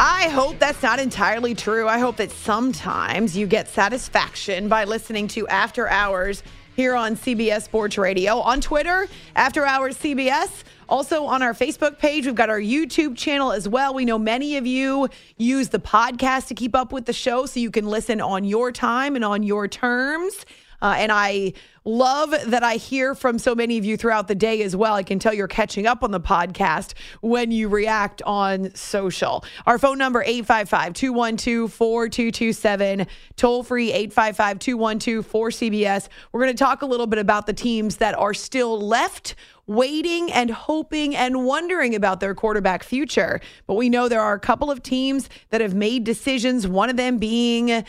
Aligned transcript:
I 0.00 0.28
hope 0.28 0.60
that's 0.60 0.80
not 0.80 1.00
entirely 1.00 1.56
true. 1.56 1.88
I 1.88 1.98
hope 1.98 2.18
that 2.18 2.30
sometimes 2.30 3.36
you 3.36 3.48
get 3.48 3.66
satisfaction 3.66 4.68
by 4.68 4.84
listening 4.84 5.26
to 5.26 5.48
After 5.48 5.88
Hours 5.88 6.44
here 6.76 6.94
on 6.94 7.16
CBS 7.16 7.62
Sports 7.62 7.98
Radio. 7.98 8.38
On 8.38 8.60
Twitter, 8.60 9.08
After 9.34 9.64
Hours 9.64 9.98
CBS. 9.98 10.62
Also 10.88 11.24
on 11.24 11.42
our 11.42 11.52
Facebook 11.52 11.98
page, 11.98 12.26
we've 12.26 12.36
got 12.36 12.48
our 12.48 12.60
YouTube 12.60 13.16
channel 13.16 13.50
as 13.50 13.68
well. 13.68 13.92
We 13.92 14.04
know 14.04 14.20
many 14.20 14.56
of 14.56 14.68
you 14.68 15.08
use 15.36 15.70
the 15.70 15.80
podcast 15.80 16.46
to 16.46 16.54
keep 16.54 16.76
up 16.76 16.92
with 16.92 17.04
the 17.04 17.12
show 17.12 17.46
so 17.46 17.58
you 17.58 17.72
can 17.72 17.84
listen 17.84 18.20
on 18.20 18.44
your 18.44 18.70
time 18.70 19.16
and 19.16 19.24
on 19.24 19.42
your 19.42 19.66
terms. 19.66 20.46
Uh, 20.80 20.94
and 20.98 21.12
I 21.12 21.52
love 21.84 22.34
that 22.46 22.62
I 22.62 22.74
hear 22.74 23.14
from 23.14 23.38
so 23.38 23.54
many 23.54 23.76
of 23.78 23.84
you 23.84 23.96
throughout 23.96 24.28
the 24.28 24.34
day 24.34 24.62
as 24.62 24.76
well. 24.76 24.94
I 24.94 25.02
can 25.02 25.18
tell 25.18 25.34
you're 25.34 25.48
catching 25.48 25.86
up 25.86 26.04
on 26.04 26.10
the 26.10 26.20
podcast 26.20 26.92
when 27.20 27.50
you 27.50 27.68
react 27.68 28.20
on 28.22 28.74
social. 28.74 29.44
Our 29.66 29.78
phone 29.78 29.96
number 29.98 30.22
855-212-4227, 30.24 33.06
toll 33.36 33.62
free 33.62 33.92
855-212-4CBS. 34.08 36.08
We're 36.32 36.40
going 36.40 36.54
to 36.54 36.64
talk 36.64 36.82
a 36.82 36.86
little 36.86 37.06
bit 37.06 37.18
about 37.18 37.46
the 37.46 37.54
teams 37.54 37.96
that 37.96 38.16
are 38.18 38.34
still 38.34 38.78
left 38.78 39.34
waiting 39.66 40.30
and 40.32 40.50
hoping 40.50 41.14
and 41.14 41.44
wondering 41.44 41.94
about 41.94 42.20
their 42.20 42.34
quarterback 42.34 42.82
future. 42.82 43.40
But 43.66 43.74
we 43.74 43.88
know 43.88 44.08
there 44.08 44.22
are 44.22 44.34
a 44.34 44.40
couple 44.40 44.70
of 44.70 44.82
teams 44.82 45.28
that 45.50 45.60
have 45.60 45.74
made 45.74 46.04
decisions, 46.04 46.66
one 46.66 46.88
of 46.88 46.96
them 46.96 47.18
being 47.18 47.84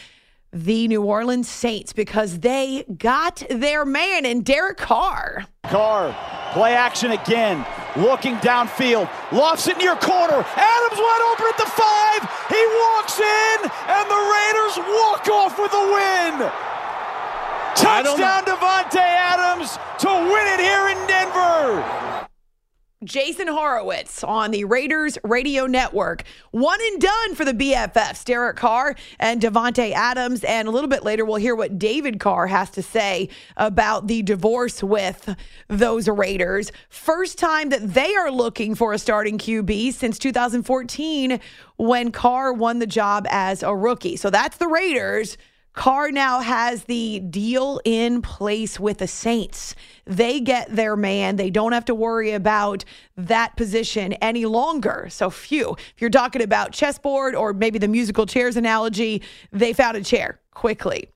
the 0.52 0.88
New 0.88 1.04
Orleans 1.04 1.48
Saints 1.48 1.94
because 1.94 2.40
they 2.40 2.84
got 2.98 3.44
their 3.50 3.86
man 3.86 4.26
in 4.26 4.42
Derek 4.42 4.78
Carr. 4.78 5.46
Carr, 5.66 6.16
play 6.54 6.74
action 6.74 7.12
again, 7.12 7.66
looking 7.96 8.36
downfield, 8.38 9.10
lofts 9.32 9.68
it 9.68 9.78
near 9.78 9.96
corner. 9.96 10.44
Adams 10.56 11.00
wide 11.00 11.34
open 11.34 11.46
at 11.50 11.58
the 11.58 11.70
five. 11.70 12.22
He 12.50 12.62
walks 12.82 13.20
in, 13.20 13.58
and 13.88 14.06
the 14.10 14.22
Raiders 14.34 14.78
walk 14.78 15.28
off 15.30 15.60
with 15.60 15.74
a 15.74 15.86
win. 15.94 16.50
Touchdown, 17.76 18.44
Davante 18.44 18.98
Adams 18.98 19.78
to 20.00 20.08
win 20.08 20.48
it 20.48 20.60
here 20.60 20.90
in 20.90 21.08
Denver. 21.08 22.19
Jason 23.06 23.48
Horowitz 23.48 24.26
on 24.26 24.52
the 24.52 24.66
Raiders 24.66 25.18
Radio 25.24 25.68
Network. 25.68 26.24
One 26.52 26.80
and 26.82 27.00
done 27.00 27.34
for 27.34 27.46
the 27.46 27.54
BFFs, 27.54 28.26
Derek 28.26 28.58
Carr 28.58 28.94
and 29.20 29.40
Davante 29.40 29.94
Adams. 29.94 30.44
And 30.44 30.68
a 30.68 30.72
little 30.72 30.90
bit 30.90 31.06
later, 31.06 31.24
we'll 31.24 31.38
hear 31.38 31.56
what 31.56 31.80
David 31.80 32.20
Carr 32.20 32.48
has 32.48 32.70
to 32.72 32.82
say 32.82 33.30
about 33.56 34.08
the 34.08 34.22
divorce 34.22 34.84
with 34.84 35.34
those 35.70 36.10
Raiders. 36.10 36.74
First 36.90 37.38
time 37.38 37.70
that 37.70 37.94
they 37.94 38.14
are 38.16 38.32
looking 38.32 38.76
for 38.76 38.92
a 38.92 39.00
starting 39.00 39.38
QB 39.38 39.94
since 39.94 40.20
2014 40.20 41.40
when 41.78 42.12
Carr 42.12 42.52
won 42.52 42.80
the 42.80 42.88
job 42.88 43.26
as 43.30 43.64
a 43.64 43.74
rookie. 43.74 44.18
So 44.18 44.30
that's 44.30 44.58
the 44.58 44.68
Raiders. 44.68 45.38
Carr 45.80 46.12
now 46.12 46.42
has 46.42 46.84
the 46.84 47.22
deal 47.22 47.80
in 47.86 48.22
place 48.22 48.78
with 48.82 48.98
the 48.98 49.08
Saints. 49.08 49.76
They 50.04 50.42
get 50.42 50.76
their 50.76 50.98
man. 50.98 51.38
They 51.38 51.50
don't 51.50 51.72
have 51.72 51.86
to 51.86 51.96
worry 51.96 52.32
about 52.34 52.84
that 53.16 53.56
position 53.56 54.12
any 54.12 54.44
longer. 54.44 55.08
So, 55.10 55.30
phew, 55.30 55.78
if 55.96 56.02
you're 56.02 56.10
talking 56.10 56.42
about 56.42 56.74
chessboard 56.74 57.34
or 57.34 57.54
maybe 57.54 57.80
the 57.80 57.88
musical 57.88 58.26
chairs 58.26 58.58
analogy, 58.58 59.24
they 59.54 59.72
found 59.72 59.96
a 59.96 60.04
chair 60.04 60.42
quickly. 60.52 61.14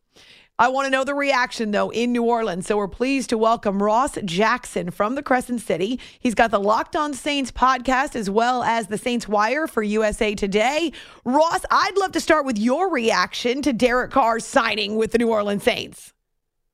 I 0.64 0.70
want 0.70 0.86
to 0.86 0.90
know 0.90 1.04
the 1.04 1.14
reaction, 1.14 1.72
though, 1.72 1.90
in 1.90 2.14
New 2.14 2.24
Orleans. 2.24 2.68
So 2.68 2.78
we're 2.78 2.88
pleased 2.88 3.32
to 3.32 3.38
welcome 3.38 3.84
Ross 3.84 4.18
Jackson 4.24 4.92
from 4.92 5.16
the 5.16 5.22
Crescent 5.22 5.60
City. 5.60 6.00
He's 6.22 6.36
got 6.36 6.52
the 6.52 6.60
Locked 6.60 6.96
On 6.96 7.14
Saints 7.14 7.52
podcast 7.52 8.16
as 8.16 8.30
well 8.30 8.64
as 8.64 8.88
the 8.88 8.98
Saints 8.98 9.28
Wire 9.28 9.68
for 9.68 9.84
USA 9.84 10.36
Today. 10.36 10.94
Ross, 11.26 11.66
I'd 11.70 11.98
love 11.98 12.14
to 12.14 12.22
start 12.22 12.46
with 12.46 12.58
your 12.58 12.90
reaction 12.90 13.62
to 13.62 13.74
Derek 13.74 14.12
Carr's 14.12 14.46
signing 14.46 14.96
with 14.96 15.12
the 15.12 15.18
New 15.18 15.30
Orleans 15.30 15.64
Saints. 15.64 16.14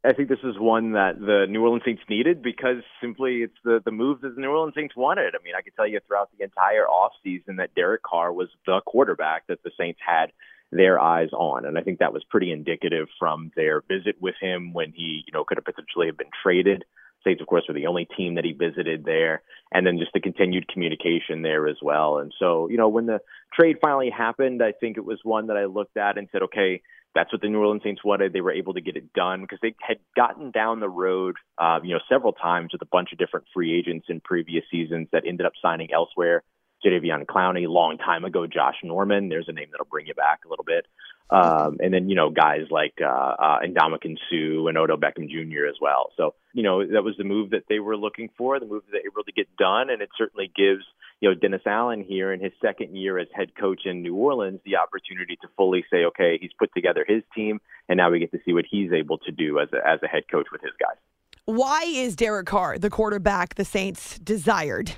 I 0.03 0.13
think 0.13 0.29
this 0.29 0.37
is 0.43 0.59
one 0.59 0.91
that 0.91 1.19
the 1.19 1.47
New 1.49 1.63
Orleans 1.63 1.81
Saints 1.83 2.03
needed 2.07 2.43
because 2.43 2.83
simply 3.01 3.37
it's 3.37 3.57
the, 3.65 3.81
the 3.83 3.91
move 3.91 4.21
that 4.21 4.35
the 4.35 4.41
New 4.41 4.49
Orleans 4.49 4.75
Saints 4.77 4.95
wanted. 4.95 5.33
I 5.33 5.43
mean, 5.43 5.55
I 5.57 5.63
could 5.63 5.75
tell 5.75 5.87
you 5.87 5.99
throughout 6.05 6.29
the 6.37 6.43
entire 6.43 6.85
offseason 6.85 7.57
that 7.57 7.73
Derek 7.73 8.03
Carr 8.03 8.31
was 8.31 8.49
the 8.67 8.81
quarterback 8.85 9.47
that 9.47 9.63
the 9.63 9.71
Saints 9.79 9.99
had 10.05 10.31
their 10.71 10.99
eyes 10.99 11.29
on. 11.33 11.65
And 11.65 11.77
I 11.77 11.81
think 11.81 11.99
that 11.99 12.13
was 12.13 12.23
pretty 12.29 12.51
indicative 12.51 13.07
from 13.17 13.51
their 13.55 13.81
visit 13.87 14.15
with 14.21 14.35
him 14.39 14.73
when 14.73 14.91
he, 14.95 15.23
you 15.25 15.33
know, 15.33 15.43
could 15.43 15.57
have 15.57 15.65
potentially 15.65 16.07
have 16.07 16.17
been 16.17 16.27
traded. 16.43 16.85
Saints, 17.23 17.41
of 17.41 17.47
course, 17.47 17.65
were 17.67 17.73
the 17.73 17.87
only 17.87 18.07
team 18.15 18.35
that 18.35 18.45
he 18.45 18.53
visited 18.53 19.03
there, 19.03 19.41
and 19.73 19.85
then 19.85 19.97
just 19.97 20.13
the 20.13 20.21
continued 20.21 20.69
communication 20.69 21.41
there 21.41 21.67
as 21.67 21.75
well. 21.81 22.19
And 22.19 22.33
so, 22.39 22.69
you 22.69 22.77
know, 22.77 22.87
when 22.87 23.07
the 23.07 23.19
trade 23.53 23.77
finally 23.81 24.09
happened, 24.09 24.63
I 24.63 24.71
think 24.71 24.95
it 24.95 25.03
was 25.03 25.19
one 25.23 25.47
that 25.47 25.57
I 25.57 25.65
looked 25.65 25.97
at 25.97 26.17
and 26.17 26.29
said, 26.31 26.43
okay, 26.43 26.81
that's 27.15 27.33
what 27.33 27.41
the 27.41 27.49
New 27.49 27.59
Orleans 27.59 27.81
Saints 27.83 28.03
wanted. 28.05 28.31
They 28.31 28.41
were 28.41 28.53
able 28.53 28.73
to 28.75 28.81
get 28.81 28.95
it 28.95 29.11
done 29.13 29.41
because 29.41 29.59
they 29.61 29.75
had 29.81 29.97
gotten 30.15 30.51
down 30.51 30.79
the 30.79 30.89
road, 30.89 31.35
uh, 31.57 31.79
you 31.83 31.93
know, 31.93 31.99
several 32.07 32.33
times 32.33 32.71
with 32.71 32.81
a 32.81 32.89
bunch 32.89 33.11
of 33.11 33.17
different 33.17 33.47
free 33.53 33.77
agents 33.77 34.05
in 34.09 34.21
previous 34.21 34.63
seasons 34.71 35.07
that 35.11 35.23
ended 35.25 35.45
up 35.45 35.53
signing 35.61 35.89
elsewhere. 35.91 36.43
Jadeveon 36.83 37.25
Clowney, 37.25 37.67
long 37.67 37.97
time 37.97 38.25
ago, 38.25 38.47
Josh 38.47 38.75
Norman. 38.83 39.29
There's 39.29 39.47
a 39.47 39.53
name 39.53 39.67
that'll 39.71 39.85
bring 39.85 40.07
you 40.07 40.13
back 40.13 40.41
a 40.45 40.49
little 40.49 40.65
bit. 40.65 40.85
Um, 41.31 41.77
and 41.79 41.93
then, 41.93 42.09
you 42.09 42.15
know, 42.15 42.31
guys 42.31 42.61
like 42.71 42.95
uh, 43.01 43.05
uh, 43.05 43.59
Suh 43.61 44.67
and 44.67 44.77
Odell 44.77 44.97
Beckham 44.97 45.29
Jr. 45.29 45.67
as 45.67 45.75
well. 45.79 46.11
So, 46.17 46.33
you 46.53 46.63
know, 46.63 46.85
that 46.85 47.03
was 47.03 47.15
the 47.17 47.23
move 47.23 47.51
that 47.51 47.65
they 47.69 47.79
were 47.79 47.95
looking 47.95 48.29
for, 48.35 48.59
the 48.59 48.65
move 48.65 48.83
that 48.85 48.93
they 48.93 49.07
were 49.09 49.19
able 49.19 49.25
to 49.25 49.31
get 49.31 49.55
done. 49.57 49.91
And 49.91 50.01
it 50.01 50.09
certainly 50.17 50.51
gives, 50.55 50.83
you 51.21 51.29
know, 51.29 51.35
Dennis 51.35 51.61
Allen 51.67 52.03
here 52.03 52.33
in 52.33 52.39
his 52.39 52.51
second 52.59 52.95
year 52.95 53.19
as 53.19 53.27
head 53.31 53.55
coach 53.55 53.81
in 53.85 54.01
New 54.01 54.15
Orleans 54.15 54.59
the 54.65 54.77
opportunity 54.77 55.35
to 55.41 55.47
fully 55.55 55.85
say, 55.91 56.05
okay, 56.05 56.39
he's 56.41 56.51
put 56.57 56.73
together 56.73 57.05
his 57.07 57.21
team, 57.35 57.61
and 57.87 57.97
now 57.97 58.09
we 58.09 58.17
get 58.19 58.31
to 58.31 58.39
see 58.43 58.53
what 58.53 58.65
he's 58.69 58.91
able 58.91 59.19
to 59.19 59.31
do 59.31 59.59
as 59.59 59.69
a, 59.71 59.87
as 59.87 59.99
a 60.01 60.07
head 60.07 60.23
coach 60.31 60.47
with 60.51 60.61
his 60.61 60.71
guys. 60.79 60.97
Why 61.45 61.83
is 61.83 62.15
Derek 62.15 62.47
Carr 62.47 62.79
the 62.79 62.89
quarterback 62.89 63.55
the 63.55 63.65
Saints 63.65 64.17
desired? 64.19 64.93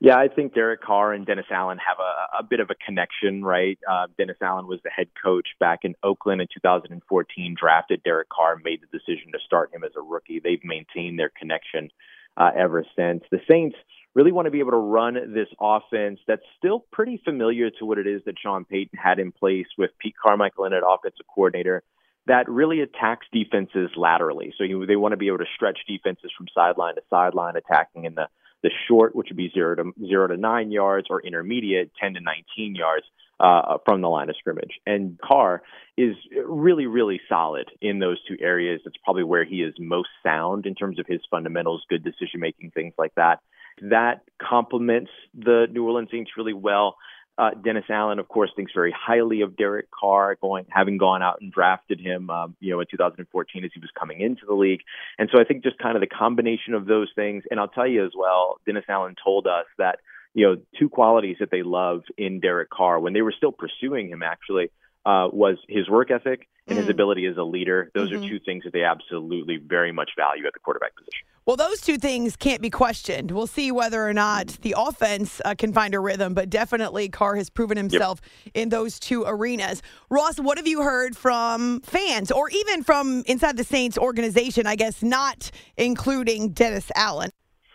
Yeah, 0.00 0.16
I 0.16 0.28
think 0.28 0.54
Derek 0.54 0.80
Carr 0.80 1.12
and 1.12 1.26
Dennis 1.26 1.46
Allen 1.50 1.78
have 1.78 1.98
a, 1.98 2.38
a 2.38 2.42
bit 2.44 2.60
of 2.60 2.70
a 2.70 2.76
connection, 2.76 3.44
right? 3.44 3.78
Uh, 3.90 4.06
Dennis 4.16 4.36
Allen 4.40 4.68
was 4.68 4.78
the 4.84 4.90
head 4.90 5.08
coach 5.20 5.48
back 5.58 5.80
in 5.82 5.96
Oakland 6.04 6.40
in 6.40 6.46
2014, 6.54 7.56
drafted 7.58 8.02
Derek 8.04 8.28
Carr, 8.28 8.60
made 8.62 8.80
the 8.80 8.98
decision 8.98 9.32
to 9.32 9.38
start 9.44 9.74
him 9.74 9.82
as 9.82 9.90
a 9.96 10.00
rookie. 10.00 10.38
They've 10.38 10.62
maintained 10.62 11.18
their 11.18 11.32
connection 11.36 11.90
uh, 12.36 12.50
ever 12.56 12.84
since. 12.94 13.24
The 13.32 13.40
Saints 13.50 13.76
really 14.14 14.30
want 14.30 14.46
to 14.46 14.52
be 14.52 14.60
able 14.60 14.70
to 14.70 14.76
run 14.76 15.14
this 15.34 15.48
offense 15.60 16.20
that's 16.28 16.42
still 16.56 16.84
pretty 16.92 17.20
familiar 17.24 17.70
to 17.70 17.84
what 17.84 17.98
it 17.98 18.06
is 18.06 18.22
that 18.26 18.36
Sean 18.40 18.64
Payton 18.64 18.96
had 18.96 19.18
in 19.18 19.32
place 19.32 19.66
with 19.76 19.90
Pete 19.98 20.14
Carmichael 20.22 20.64
in 20.64 20.74
at 20.74 20.82
offensive 20.88 21.26
coordinator 21.34 21.82
that 22.28 22.48
really 22.48 22.80
attacks 22.82 23.26
defenses 23.32 23.90
laterally. 23.96 24.52
So 24.56 24.62
you, 24.62 24.86
they 24.86 24.96
want 24.96 25.12
to 25.12 25.16
be 25.16 25.28
able 25.28 25.38
to 25.38 25.46
stretch 25.54 25.78
defenses 25.88 26.30
from 26.36 26.46
sideline 26.54 26.94
to 26.96 27.00
sideline, 27.10 27.56
attacking 27.56 28.04
in 28.04 28.14
the 28.14 28.28
the 28.62 28.70
short, 28.88 29.14
which 29.14 29.28
would 29.30 29.36
be 29.36 29.50
zero 29.54 29.76
to 29.76 29.92
zero 30.06 30.26
to 30.28 30.36
nine 30.36 30.70
yards, 30.70 31.06
or 31.10 31.20
intermediate, 31.20 31.92
ten 32.00 32.14
to 32.14 32.20
nineteen 32.20 32.74
yards 32.74 33.06
uh, 33.40 33.78
from 33.84 34.00
the 34.00 34.08
line 34.08 34.28
of 34.28 34.36
scrimmage. 34.36 34.80
And 34.86 35.18
Carr 35.20 35.62
is 35.96 36.16
really, 36.44 36.86
really 36.86 37.20
solid 37.28 37.70
in 37.80 37.98
those 37.98 38.18
two 38.26 38.36
areas. 38.40 38.80
That's 38.84 38.96
probably 39.04 39.24
where 39.24 39.44
he 39.44 39.62
is 39.62 39.74
most 39.78 40.08
sound 40.22 40.66
in 40.66 40.74
terms 40.74 40.98
of 40.98 41.06
his 41.06 41.20
fundamentals, 41.30 41.84
good 41.88 42.04
decision 42.04 42.40
making, 42.40 42.72
things 42.72 42.94
like 42.98 43.14
that. 43.16 43.40
That 43.80 44.22
complements 44.42 45.10
the 45.34 45.66
New 45.70 45.84
Orleans 45.84 46.08
Saints 46.10 46.32
really 46.36 46.52
well. 46.52 46.96
Uh, 47.38 47.50
Dennis 47.50 47.84
Allen, 47.88 48.18
of 48.18 48.26
course, 48.26 48.50
thinks 48.56 48.72
very 48.74 48.92
highly 48.92 49.42
of 49.42 49.56
Derek 49.56 49.88
Carr, 49.92 50.36
going 50.40 50.66
having 50.70 50.98
gone 50.98 51.22
out 51.22 51.40
and 51.40 51.52
drafted 51.52 52.00
him, 52.00 52.30
um, 52.30 52.56
you 52.58 52.72
know, 52.72 52.80
in 52.80 52.86
2014 52.90 53.64
as 53.64 53.70
he 53.72 53.80
was 53.80 53.90
coming 53.98 54.20
into 54.20 54.44
the 54.44 54.54
league. 54.54 54.80
And 55.18 55.28
so 55.32 55.40
I 55.40 55.44
think 55.44 55.62
just 55.62 55.78
kind 55.78 55.96
of 55.96 56.00
the 56.00 56.08
combination 56.08 56.74
of 56.74 56.86
those 56.86 57.10
things. 57.14 57.44
And 57.48 57.60
I'll 57.60 57.68
tell 57.68 57.86
you 57.86 58.04
as 58.04 58.10
well, 58.16 58.58
Dennis 58.66 58.84
Allen 58.88 59.14
told 59.22 59.46
us 59.46 59.66
that 59.78 60.00
you 60.34 60.46
know 60.46 60.56
two 60.78 60.88
qualities 60.88 61.36
that 61.38 61.50
they 61.50 61.62
love 61.62 62.02
in 62.16 62.40
Derek 62.40 62.70
Carr 62.70 62.98
when 62.98 63.12
they 63.12 63.22
were 63.22 63.34
still 63.36 63.52
pursuing 63.52 64.08
him 64.08 64.22
actually 64.22 64.70
uh, 65.08 65.26
was 65.32 65.56
his 65.68 65.88
work 65.88 66.10
ethic 66.10 66.46
and 66.66 66.76
mm. 66.76 66.82
his 66.82 66.90
ability 66.90 67.24
as 67.24 67.38
a 67.38 67.42
leader. 67.42 67.90
Those 67.94 68.10
mm-hmm. 68.10 68.24
are 68.24 68.28
two 68.28 68.38
things 68.40 68.64
that 68.64 68.74
they 68.74 68.84
absolutely 68.84 69.56
very 69.56 69.90
much 69.90 70.10
value 70.18 70.46
at 70.46 70.52
the 70.52 70.58
quarterback 70.58 70.94
position. 70.94 71.24
Well, 71.46 71.56
those 71.56 71.80
two 71.80 71.96
things 71.96 72.36
can't 72.36 72.60
be 72.60 72.68
questioned. 72.68 73.30
We'll 73.30 73.46
see 73.46 73.72
whether 73.72 74.06
or 74.06 74.12
not 74.12 74.48
the 74.60 74.74
offense 74.76 75.40
uh, 75.46 75.54
can 75.56 75.72
find 75.72 75.94
a 75.94 75.98
rhythm, 75.98 76.34
but 76.34 76.50
definitely 76.50 77.08
Carr 77.08 77.36
has 77.36 77.48
proven 77.48 77.78
himself 77.78 78.20
yep. 78.44 78.52
in 78.52 78.68
those 78.68 79.00
two 79.00 79.24
arenas. 79.26 79.80
Ross, 80.10 80.38
what 80.38 80.58
have 80.58 80.66
you 80.66 80.82
heard 80.82 81.16
from 81.16 81.80
fans 81.80 82.30
or 82.30 82.50
even 82.50 82.82
from 82.84 83.22
inside 83.26 83.56
the 83.56 83.64
Saints 83.64 83.96
organization, 83.96 84.66
I 84.66 84.76
guess, 84.76 85.02
not 85.02 85.50
including 85.78 86.50
Dennis 86.50 86.92
Allen? 86.94 87.30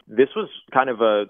This 0.07 0.29
was 0.35 0.49
kind 0.71 0.91
of 0.91 1.01
a 1.01 1.25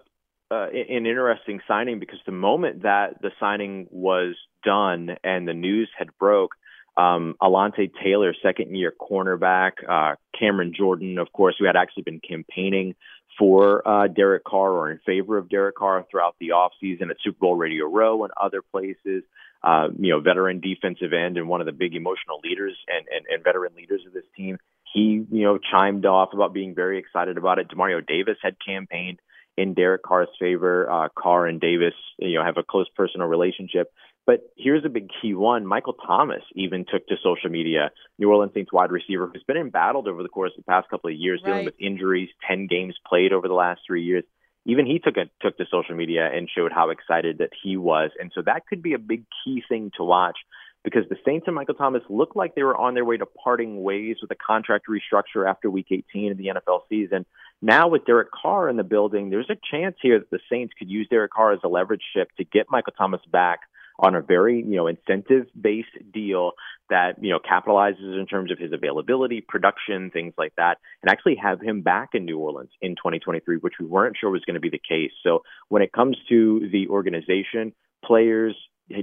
uh, 0.52 0.68
an 0.68 1.08
interesting 1.08 1.62
signing 1.66 1.98
because 1.98 2.20
the 2.26 2.32
moment 2.32 2.84
that 2.84 3.22
the 3.22 3.32
signing 3.40 3.88
was 3.90 4.36
done 4.64 5.18
and 5.24 5.48
the 5.48 5.54
news 5.54 5.90
had 5.98 6.10
broke, 6.18 6.52
um, 6.96 7.36
Alontae 7.42 7.92
Taylor, 8.04 8.36
second 8.42 8.76
year 8.76 8.94
cornerback, 9.00 9.72
uh, 9.88 10.16
Cameron 10.38 10.74
Jordan, 10.76 11.18
of 11.18 11.32
course, 11.32 11.56
who 11.58 11.66
had 11.66 11.76
actually 11.76 12.04
been 12.04 12.20
campaigning 12.20 12.96
for 13.38 13.88
uh, 13.88 14.08
Derek 14.08 14.44
Carr 14.44 14.72
or 14.72 14.92
in 14.92 15.00
favor 15.00 15.38
of 15.38 15.50
Derek 15.50 15.76
Carr 15.76 16.06
throughout 16.10 16.36
the 16.40 16.50
offseason 16.50 17.10
at 17.10 17.18
Super 17.24 17.40
Bowl 17.40 17.56
Radio 17.56 17.86
Row 17.88 18.24
and 18.24 18.34
other 18.40 18.62
places. 18.62 19.24
Uh, 19.64 19.88
you 19.98 20.12
know, 20.12 20.20
veteran 20.20 20.60
defensive 20.60 21.14
end 21.14 21.38
and 21.38 21.48
one 21.48 21.62
of 21.62 21.66
the 21.66 21.72
big 21.72 21.96
emotional 21.96 22.40
leaders 22.44 22.76
and, 22.94 23.08
and, 23.08 23.26
and 23.34 23.44
veteran 23.44 23.74
leaders 23.76 24.02
of 24.06 24.12
this 24.12 24.26
team. 24.36 24.58
He, 24.94 25.26
you 25.32 25.44
know, 25.44 25.58
chimed 25.58 26.06
off 26.06 26.34
about 26.34 26.54
being 26.54 26.76
very 26.76 27.00
excited 27.00 27.38
about 27.38 27.60
it. 27.60 27.70
Demario 27.70 28.06
Davis 28.06 28.38
had 28.42 28.58
campaigned 28.64 29.20
in 29.56 29.74
Derek 29.74 30.04
Carr's 30.04 30.28
favor. 30.38 30.92
Uh, 30.92 31.08
Carr 31.18 31.48
and 31.48 31.62
Davis, 31.62 31.94
you 32.20 32.38
know, 32.38 32.44
have 32.44 32.58
a 32.58 32.64
close 32.64 32.88
personal 32.96 33.28
relationship. 33.28 33.92
But 34.26 34.42
here's 34.58 34.86
a 34.86 34.90
big 34.90 35.10
key 35.22 35.34
one. 35.34 35.66
Michael 35.66 35.94
Thomas 35.94 36.44
even 36.56 36.86
took 36.90 37.06
to 37.08 37.16
social 37.22 37.50
media, 37.50 37.92
New 38.18 38.30
Orleans 38.30 38.54
Saints 38.54 38.72
wide 38.72 38.92
receiver 38.92 39.28
who's 39.28 39.44
been 39.44 39.58
embattled 39.58 40.08
over 40.08 40.24
the 40.24 40.30
course 40.30 40.52
of 40.58 40.64
the 40.64 40.72
past 40.72 40.90
couple 40.90 41.10
of 41.10 41.16
years, 41.16 41.42
right. 41.44 41.50
dealing 41.50 41.66
with 41.66 41.76
injuries, 41.80 42.30
10 42.48 42.68
games 42.68 42.96
played 43.06 43.34
over 43.34 43.48
the 43.48 43.54
last 43.54 43.82
three 43.86 44.04
years. 44.04 44.24
Even 44.66 44.86
he 44.86 45.00
took 45.00 45.18
a, 45.18 45.26
took 45.42 45.58
to 45.58 45.66
social 45.70 45.96
media 45.96 46.30
and 46.34 46.50
showed 46.50 46.72
how 46.72 46.90
excited 46.90 47.40
that 47.40 47.50
he 47.62 47.76
was. 47.76 48.12
And 48.18 48.32
so 48.34 48.42
that 48.46 48.66
could 48.66 48.82
be 48.82 48.94
a 48.94 48.98
big 48.98 49.26
key 49.44 49.62
thing 49.68 49.92
to 49.98 50.06
watch 50.06 50.38
because 50.86 51.04
the 51.10 51.18
Saints 51.26 51.48
and 51.48 51.56
Michael 51.56 51.76
Thomas 51.76 52.02
looked 52.10 52.38
like 52.38 52.56
they 52.56 52.64
were 52.64 52.76
on 52.76 52.94
their 52.94 53.04
way 53.04 53.18
to 53.18 53.26
parting 53.26 53.84
ways 53.84 54.18
with 54.22 54.32
a 54.32 54.36
contract 54.36 54.86
restructure 54.90 55.50
after 55.50 55.70
week 55.70 55.88
18 55.92 56.32
of 56.32 56.38
the 56.38 56.48
NFL 56.48 56.82
season. 56.88 57.26
Now 57.62 57.90
with 57.90 58.06
Derek 58.06 58.30
Carr 58.32 58.70
in 58.70 58.78
the 58.78 58.84
building, 58.84 59.30
there's 59.30 59.50
a 59.50 59.58
chance 59.70 59.96
here 60.02 60.20
that 60.20 60.30
the 60.30 60.40
Saints 60.50 60.74
could 60.78 60.90
use 60.90 61.08
Derek 61.10 61.32
Carr 61.32 61.52
as 61.52 61.60
a 61.64 61.70
leverage 61.70 62.04
ship 62.14 62.30
to 62.38 62.46
get 62.46 62.68
Michael 62.70 62.94
Thomas 62.98 63.22
back 63.30 63.60
on 64.00 64.16
a 64.16 64.22
very, 64.22 64.58
you 64.58 64.76
know, 64.76 64.88
incentive 64.88 65.46
based 65.60 65.90
deal 66.12 66.52
that, 66.90 67.16
you 67.22 67.32
know, 67.32 67.40
capitalizes 67.40 68.20
in 68.20 68.26
terms 68.28 68.52
of 68.52 68.58
his 68.58 68.72
availability, 68.74 69.42
production, 69.42 70.12
things 70.12 70.34
like 70.38 70.54
that, 70.58 70.78
and 71.02 71.12
actually 71.12 71.36
have 71.36 71.62
him 71.62 71.82
back 71.82 72.10
in 72.14 72.26
New 72.26 72.40
Orleans 72.40 72.72
in 72.82 72.92
2023, 72.92 73.58
which 73.58 73.74
we 73.80 73.86
weren't 73.86 74.16
sure 74.20 74.30
was 74.30 74.44
going 74.46 74.56
to 74.56 74.60
be 74.60 74.70
the 74.70 74.80
case. 74.80 75.12
So 75.24 75.44
when 75.70 75.82
it 75.82 75.92
comes 75.92 76.18
to 76.30 76.70
the 76.72 76.88
organization, 76.90 77.74
players, 78.04 78.56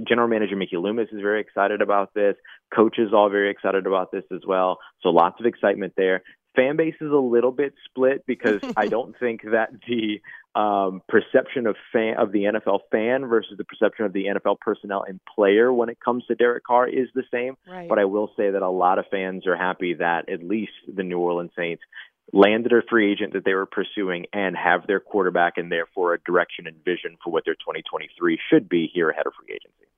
General 0.07 0.27
Manager 0.27 0.55
Mickey 0.55 0.77
Loomis 0.77 1.09
is 1.11 1.21
very 1.21 1.41
excited 1.41 1.81
about 1.81 2.13
this. 2.13 2.35
Coaches 2.73 3.09
all 3.13 3.29
very 3.29 3.49
excited 3.49 3.87
about 3.87 4.11
this 4.11 4.23
as 4.31 4.41
well. 4.47 4.77
So 5.01 5.09
lots 5.09 5.39
of 5.39 5.45
excitement 5.45 5.93
there 5.97 6.21
fan 6.55 6.75
base 6.75 6.95
is 7.01 7.11
a 7.11 7.15
little 7.15 7.51
bit 7.51 7.73
split 7.85 8.25
because 8.25 8.61
I 8.75 8.87
don't 8.87 9.17
think 9.19 9.41
that 9.43 9.69
the 9.87 10.21
um, 10.53 11.01
perception 11.07 11.67
of 11.67 11.75
fan 11.93 12.15
of 12.17 12.31
the 12.31 12.43
NFL 12.43 12.79
fan 12.91 13.25
versus 13.27 13.53
the 13.57 13.63
perception 13.63 14.05
of 14.05 14.13
the 14.13 14.25
NFL 14.25 14.59
personnel 14.59 15.03
and 15.07 15.19
player 15.33 15.71
when 15.71 15.89
it 15.89 15.97
comes 16.03 16.25
to 16.25 16.35
Derek 16.35 16.63
Carr 16.65 16.87
is 16.87 17.07
the 17.15 17.23
same. 17.31 17.55
Right. 17.67 17.87
But 17.87 17.99
I 17.99 18.05
will 18.05 18.31
say 18.35 18.51
that 18.51 18.61
a 18.61 18.69
lot 18.69 18.99
of 18.99 19.05
fans 19.09 19.47
are 19.47 19.55
happy 19.55 19.95
that 19.95 20.29
at 20.29 20.43
least 20.43 20.73
the 20.93 21.03
New 21.03 21.19
Orleans 21.19 21.51
Saints 21.57 21.83
landed 22.33 22.71
a 22.71 22.81
free 22.89 23.11
agent 23.11 23.33
that 23.33 23.43
they 23.43 23.53
were 23.53 23.65
pursuing 23.65 24.25
and 24.33 24.55
have 24.55 24.87
their 24.87 24.99
quarterback 24.99 25.53
and 25.57 25.71
therefore 25.71 26.13
a 26.13 26.19
direction 26.21 26.67
and 26.67 26.83
vision 26.83 27.17
for 27.23 27.31
what 27.31 27.43
their 27.45 27.55
2023 27.55 28.39
should 28.49 28.69
be 28.69 28.89
here 28.93 29.09
ahead 29.09 29.27
of 29.27 29.33
free 29.33 29.53
agency. 29.53 29.90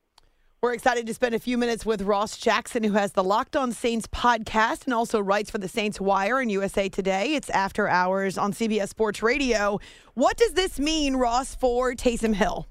We're 0.63 0.71
excited 0.71 1.05
to 1.07 1.13
spend 1.13 1.35
a 1.35 1.39
few 1.39 1.57
minutes 1.57 1.85
with 1.85 2.03
Ross 2.03 2.37
Jackson, 2.37 2.85
who 2.85 2.93
has 2.93 3.11
the 3.11 3.21
Locked 3.21 3.57
On 3.57 3.73
Saints 3.73 4.07
podcast 4.07 4.85
and 4.85 4.93
also 4.93 5.19
writes 5.19 5.51
for 5.51 5.57
the 5.57 5.67
Saints 5.67 5.99
Wire 5.99 6.39
and 6.39 6.49
USA 6.49 6.87
Today. 6.87 7.35
It's 7.35 7.49
after 7.49 7.89
hours 7.89 8.37
on 8.37 8.53
CBS 8.53 8.87
Sports 8.87 9.21
Radio. 9.21 9.81
What 10.13 10.37
does 10.37 10.53
this 10.53 10.79
mean, 10.79 11.17
Ross, 11.17 11.53
for 11.53 11.91
Taysom 11.95 12.33
Hill? 12.33 12.65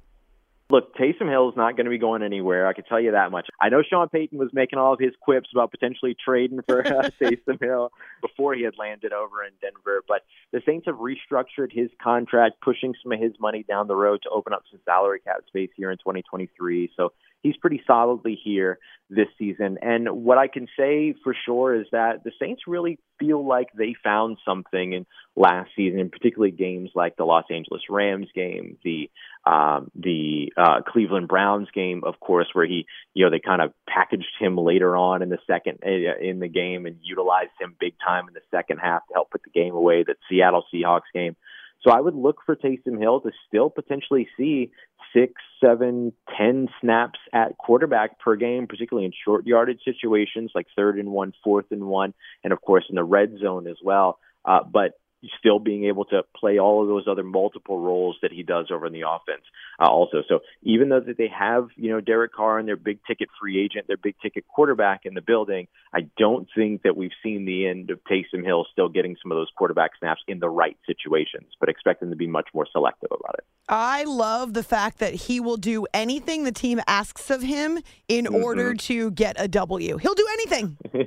Look, 0.71 0.97
Taysom 0.97 1.29
Hill 1.29 1.51
is 1.51 1.55
not 1.55 1.77
going 1.77 1.85
to 1.85 1.91
be 1.91 1.99
going 1.99 2.23
anywhere. 2.23 2.67
I 2.67 2.73
can 2.73 2.85
tell 2.85 2.99
you 2.99 3.11
that 3.13 3.31
much. 3.31 3.47
I 3.61 3.69
know 3.69 3.83
Sean 3.83 4.09
Payton 4.09 4.39
was 4.39 4.49
making 4.55 4.79
all 4.79 4.95
of 4.95 4.99
his 4.99 5.13
quips 5.21 5.51
about 5.55 5.71
potentially 5.71 6.17
trading 6.25 6.61
for 6.67 6.81
uh, 6.81 7.11
Taysom 7.21 7.61
Hill 7.61 7.91
before 8.23 8.55
he 8.55 8.63
had 8.63 8.73
landed 8.79 9.13
over 9.13 9.45
in 9.45 9.53
Denver, 9.61 10.03
but 10.09 10.23
the 10.51 10.63
Saints 10.65 10.87
have 10.87 10.97
restructured 10.97 11.71
his 11.71 11.91
contract, 12.03 12.63
pushing 12.63 12.95
some 13.03 13.13
of 13.13 13.21
his 13.21 13.33
money 13.39 13.67
down 13.69 13.87
the 13.87 13.97
road 13.97 14.21
to 14.23 14.31
open 14.31 14.55
up 14.55 14.63
some 14.71 14.81
salary 14.87 15.21
cap 15.21 15.43
space 15.47 15.69
here 15.77 15.91
in 15.91 15.99
2023. 15.99 16.91
So 16.97 17.13
he's 17.43 17.57
pretty 17.57 17.83
solidly 17.87 18.39
here 18.43 18.79
this 19.11 19.29
season. 19.39 19.79
And 19.83 20.09
what 20.25 20.39
I 20.39 20.49
can 20.49 20.69
say 20.79 21.15
for 21.23 21.35
sure 21.45 21.75
is 21.75 21.87
that 21.93 22.25
the 22.25 22.33
Saints 22.41 22.63
really 22.67 22.99
feel 23.19 23.47
like 23.47 23.69
they 23.77 23.95
found 24.03 24.39
something 24.45 24.95
in 24.95 25.07
last 25.37 25.71
season, 25.77 26.11
particularly 26.11 26.53
games 26.53 26.91
like 26.95 27.17
the 27.17 27.25
Los 27.25 27.45
Angeles 27.51 27.83
Rams 27.91 28.29
game, 28.35 28.79
the 28.85 29.11
um, 29.45 29.91
the 29.95 30.53
uh, 30.57 30.83
Cleveland 30.87 31.29
Browns 31.29 31.69
game, 31.75 32.03
of 32.05 32.21
course, 32.21 32.47
where 32.53 32.67
he, 32.67 32.87
you 33.13 33.25
know, 33.25 33.31
they 33.31 33.41
kind 33.41 33.61
of 33.61 33.73
packaged 33.89 34.35
him 34.39 34.57
later 34.57 34.97
on 34.97 35.21
in 35.21 35.29
the 35.29 35.39
second 35.47 35.81
uh, 35.85 36.19
in 36.21 36.39
the 36.39 36.49
game 36.49 36.87
and 36.87 36.97
utilized 37.03 37.51
him 37.61 37.75
big 37.79 37.95
time 38.05 38.29
in 38.29 38.35
the 38.35 38.41
second 38.51 38.79
half 38.79 39.07
to 39.09 39.15
help 39.15 39.31
put 39.31 39.43
the 39.43 39.51
game 39.51 39.75
away. 39.75 40.05
That 40.07 40.17
Seattle 40.29 40.65
Seahawks 40.73 41.13
game. 41.13 41.37
So 41.83 41.91
I 41.91 42.01
would 42.01 42.15
look 42.15 42.39
for 42.47 42.55
Taysom 42.55 43.01
Hill 43.01 43.21
to 43.23 43.31
still 43.49 43.69
potentially 43.69 44.29
see 44.37 44.71
six, 45.15 45.35
seven, 45.63 46.13
ten 46.37 46.69
snaps 46.81 47.19
at 47.33 47.59
quarterback 47.59 48.21
per 48.21 48.37
game, 48.37 48.67
particularly 48.67 49.07
in 49.07 49.13
short 49.25 49.47
yardage 49.47 49.81
situations 49.85 50.53
like 50.55 50.67
third 50.77 50.99
and 50.99 51.11
one, 51.11 51.33
fourth 51.43 51.67
and 51.71 51.85
one, 51.85 52.15
and 52.45 52.53
of 52.53 52.61
course 52.61 52.85
in 52.89 52.95
the 52.95 53.05
red 53.05 53.37
zone 53.41 53.67
as 53.67 53.77
well. 53.83 54.19
Uh, 54.45 54.61
but 54.65 54.93
still 55.39 55.59
being 55.59 55.85
able 55.85 56.05
to 56.07 56.23
play 56.37 56.59
all 56.59 56.83
of 56.83 56.89
those 56.89 57.07
other 57.09 57.23
multiple 57.23 57.79
roles 57.79 58.17
that 58.23 58.33
he 58.33 58.43
does 58.43 58.67
over 58.71 58.87
in 58.87 58.93
the 58.93 59.03
offense 59.03 59.43
uh, 59.81 59.89
also. 59.89 60.23
So 60.29 60.41
even 60.63 60.89
though 60.89 61.01
that 61.01 61.17
they 61.19 61.29
have, 61.29 61.69
you 61.77 61.91
know, 61.91 62.01
Derek 62.01 62.33
Carr 62.33 62.59
and 62.59 62.69
their 62.69 62.77
big 62.77 62.99
ticket 63.07 63.29
free 63.41 63.63
agent, 63.63 63.87
their 63.87 63.97
big 63.97 64.17
ticket 64.21 64.47
quarterback 64.49 65.03
in 65.05 65.15
the 65.15 65.21
building, 65.21 65.69
I 65.95 66.09
don't 66.19 66.49
think 66.55 66.83
that 66.83 66.97
we've 66.97 67.13
seen 67.23 67.45
the 67.45 67.67
end 67.67 67.91
of 67.91 68.01
Taysom 68.05 68.45
Hill 68.45 68.67
still 68.73 68.89
getting 68.89 69.17
some 69.23 69.31
of 69.33 69.37
those 69.37 69.51
quarterback 69.57 69.93
snaps 69.99 70.23
in 70.27 70.41
the 70.41 70.49
right 70.49 70.77
situations, 70.87 71.53
but 71.61 71.69
expect 71.69 72.01
them 72.01 72.11
to 72.11 72.17
be 72.17 72.27
much 72.27 72.49
more 72.55 72.67
selective 72.71 73.11
about 73.11 73.37
it. 73.39 73.45
I 73.69 74.05
love 74.05 74.55
the 74.55 74.63
fact 74.63 74.99
that 74.99 75.15
he 75.15 75.41
will 75.41 75.57
do 75.57 75.87
anything 75.95 76.45
the 76.45 76.53
team 76.53 76.81
asks 76.87 77.31
of 77.31 77.43
him 77.43 77.79
in 78.09 78.27
mm-hmm. 78.27 78.43
order 78.43 78.75
to 78.75 79.11
get 79.13 79.37
a 79.39 79.49
W. 79.49 79.97
He'll 79.99 80.15
do 80.15 80.29
anything. 80.33 80.77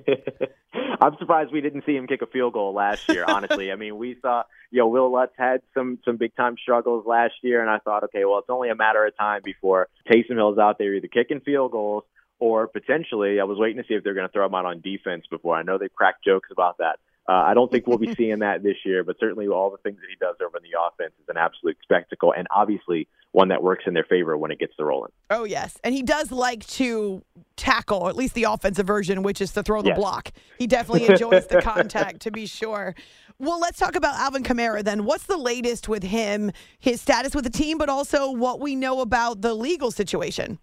I'm 1.01 1.15
surprised 1.19 1.51
we 1.51 1.62
didn't 1.62 1.83
see 1.85 1.95
him 1.95 2.07
kick 2.07 2.21
a 2.21 2.27
field 2.27 2.53
goal 2.53 2.73
last 2.73 3.07
year. 3.09 3.25
Honestly, 3.27 3.71
I 3.71 3.75
mean, 3.75 3.97
we 3.97 4.05
saw 4.22 4.44
you 4.72 4.80
know 4.80 4.88
Wil 4.88 5.12
Lutz 5.12 5.34
had 5.38 5.62
some 5.74 5.98
some 6.06 6.18
big 6.18 6.36
time 6.36 6.56
struggles 6.62 7.06
last 7.07 7.34
year, 7.42 7.62
and 7.62 7.69
I 7.69 7.80
thought, 7.80 8.04
okay, 8.06 8.25
well, 8.25 8.38
it's 8.38 8.50
only 8.50 8.69
a 8.69 8.75
matter 8.75 9.06
of 9.06 9.18
time 9.18 9.42
before 9.44 9.88
Taysom 10.07 10.36
Hill's 10.36 10.60
out 10.60 10.78
there 10.78 10.94
either 10.94 11.07
kicking 11.07 11.40
field 11.40 11.72
goals 11.72 12.04
or 12.40 12.68
potentially, 12.68 13.40
I 13.40 13.46
was 13.46 13.57
waiting 13.57 13.81
to 13.81 13.88
see 13.88 13.94
if 13.94 14.04
they're 14.04 14.13
going 14.13 14.28
to 14.28 14.31
throw 14.31 14.46
him 14.46 14.56
out 14.56 14.66
on 14.66 14.81
defense 14.81 15.25
before. 15.30 15.56
I 15.56 15.63
know 15.63 15.78
they 15.78 15.90
cracked 15.90 16.24
jokes 16.24 16.50
about 16.52 16.78
that. 16.80 17.00
Uh, 17.28 17.31
I 17.31 17.54
don't 17.56 17.72
think 17.72 17.88
we'll 17.88 17.98
be 17.98 18.13
seeing 18.18 18.40
that 18.40 18.62
this 18.62 18.78
year, 18.86 19.04
but 19.04 19.16
certainly 19.19 19.48
all 19.48 19.72
the 19.72 19.78
things 19.78 19.98
that 20.00 20.08
he 20.10 20.16
does 20.19 20.36
over 20.46 20.58
in 20.58 20.63
the 20.63 20.78
offense 20.80 21.13
is 21.22 21.28
an 21.30 21.38
absolute 21.38 21.78
spectacle, 21.81 22.34
and 22.36 22.48
obviously 22.54 23.08
one 23.31 23.50
that 23.50 23.63
works 23.63 23.84
in 23.88 23.94
their 23.94 24.04
favor 24.04 24.38
when 24.38 24.51
it 24.51 24.60
gets 24.60 24.75
to 24.77 24.86
rolling. 24.86 25.12
Oh 25.29 25.44
yes, 25.44 25.77
and 25.84 25.94
he 25.96 26.03
does 26.03 26.32
like 26.32 26.65
to 26.68 27.24
tackle, 27.56 28.08
at 28.08 28.15
least 28.15 28.34
the 28.34 28.44
offensive 28.44 28.86
version, 28.86 29.24
which 29.24 29.41
is 29.41 29.51
to 29.53 29.63
throw 29.63 29.82
the 29.82 29.89
yes. 29.89 29.98
block. 29.98 30.32
He 30.58 30.68
definitely 30.68 31.10
enjoys 31.10 31.48
the 31.48 31.62
contact, 31.62 32.22
to 32.22 32.32
be 32.32 32.46
sure. 32.46 32.96
Well, 33.38 33.60
let's 33.60 33.77
talk 33.77 33.96
about 33.96 34.15
Alvin 34.15 34.44
Kamara 34.44 34.82
then. 34.82 35.04
What's 35.04 35.25
the 35.25 35.38
latest 35.38 35.89
with 35.89 36.04
him, 36.04 36.51
his 36.80 37.01
status 37.01 37.36
with 37.36 37.44
the 37.44 37.50
team, 37.50 37.77
but 37.77 37.89
also 37.89 38.32
what 38.32 38.62
we 38.62 38.75
know 38.75 39.01
about 39.01 39.42
the 39.42 39.54
legal 39.54 39.92
situation? 39.92 40.58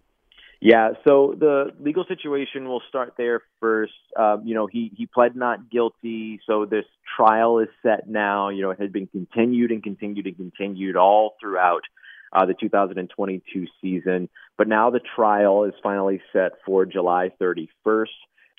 Yeah, 0.60 0.92
so 1.04 1.34
the 1.38 1.72
legal 1.80 2.04
situation 2.06 2.68
will 2.68 2.82
start 2.88 3.14
there 3.18 3.42
first. 3.60 3.92
Um, 4.16 4.42
you 4.46 4.54
know, 4.54 4.66
he 4.66 4.92
he 4.96 5.06
pled 5.06 5.34
not 5.34 5.70
guilty, 5.70 6.40
so 6.46 6.64
this 6.64 6.84
trial 7.16 7.58
is 7.58 7.68
set 7.82 8.08
now. 8.08 8.48
You 8.48 8.62
know, 8.62 8.70
it 8.70 8.80
has 8.80 8.90
been 8.90 9.08
continued 9.08 9.72
and 9.72 9.82
continued 9.82 10.26
and 10.26 10.36
continued 10.36 10.96
all 10.96 11.34
throughout 11.40 11.82
uh, 12.32 12.46
the 12.46 12.54
2022 12.54 13.66
season, 13.82 14.28
but 14.56 14.68
now 14.68 14.88
the 14.90 15.00
trial 15.16 15.64
is 15.64 15.74
finally 15.82 16.22
set 16.32 16.52
for 16.64 16.86
July 16.86 17.32
31st. 17.40 18.06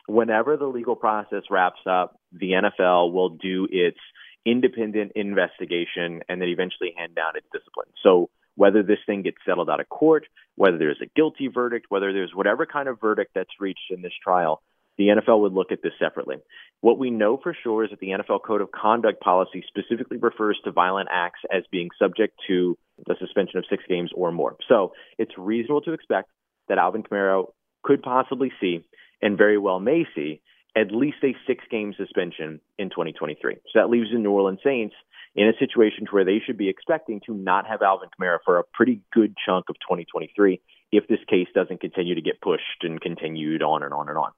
Whenever 0.07 0.57
the 0.57 0.65
legal 0.65 0.95
process 0.95 1.43
wraps 1.49 1.79
up, 1.89 2.19
the 2.31 2.51
NFL 2.51 3.13
will 3.13 3.29
do 3.29 3.67
its 3.71 3.97
independent 4.45 5.13
investigation 5.15 6.21
and 6.27 6.41
then 6.41 6.49
eventually 6.49 6.93
hand 6.97 7.15
down 7.15 7.35
its 7.35 7.47
discipline. 7.53 7.87
So 8.03 8.29
whether 8.55 8.83
this 8.83 8.99
thing 9.05 9.23
gets 9.23 9.37
settled 9.45 9.69
out 9.69 9.79
of 9.79 9.89
court, 9.89 10.25
whether 10.55 10.77
there's 10.77 11.01
a 11.01 11.09
guilty 11.15 11.47
verdict, 11.47 11.87
whether 11.89 12.11
there's 12.11 12.31
whatever 12.33 12.65
kind 12.65 12.87
of 12.87 12.99
verdict 12.99 13.31
that's 13.33 13.49
reached 13.59 13.89
in 13.89 14.01
this 14.01 14.13
trial, 14.21 14.61
the 14.97 15.07
NFL 15.07 15.41
would 15.41 15.53
look 15.53 15.71
at 15.71 15.81
this 15.81 15.93
separately. 15.99 16.35
What 16.81 16.99
we 16.99 17.09
know 17.09 17.39
for 17.41 17.55
sure 17.63 17.83
is 17.83 17.89
that 17.89 17.99
the 17.99 18.09
NFL 18.09 18.43
Code 18.45 18.61
of 18.61 18.71
Conduct 18.71 19.21
policy 19.21 19.63
specifically 19.67 20.17
refers 20.17 20.59
to 20.65 20.71
violent 20.71 21.09
acts 21.11 21.39
as 21.51 21.63
being 21.71 21.89
subject 21.97 22.39
to 22.47 22.77
the 23.07 23.15
suspension 23.19 23.57
of 23.57 23.65
six 23.69 23.83
games 23.89 24.11
or 24.13 24.31
more. 24.31 24.55
So 24.69 24.93
it's 25.17 25.31
reasonable 25.37 25.81
to 25.81 25.93
expect 25.93 26.29
that 26.69 26.77
Alvin 26.77 27.03
Kamara 27.03 27.45
could 27.83 28.03
possibly 28.03 28.51
see, 28.61 28.85
and 29.23 29.37
very 29.37 29.57
well 29.57 29.79
may 29.79 30.05
see, 30.13 30.41
at 30.75 30.91
least 30.91 31.17
a 31.23 31.35
six 31.47 31.63
game 31.71 31.93
suspension 31.97 32.59
in 32.77 32.89
2023. 32.89 33.55
So 33.55 33.79
that 33.79 33.89
leaves 33.89 34.11
the 34.11 34.19
New 34.19 34.31
Orleans 34.31 34.59
Saints 34.63 34.93
in 35.35 35.47
a 35.47 35.53
situation 35.57 36.05
where 36.11 36.25
they 36.25 36.39
should 36.45 36.57
be 36.57 36.69
expecting 36.69 37.21
to 37.25 37.33
not 37.33 37.65
have 37.65 37.81
Alvin 37.81 38.09
Kamara 38.09 38.37
for 38.45 38.59
a 38.59 38.63
pretty 38.73 39.01
good 39.11 39.35
chunk 39.43 39.69
of 39.69 39.75
2023 39.77 40.61
if 40.91 41.07
this 41.07 41.19
case 41.27 41.47
doesn't 41.55 41.81
continue 41.81 42.13
to 42.13 42.21
get 42.21 42.39
pushed 42.41 42.83
and 42.83 43.01
continued 43.01 43.63
on 43.63 43.81
and 43.81 43.93
on 43.93 44.09
and 44.09 44.17
on. 44.17 44.31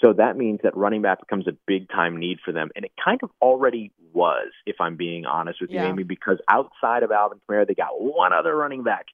So 0.00 0.12
that 0.14 0.36
means 0.36 0.60
that 0.64 0.76
running 0.76 1.02
back 1.02 1.20
becomes 1.20 1.46
a 1.46 1.52
big 1.66 1.88
time 1.88 2.16
need 2.16 2.38
for 2.44 2.50
them. 2.50 2.70
And 2.74 2.84
it 2.84 2.90
kind 3.04 3.20
of 3.22 3.30
already 3.40 3.92
was, 4.12 4.50
if 4.66 4.76
I'm 4.80 4.96
being 4.96 5.26
honest 5.26 5.60
with 5.60 5.70
Yeah. 5.70 5.82
you, 5.82 5.88
Amy, 5.90 6.02
because 6.02 6.38
outside 6.48 7.04
of 7.04 7.12
Alvin 7.12 7.38
Kamara, 7.48 7.68
they 7.68 7.74
got 7.74 8.00
one 8.00 8.32
other 8.32 8.56
running 8.56 8.82
back 8.82 9.06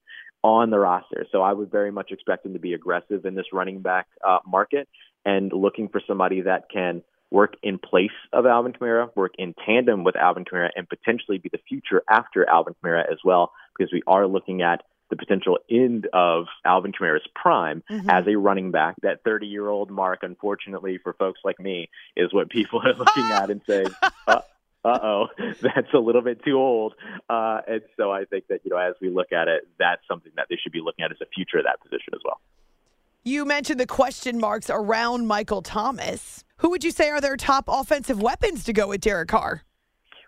on 0.43 0.71
the 0.71 0.79
roster. 0.79 1.27
So 1.31 1.43
I 1.43 1.53
would 1.53 1.71
very 1.71 1.91
much 1.91 2.11
expect 2.11 2.45
them 2.45 2.53
to 2.55 2.59
be 2.59 2.73
aggressive 2.73 3.27
in 3.27 3.35
this 3.35 3.47
running 3.53 3.81
back 3.81 4.07
uh, 4.27 4.39
market 4.47 4.89
and 5.25 5.53
looking 5.53 5.89
for 5.89 6.01
somebody 6.07 6.43
that 6.43 6.65
can 6.73 7.03
work 7.31 7.55
in 7.63 7.79
place 7.79 8.11
of 8.33 8.47
Alvin 8.47 8.73
Kamara, 8.73 9.15
work 9.15 9.33
in 9.39 9.55
tandem 9.67 10.03
with 10.03 10.17
Alvin 10.17 10.45
Kamara, 10.45 10.71
and 10.75 10.89
potentially 10.89 11.39
be 11.39 11.51
the 11.53 11.59
future 11.69 12.03
after 12.09 12.49
Alvin 12.49 12.75
Kamara 12.83 13.03
as 13.11 13.19
well, 13.25 13.53
because 13.77 13.93
we 13.93 14.03
are 14.07 14.27
looking 14.27 14.63
at 14.63 14.83
the 15.11 15.17
potential 15.17 15.59
end 15.71 16.07
of 16.13 16.47
Alvin 16.65 16.93
Kamara's 16.93 17.27
prime 17.35 17.83
Mhm. 17.91 18.11
as 18.11 18.27
a 18.27 18.37
running 18.37 18.71
back. 18.71 18.95
That 19.03 19.23
30 19.25 19.47
year 19.47 19.69
old 19.69 19.91
mark, 19.91 20.21
unfortunately 20.23 20.99
for 20.99 21.13
folks 21.15 21.41
like 21.45 21.59
me, 21.59 21.89
is 22.17 22.33
what 22.33 22.51
people 22.51 22.81
are 22.85 22.93
looking 22.95 23.25
at 23.25 23.51
and 23.51 23.61
saying, 23.67 23.87
uh 24.27 24.41
oh, 24.85 25.27
that's 25.63 25.93
a 25.95 25.99
little 25.99 26.23
bit 26.23 26.43
too 26.45 26.57
old. 26.59 26.95
Uh, 27.29 27.61
and 27.67 27.83
so 27.97 28.11
I 28.11 28.25
think 28.25 28.47
that, 28.49 28.61
you 28.65 28.71
know, 28.71 28.77
as 28.79 28.95
we 29.01 29.09
look 29.11 29.33
at 29.33 29.49
it, 29.49 29.67
that's 29.79 30.03
something 30.09 30.33
that 30.37 30.47
they 30.51 30.57
should 30.57 30.73
be 30.73 30.81
looking 30.81 31.05
at 31.05 31.11
as 31.11 31.19
a 31.21 31.27
future 31.35 31.59
of 31.59 31.65
that 31.65 31.81
position 31.83 32.13
as 32.15 32.21
well. 32.25 32.41
You 33.25 33.45
mentioned 33.45 33.81
the 33.81 33.87
question 33.87 34.39
marks 34.39 34.71
around 34.71 35.27
Michael 35.27 35.63
Thomas. 35.63 36.45
Who 36.59 36.71
would 36.71 36.83
you 36.85 36.91
say 36.91 37.11
are 37.11 37.21
their 37.21 37.37
top 37.37 37.65
offensive 37.69 38.23
weapons 38.23 38.65
to 38.65 38.73
go 38.73 38.89
with 38.89 39.01
Derek 39.01 39.29
Carr? 39.29 39.63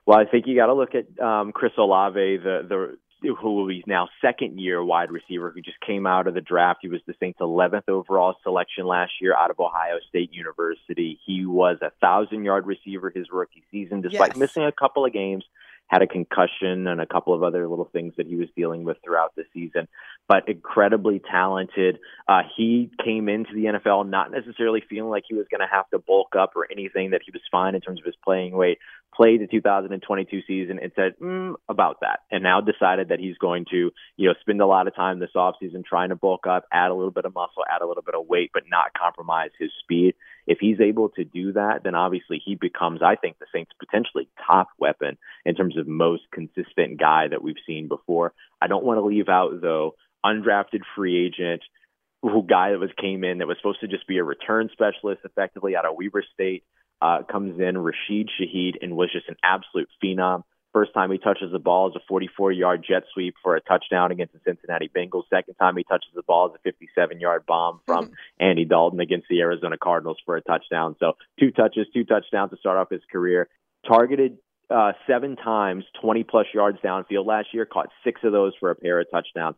Well, 0.07 0.19
I 0.19 0.25
think 0.25 0.47
you 0.47 0.57
got 0.57 0.67
to 0.67 0.75
look 0.75 0.91
at 0.95 1.23
um, 1.25 1.53
Chris 1.53 1.73
Olave, 1.79 2.15
the 2.39 2.67
the 2.69 2.97
who 3.23 3.55
will 3.55 3.69
be 3.69 3.85
now 3.87 4.09
second 4.23 4.59
year 4.59 4.83
wide 4.83 5.11
receiver 5.11 5.51
who 5.51 5.61
just 5.61 5.79
came 5.87 6.07
out 6.07 6.27
of 6.27 6.33
the 6.35 6.41
draft. 6.41 6.79
He 6.81 6.89
was 6.89 7.01
the 7.07 7.13
Saints' 7.21 7.39
11th 7.41 7.87
overall 7.89 8.35
selection 8.43 8.87
last 8.87 9.13
year 9.21 9.37
out 9.37 9.51
of 9.51 9.61
Ohio 9.61 9.99
State 10.09 10.31
University. 10.33 11.19
He 11.27 11.45
was 11.45 11.77
a 11.83 11.91
thousand 12.01 12.45
yard 12.45 12.67
receiver 12.67 13.11
his 13.15 13.27
rookie 13.31 13.63
season, 13.71 14.01
despite 14.01 14.31
Yes. 14.31 14.37
missing 14.39 14.65
a 14.65 14.73
couple 14.73 15.05
of 15.05 15.13
games. 15.13 15.45
Had 15.91 16.03
a 16.03 16.07
concussion 16.07 16.87
and 16.87 17.01
a 17.01 17.07
couple 17.07 17.35
of 17.35 17.43
other 17.43 17.67
little 17.69 17.89
things 17.93 18.15
that 18.17 18.27
he 18.27 18.37
was 18.37 18.49
dealing 18.55 18.85
with 18.85 18.99
throughout 19.05 19.35
the 19.35 19.43
season, 19.53 19.89
but 20.29 20.49
incredibly 20.49 21.21
talented. 21.31 21.99
Uh, 22.29 22.43
he 22.57 22.91
came 23.05 23.29
into 23.29 23.53
the 23.55 23.65
NFL 23.65 24.09
not 24.09 24.31
necessarily 24.31 24.83
feeling 24.89 25.11
like 25.11 25.25
he 25.29 25.35
was 25.35 25.47
going 25.51 25.61
to 25.61 25.67
have 25.71 25.89
to 25.91 25.99
bulk 25.99 26.37
up 26.39 26.55
or 26.55 26.69
anything, 26.71 27.11
that 27.11 27.23
he 27.25 27.33
was 27.33 27.43
fine 27.51 27.75
in 27.75 27.81
terms 27.81 27.99
of 27.99 28.05
his 28.05 28.15
playing 28.25 28.53
weight 28.53 28.79
played 29.15 29.41
the 29.41 29.47
2022 29.47 30.41
season 30.47 30.79
and 30.81 30.93
said 30.95 31.13
mm, 31.21 31.55
about 31.69 31.99
that, 32.01 32.21
and 32.31 32.43
now 32.43 32.61
decided 32.61 33.09
that 33.09 33.19
he's 33.19 33.37
going 33.39 33.67
to, 33.71 33.91
you 34.17 34.29
know, 34.29 34.35
spend 34.41 34.61
a 34.61 34.67
lot 34.67 34.87
of 34.87 34.95
time 34.95 35.19
this 35.19 35.31
offseason 35.37 35.85
trying 35.85 36.11
to 36.11 36.17
bulk 36.17 36.47
up, 36.47 36.65
add 36.73 36.91
a 36.91 36.95
little 36.95 37.11
bit 37.11 37.25
of 37.25 37.35
muscle, 37.35 37.65
add 37.71 37.83
a 37.83 37.87
little 37.87 38.03
bit 38.03 38.15
of 38.15 38.27
weight, 38.27 38.51
but 38.53 38.63
not 38.71 38.95
compromise 38.95 39.51
his 39.59 39.71
speed. 39.83 40.15
If 40.51 40.59
he's 40.59 40.81
able 40.81 41.11
to 41.11 41.23
do 41.23 41.53
that, 41.53 41.85
then 41.85 41.95
obviously 41.95 42.43
he 42.45 42.57
becomes, 42.57 43.03
I 43.03 43.15
think, 43.15 43.39
the 43.39 43.47
Saints' 43.55 43.71
potentially 43.79 44.29
top 44.45 44.67
weapon 44.81 45.17
in 45.45 45.55
terms 45.55 45.79
of 45.79 45.87
most 45.87 46.25
consistent 46.33 46.99
guy 46.99 47.29
that 47.29 47.41
we've 47.41 47.63
seen 47.69 47.87
before. 47.87 48.33
I 48.61 48.67
don't 48.67 48.85
want 48.85 48.99
to 48.99 49.05
leave 49.05 49.29
out 49.29 49.61
though 49.61 49.95
undrafted 50.27 50.81
free 50.97 51.25
agent 51.25 51.63
who 52.23 52.45
guy 52.45 52.73
that 52.73 52.81
was 52.81 52.91
came 53.01 53.23
in 53.23 53.39
that 53.39 53.47
was 53.47 53.59
supposed 53.59 53.79
to 53.83 53.87
just 53.87 54.09
be 54.09 54.19
a 54.19 54.25
return 54.25 54.69
specialist 54.73 55.21
effectively 55.25 55.77
out 55.77 55.87
of 55.87 55.95
Weber 55.97 56.25
State 56.35 56.65
uh, 57.01 57.23
comes 57.31 57.61
in 57.61 57.79
Rashid 57.79 58.29
Shaheed 58.29 58.75
and 58.83 58.97
was 58.97 59.13
just 59.13 59.29
an 59.29 59.37
absolute 59.45 59.89
phenom. 60.03 60.43
First 60.73 60.95
time 60.95 61.11
he 61.11 61.19
touches 61.19 61.51
the 61.51 61.59
ball 61.59 61.89
is 61.89 61.97
a 61.97 62.01
44 62.09 62.53
yard 62.53 62.85
jet 62.89 63.03
sweep 63.13 63.35
for 63.43 63.57
a 63.57 63.61
touchdown 63.61 64.13
against 64.13 64.35
the 64.35 64.41
Cincinnati 64.47 64.89
Bengals. 64.89 65.25
Second 65.29 65.55
time 65.55 65.77
he 65.77 65.83
touches 65.83 66.11
the 66.15 66.23
ball 66.23 66.49
is 66.49 66.55
a 66.55 66.63
57 66.63 67.19
yard 67.19 67.45
bomb 67.47 67.81
from 67.87 68.13
Andy 68.39 68.65
Dalton 68.65 69.01
against 69.01 69.27
the 69.29 69.41
Arizona 69.41 69.77
Cardinals 69.77 70.19
for 70.25 70.37
a 70.37 70.43
touchdown. 70.43 70.95
So 71.01 71.15
two 71.41 71.51
touches, 71.51 71.87
two 71.93 72.05
touchdowns 72.05 72.53
to 72.53 72.57
start 72.59 72.79
off 72.79 72.91
his 72.91 73.03
career. 73.11 73.49
Targeted 73.87 74.39
uh, 74.71 74.93
seven 75.09 75.35
times, 75.35 75.85
20 76.01 76.23
plus 76.23 76.47
yards 76.55 76.79
downfield 76.85 77.27
last 77.27 77.49
year, 77.53 77.67
caught 77.67 77.89
six 78.05 78.21
of 78.23 78.31
those 78.31 78.53
for 78.61 78.71
a 78.71 78.77
pair 78.77 79.01
of 79.01 79.11
touchdowns. 79.11 79.57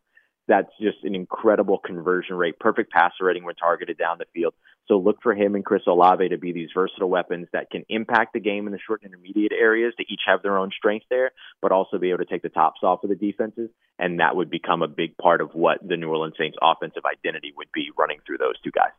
That's 0.48 0.70
just 0.80 1.04
an 1.04 1.14
incredible 1.14 1.78
conversion 1.78 2.36
rate, 2.36 2.58
perfect 2.58 2.90
passer 2.90 3.24
rating 3.24 3.44
when 3.44 3.54
targeted 3.54 3.98
down 3.98 4.16
the 4.18 4.24
field. 4.32 4.54
So 4.88 4.98
look 4.98 5.22
for 5.22 5.34
him 5.34 5.54
and 5.54 5.64
Chris 5.64 5.82
Olave 5.86 6.28
to 6.28 6.38
be 6.38 6.52
these 6.52 6.70
versatile 6.74 7.08
weapons 7.08 7.46
that 7.52 7.70
can 7.70 7.84
impact 7.88 8.32
the 8.32 8.40
game 8.40 8.66
in 8.66 8.72
the 8.72 8.78
short 8.84 9.02
and 9.02 9.12
intermediate 9.12 9.52
areas 9.52 9.94
to 9.98 10.02
each 10.02 10.22
have 10.26 10.42
their 10.42 10.58
own 10.58 10.70
strengths 10.76 11.06
there, 11.08 11.30
but 11.60 11.72
also 11.72 11.98
be 11.98 12.10
able 12.10 12.18
to 12.18 12.26
take 12.26 12.42
the 12.42 12.48
tops 12.48 12.80
off 12.82 13.04
of 13.04 13.10
the 13.10 13.16
defenses. 13.16 13.70
And 13.98 14.20
that 14.20 14.34
would 14.36 14.50
become 14.50 14.82
a 14.82 14.88
big 14.88 15.16
part 15.16 15.40
of 15.40 15.50
what 15.52 15.78
the 15.86 15.96
New 15.96 16.08
Orleans 16.08 16.34
Saints 16.38 16.58
offensive 16.60 17.04
identity 17.04 17.52
would 17.56 17.68
be 17.72 17.90
running 17.96 18.18
through 18.26 18.38
those 18.38 18.60
two 18.62 18.72
guys. 18.72 18.92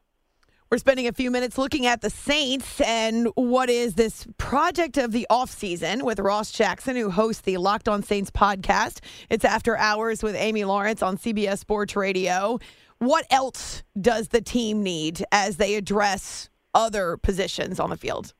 We're 0.74 0.80
spending 0.80 1.08
a 1.08 1.14
few 1.14 1.30
minutes 1.30 1.60
looking 1.60 1.86
at 1.86 2.02
the 2.02 2.10
Saints 2.10 2.82
and 2.82 3.28
what 3.36 3.70
is 3.70 3.94
this 3.94 4.26
project 4.40 4.98
of 4.98 5.12
the 5.12 5.28
offseason 5.30 6.02
with 6.02 6.20
Ross 6.20 6.52
Jackson, 6.52 6.96
who 6.96 7.12
hosts 7.12 7.44
the 7.44 7.58
Locked 7.58 7.88
On 7.88 8.02
Saints 8.02 8.32
podcast. 8.32 9.02
It's 9.30 9.46
After 9.46 9.78
Hours 9.78 10.24
with 10.24 10.36
Amy 10.36 10.64
Lawrence 10.64 11.04
on 11.04 11.18
CBS 11.18 11.60
Sports 11.60 11.96
Radio. 11.96 12.58
What 13.04 13.26
else 13.30 13.84
does 14.00 14.30
the 14.30 14.40
team 14.40 14.82
need 14.82 15.26
as 15.30 15.58
they 15.58 15.76
address 15.76 16.50
other 16.74 17.18
positions 17.18 17.78
on 17.78 17.90
the 17.90 17.98
field? 17.98 18.34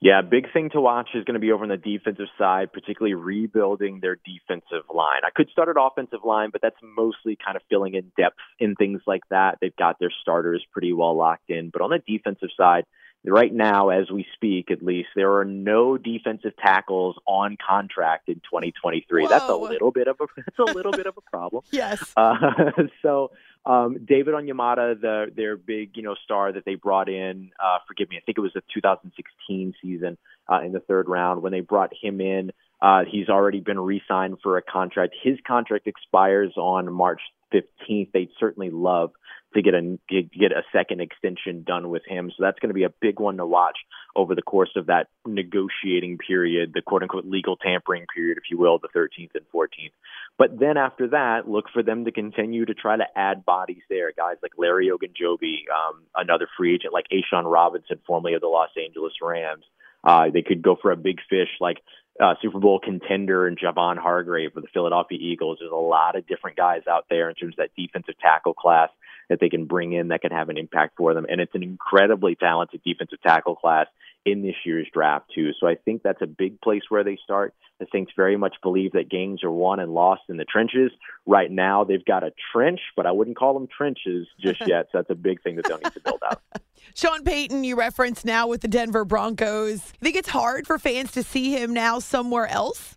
Yeah, 0.00 0.20
big 0.22 0.52
thing 0.52 0.70
to 0.70 0.80
watch 0.80 1.08
is 1.14 1.24
going 1.24 1.34
to 1.34 1.40
be 1.40 1.50
over 1.50 1.64
on 1.64 1.70
the 1.70 1.76
defensive 1.76 2.28
side, 2.38 2.72
particularly 2.72 3.14
rebuilding 3.14 3.98
their 4.00 4.16
defensive 4.24 4.84
line. 4.94 5.22
I 5.26 5.30
could 5.34 5.48
start 5.50 5.68
at 5.68 5.74
offensive 5.80 6.20
line, 6.24 6.50
but 6.52 6.62
that's 6.62 6.76
mostly 6.80 7.36
kind 7.44 7.56
of 7.56 7.62
filling 7.68 7.94
in 7.94 8.12
depth 8.16 8.38
in 8.60 8.76
things 8.76 9.00
like 9.04 9.22
that. 9.30 9.58
They've 9.60 9.74
got 9.74 9.98
their 9.98 10.12
starters 10.22 10.64
pretty 10.70 10.92
well 10.92 11.16
locked 11.16 11.50
in. 11.50 11.70
But 11.70 11.82
on 11.82 11.90
the 11.90 11.98
defensive 12.06 12.50
side, 12.56 12.84
right 13.26 13.52
now, 13.52 13.88
as 13.88 14.10
we 14.10 14.26
speak, 14.34 14.70
at 14.70 14.82
least, 14.82 15.08
there 15.16 15.38
are 15.38 15.44
no 15.44 15.96
defensive 15.96 16.52
tackles 16.56 17.16
on 17.26 17.56
contract 17.66 18.28
in 18.28 18.36
2023. 18.36 19.26
That's 19.26 19.48
a 19.48 19.56
little 19.56 19.90
bit 19.90 20.08
of 20.08 20.16
a 20.20 20.26
that's 20.36 20.58
a 20.58 20.74
little 20.74 20.92
bit 20.92 21.06
of 21.06 21.16
a 21.16 21.30
problem. 21.30 21.62
Yes. 21.70 22.12
Uh, 22.16 22.36
so 23.02 23.32
um, 23.66 24.04
David 24.04 24.34
Onyemata, 24.34 25.00
the 25.00 25.26
their 25.34 25.56
big 25.56 25.96
you 25.96 26.02
know 26.02 26.14
star 26.22 26.52
that 26.52 26.64
they 26.64 26.74
brought 26.74 27.08
in, 27.08 27.50
uh, 27.62 27.78
forgive 27.86 28.10
me, 28.10 28.16
I 28.16 28.20
think 28.20 28.38
it 28.38 28.42
was 28.42 28.52
the 28.54 28.62
2016 28.72 29.74
season 29.82 30.18
uh, 30.50 30.60
in 30.62 30.72
the 30.72 30.80
third 30.80 31.08
round 31.08 31.42
when 31.42 31.52
they 31.52 31.60
brought 31.60 31.92
him 32.00 32.20
in. 32.20 32.52
Uh, 32.82 33.04
he's 33.10 33.30
already 33.30 33.60
been 33.60 33.80
re-signed 33.80 34.36
for 34.42 34.58
a 34.58 34.62
contract. 34.62 35.14
His 35.22 35.38
contract 35.46 35.86
expires 35.86 36.52
on 36.56 36.92
March 36.92 37.20
15th. 37.54 38.10
They'd 38.12 38.30
certainly 38.38 38.70
love 38.70 39.12
to 39.54 39.62
get 39.62 39.74
a 39.74 39.98
get, 40.08 40.52
a 40.52 40.62
second 40.72 41.00
extension 41.00 41.62
done 41.62 41.88
with 41.88 42.02
him. 42.06 42.30
So 42.30 42.42
that's 42.42 42.58
going 42.58 42.70
to 42.70 42.74
be 42.74 42.84
a 42.84 42.92
big 43.00 43.20
one 43.20 43.36
to 43.36 43.46
watch 43.46 43.78
over 44.16 44.34
the 44.34 44.42
course 44.42 44.70
of 44.76 44.86
that 44.86 45.08
negotiating 45.26 46.18
period, 46.18 46.72
the 46.74 46.82
quote 46.82 47.02
unquote 47.02 47.24
legal 47.24 47.56
tampering 47.56 48.06
period, 48.12 48.38
if 48.38 48.44
you 48.50 48.58
will, 48.58 48.78
the 48.78 48.88
13th 48.88 49.30
and 49.34 49.44
14th. 49.54 49.92
But 50.36 50.58
then 50.58 50.76
after 50.76 51.08
that, 51.08 51.48
look 51.48 51.66
for 51.72 51.82
them 51.82 52.04
to 52.04 52.12
continue 52.12 52.64
to 52.66 52.74
try 52.74 52.96
to 52.96 53.06
add 53.16 53.44
bodies 53.44 53.82
there. 53.88 54.12
Guys 54.16 54.36
like 54.42 54.52
Larry 54.58 54.90
Ogunjobi, 54.90 55.64
um, 55.72 56.02
another 56.16 56.48
free 56.56 56.74
agent 56.74 56.92
like 56.92 57.06
A'Shawn 57.12 57.50
Robinson, 57.50 58.00
formerly 58.06 58.34
of 58.34 58.40
the 58.40 58.48
Los 58.48 58.70
Angeles 58.82 59.12
Rams. 59.22 59.64
Uh, 60.02 60.28
they 60.30 60.42
could 60.42 60.60
go 60.60 60.76
for 60.80 60.90
a 60.90 60.96
big 60.96 61.18
fish 61.30 61.48
like 61.60 61.78
uh, 62.20 62.34
Super 62.40 62.60
Bowl 62.60 62.78
contender 62.78 63.46
and 63.46 63.58
Javon 63.58 63.98
Hargrave 63.98 64.52
for 64.52 64.60
the 64.60 64.68
Philadelphia 64.72 65.18
Eagles. 65.20 65.58
There's 65.60 65.72
a 65.72 65.74
lot 65.74 66.16
of 66.16 66.26
different 66.26 66.56
guys 66.56 66.82
out 66.88 67.06
there 67.10 67.28
in 67.28 67.34
terms 67.34 67.54
of 67.54 67.64
that 67.64 67.70
defensive 67.76 68.18
tackle 68.20 68.54
class 68.54 68.90
that 69.28 69.40
they 69.40 69.48
can 69.48 69.64
bring 69.64 69.92
in 69.92 70.08
that 70.08 70.20
can 70.20 70.30
have 70.30 70.48
an 70.48 70.58
impact 70.58 70.96
for 70.96 71.14
them. 71.14 71.26
And 71.28 71.40
it's 71.40 71.54
an 71.54 71.62
incredibly 71.62 72.34
talented 72.34 72.82
defensive 72.84 73.20
tackle 73.22 73.56
class 73.56 73.86
in 74.24 74.42
this 74.42 74.54
year's 74.64 74.88
draft 74.92 75.30
too. 75.34 75.50
So 75.60 75.66
I 75.66 75.74
think 75.74 76.02
that's 76.02 76.22
a 76.22 76.26
big 76.26 76.60
place 76.60 76.82
where 76.88 77.04
they 77.04 77.18
start. 77.22 77.54
The 77.78 77.86
Saints 77.92 78.12
very 78.16 78.36
much 78.36 78.54
believe 78.62 78.92
that 78.92 79.10
games 79.10 79.44
are 79.44 79.50
won 79.50 79.80
and 79.80 79.92
lost 79.92 80.22
in 80.28 80.36
the 80.36 80.44
trenches. 80.44 80.92
Right 81.26 81.50
now 81.50 81.84
they've 81.84 82.04
got 82.04 82.22
a 82.22 82.32
trench, 82.52 82.80
but 82.96 83.06
I 83.06 83.12
wouldn't 83.12 83.36
call 83.36 83.54
them 83.54 83.68
trenches 83.76 84.26
just 84.40 84.60
yet. 84.66 84.86
So 84.92 84.98
that's 84.98 85.10
a 85.10 85.14
big 85.14 85.42
thing 85.42 85.56
that 85.56 85.66
they'll 85.66 85.78
need 85.78 85.92
to 85.92 86.00
build 86.00 86.22
out. 86.26 86.40
Sean 86.94 87.24
Payton, 87.24 87.64
you 87.64 87.76
referenced 87.76 88.24
now 88.24 88.46
with 88.46 88.60
the 88.60 88.68
Denver 88.68 89.04
Broncos. 89.04 89.92
You 90.00 90.00
think 90.00 90.16
it's 90.16 90.28
hard 90.28 90.66
for 90.66 90.78
fans 90.78 91.12
to 91.12 91.22
see 91.22 91.52
him 91.52 91.72
now 91.72 91.98
somewhere 91.98 92.46
else? 92.46 92.96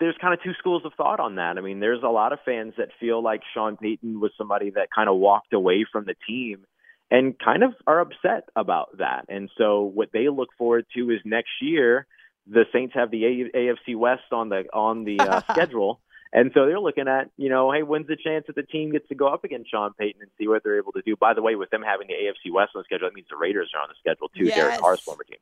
there's 0.00 0.16
kind 0.20 0.34
of 0.34 0.42
two 0.42 0.52
schools 0.58 0.82
of 0.84 0.92
thought 0.94 1.20
on 1.20 1.36
that. 1.36 1.58
I 1.58 1.60
mean, 1.60 1.78
there's 1.78 2.02
a 2.02 2.08
lot 2.08 2.32
of 2.32 2.40
fans 2.44 2.74
that 2.76 2.88
feel 2.98 3.22
like 3.22 3.40
Sean 3.54 3.76
Payton 3.76 4.18
was 4.18 4.32
somebody 4.36 4.70
that 4.70 4.88
kind 4.92 5.08
of 5.08 5.16
walked 5.16 5.52
away 5.52 5.86
from 5.90 6.06
the 6.06 6.16
team 6.26 6.64
and 7.12 7.38
kind 7.38 7.62
of 7.62 7.74
are 7.86 8.00
upset 8.00 8.48
about 8.56 8.96
that. 8.96 9.26
And 9.28 9.50
so 9.58 9.82
what 9.82 10.08
they 10.12 10.30
look 10.30 10.48
forward 10.56 10.86
to 10.96 11.10
is 11.10 11.20
next 11.26 11.50
year 11.60 12.06
the 12.46 12.64
Saints 12.72 12.94
have 12.94 13.10
the 13.10 13.24
A- 13.26 13.50
AFC 13.54 13.94
West 13.94 14.32
on 14.32 14.48
the 14.48 14.64
on 14.72 15.04
the 15.04 15.20
uh, 15.20 15.42
schedule. 15.52 16.00
And 16.32 16.50
so 16.54 16.64
they're 16.64 16.80
looking 16.80 17.08
at, 17.08 17.30
you 17.36 17.50
know, 17.50 17.70
hey, 17.70 17.82
when's 17.82 18.06
the 18.06 18.16
chance 18.16 18.46
that 18.46 18.56
the 18.56 18.62
team 18.62 18.92
gets 18.92 19.06
to 19.08 19.14
go 19.14 19.28
up 19.28 19.44
against 19.44 19.70
Sean 19.70 19.92
Payton 19.92 20.22
and 20.22 20.30
see 20.38 20.48
what 20.48 20.64
they're 20.64 20.78
able 20.78 20.92
to 20.92 21.02
do? 21.02 21.14
By 21.14 21.34
the 21.34 21.42
way, 21.42 21.56
with 21.56 21.68
them 21.68 21.82
having 21.82 22.08
the 22.08 22.14
AFC 22.14 22.50
West 22.50 22.70
on 22.74 22.80
the 22.80 22.84
schedule, 22.84 23.06
that 23.08 23.14
means 23.14 23.26
the 23.28 23.36
Raiders 23.36 23.70
are 23.76 23.82
on 23.82 23.88
the 23.90 23.94
schedule 24.00 24.30
too, 24.30 24.46
Yes. 24.46 24.56
Derek 24.56 24.80
Carr's 24.80 25.00
former 25.00 25.24
team. 25.24 25.38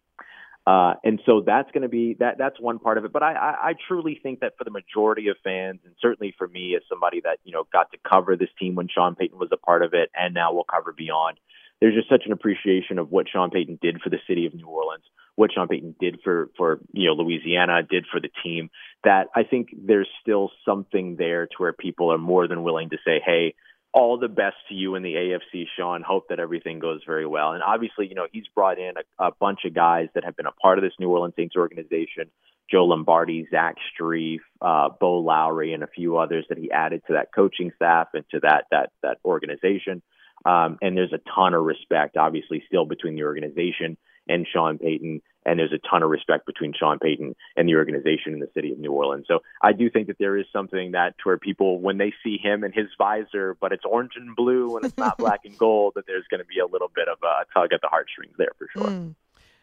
Uh, 0.66 0.94
and 1.04 1.20
so 1.24 1.42
that's 1.46 1.70
going 1.70 1.82
to 1.82 1.88
be 1.88 2.14
that. 2.18 2.36
That's 2.38 2.60
one 2.60 2.78
part 2.78 2.98
of 2.98 3.04
it. 3.04 3.12
But 3.12 3.22
I, 3.22 3.32
I, 3.32 3.68
I 3.70 3.74
truly 3.88 4.20
think 4.22 4.40
that 4.40 4.58
for 4.58 4.64
the 4.64 4.70
majority 4.70 5.28
of 5.28 5.36
fans, 5.42 5.80
and 5.84 5.94
certainly 6.00 6.34
for 6.36 6.48
me 6.48 6.74
as 6.76 6.82
somebody 6.88 7.20
that 7.22 7.38
you 7.44 7.52
know 7.52 7.66
got 7.72 7.90
to 7.92 7.98
cover 8.08 8.36
this 8.36 8.50
team 8.58 8.74
when 8.74 8.88
Sean 8.88 9.14
Payton 9.14 9.38
was 9.38 9.48
a 9.52 9.56
part 9.56 9.82
of 9.82 9.94
it, 9.94 10.10
and 10.14 10.34
now 10.34 10.52
we'll 10.52 10.64
cover 10.64 10.92
beyond, 10.92 11.38
there's 11.80 11.94
just 11.94 12.08
such 12.08 12.24
an 12.26 12.32
appreciation 12.32 12.98
of 12.98 13.10
what 13.10 13.26
Sean 13.28 13.50
Payton 13.50 13.78
did 13.80 14.00
for 14.02 14.10
the 14.10 14.18
city 14.28 14.46
of 14.46 14.54
New 14.54 14.66
Orleans, 14.66 15.04
what 15.36 15.52
Sean 15.52 15.68
Payton 15.68 15.96
did 16.00 16.20
for 16.22 16.50
for 16.56 16.80
you 16.92 17.08
know 17.08 17.14
Louisiana, 17.14 17.82
did 17.82 18.06
for 18.10 18.20
the 18.20 18.30
team. 18.42 18.70
That 19.04 19.28
I 19.34 19.44
think 19.44 19.68
there's 19.76 20.08
still 20.20 20.50
something 20.64 21.16
there 21.16 21.46
to 21.46 21.54
where 21.58 21.72
people 21.72 22.12
are 22.12 22.18
more 22.18 22.46
than 22.48 22.62
willing 22.62 22.90
to 22.90 22.98
say, 23.04 23.20
hey 23.24 23.54
all 23.92 24.18
the 24.18 24.28
best 24.28 24.56
to 24.68 24.74
you 24.74 24.94
in 24.94 25.02
the 25.02 25.14
AFC, 25.14 25.64
Sean. 25.76 26.02
Hope 26.06 26.28
that 26.28 26.38
everything 26.38 26.78
goes 26.78 27.00
very 27.06 27.26
well. 27.26 27.52
And 27.52 27.62
obviously, 27.62 28.06
you 28.06 28.14
know, 28.14 28.26
he's 28.30 28.46
brought 28.54 28.78
in 28.78 28.92
a, 28.96 29.26
a 29.26 29.30
bunch 29.40 29.60
of 29.64 29.74
guys 29.74 30.08
that 30.14 30.24
have 30.24 30.36
been 30.36 30.46
a 30.46 30.52
part 30.52 30.78
of 30.78 30.84
this 30.84 30.92
New 30.98 31.08
Orleans 31.08 31.34
Saints 31.36 31.56
organization. 31.56 32.30
Joe 32.70 32.84
Lombardi, 32.84 33.48
Zach 33.50 33.74
Strief, 33.92 34.38
uh, 34.62 34.90
Bo 35.00 35.18
Lowry, 35.18 35.74
and 35.74 35.82
a 35.82 35.88
few 35.88 36.18
others 36.18 36.46
that 36.48 36.58
he 36.58 36.70
added 36.70 37.02
to 37.08 37.14
that 37.14 37.34
coaching 37.34 37.72
staff 37.74 38.08
and 38.14 38.24
to 38.30 38.38
that 38.40 38.66
that 38.70 38.90
that 39.02 39.18
organization. 39.24 40.02
Um, 40.44 40.78
and 40.80 40.96
there's 40.96 41.12
a 41.12 41.20
ton 41.34 41.54
of 41.54 41.64
respect, 41.64 42.16
obviously, 42.16 42.62
still 42.66 42.86
between 42.86 43.14
the 43.14 43.24
organization 43.24 43.96
and 44.28 44.46
Sean 44.50 44.78
Payton 44.78 45.22
and 45.46 45.58
there's 45.58 45.72
a 45.72 45.88
ton 45.88 46.02
of 46.02 46.10
respect 46.10 46.46
between 46.46 46.72
Sean 46.78 46.98
Payton 46.98 47.34
and 47.56 47.68
the 47.68 47.74
organization 47.76 48.34
in 48.34 48.40
the 48.40 48.50
city 48.54 48.72
of 48.72 48.78
New 48.78 48.92
Orleans. 48.92 49.24
So 49.26 49.40
I 49.62 49.72
do 49.72 49.88
think 49.90 50.08
that 50.08 50.18
there 50.18 50.36
is 50.36 50.46
something 50.52 50.92
that 50.92 51.16
to 51.18 51.22
where 51.24 51.38
people, 51.38 51.80
when 51.80 51.98
they 51.98 52.12
see 52.22 52.38
him 52.38 52.62
and 52.62 52.74
his 52.74 52.88
visor, 52.98 53.56
but 53.60 53.72
it's 53.72 53.84
orange 53.84 54.12
and 54.16 54.36
blue 54.36 54.76
and 54.76 54.84
it's 54.84 54.98
not 54.98 55.18
black 55.18 55.40
and 55.44 55.56
gold, 55.56 55.94
that 55.96 56.06
there's 56.06 56.26
going 56.30 56.40
to 56.40 56.46
be 56.46 56.58
a 56.58 56.66
little 56.66 56.90
bit 56.94 57.08
of 57.08 57.18
a 57.22 57.44
tug 57.58 57.72
at 57.72 57.80
the 57.80 57.88
heartstrings 57.88 58.34
there 58.36 58.52
for 58.58 58.68
sure. 58.76 58.90
Mm. 58.90 59.14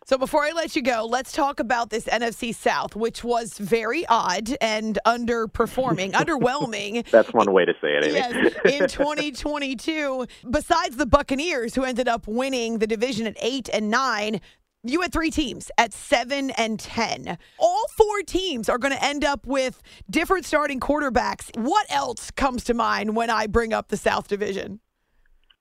So 0.09 0.17
before 0.17 0.45
I 0.45 0.53
let 0.53 0.73
you 0.73 0.81
go, 0.81 1.05
let's 1.05 1.33
talk 1.33 1.59
about 1.59 1.89
this 1.89 2.05
NFC 2.05 2.55
South, 2.55 2.95
which 2.95 3.25
was 3.25 3.57
very 3.57 4.05
odd 4.07 4.55
and 4.61 4.97
underperforming, 5.05 6.11
underwhelming. 6.13 7.05
That's 7.09 7.33
one 7.33 7.51
way 7.51 7.65
to 7.65 7.73
say 7.81 7.89
it. 7.89 8.13
Yes, 8.13 8.53
in 8.63 8.87
2022. 8.87 10.25
Besides 10.49 10.95
the 10.95 11.05
Buccaneers, 11.05 11.75
who 11.75 11.83
ended 11.83 12.07
up 12.07 12.25
winning 12.25 12.77
the 12.77 12.87
division 12.87 13.27
at 13.27 13.35
eight 13.41 13.67
and 13.73 13.89
nine, 13.89 14.39
you 14.81 15.01
had 15.01 15.11
three 15.11 15.29
teams 15.29 15.69
at 15.77 15.91
seven 15.91 16.51
and 16.51 16.79
10. 16.79 17.37
All 17.59 17.85
four 17.97 18.21
teams 18.21 18.69
are 18.69 18.77
going 18.77 18.93
to 18.93 19.03
end 19.03 19.25
up 19.25 19.45
with 19.45 19.81
different 20.09 20.45
starting 20.45 20.79
quarterbacks. 20.79 21.53
What 21.57 21.85
else 21.89 22.31
comes 22.31 22.63
to 22.63 22.73
mind 22.73 23.17
when 23.17 23.29
I 23.29 23.47
bring 23.47 23.73
up 23.73 23.89
the 23.89 23.97
South 23.97 24.29
Division? 24.29 24.79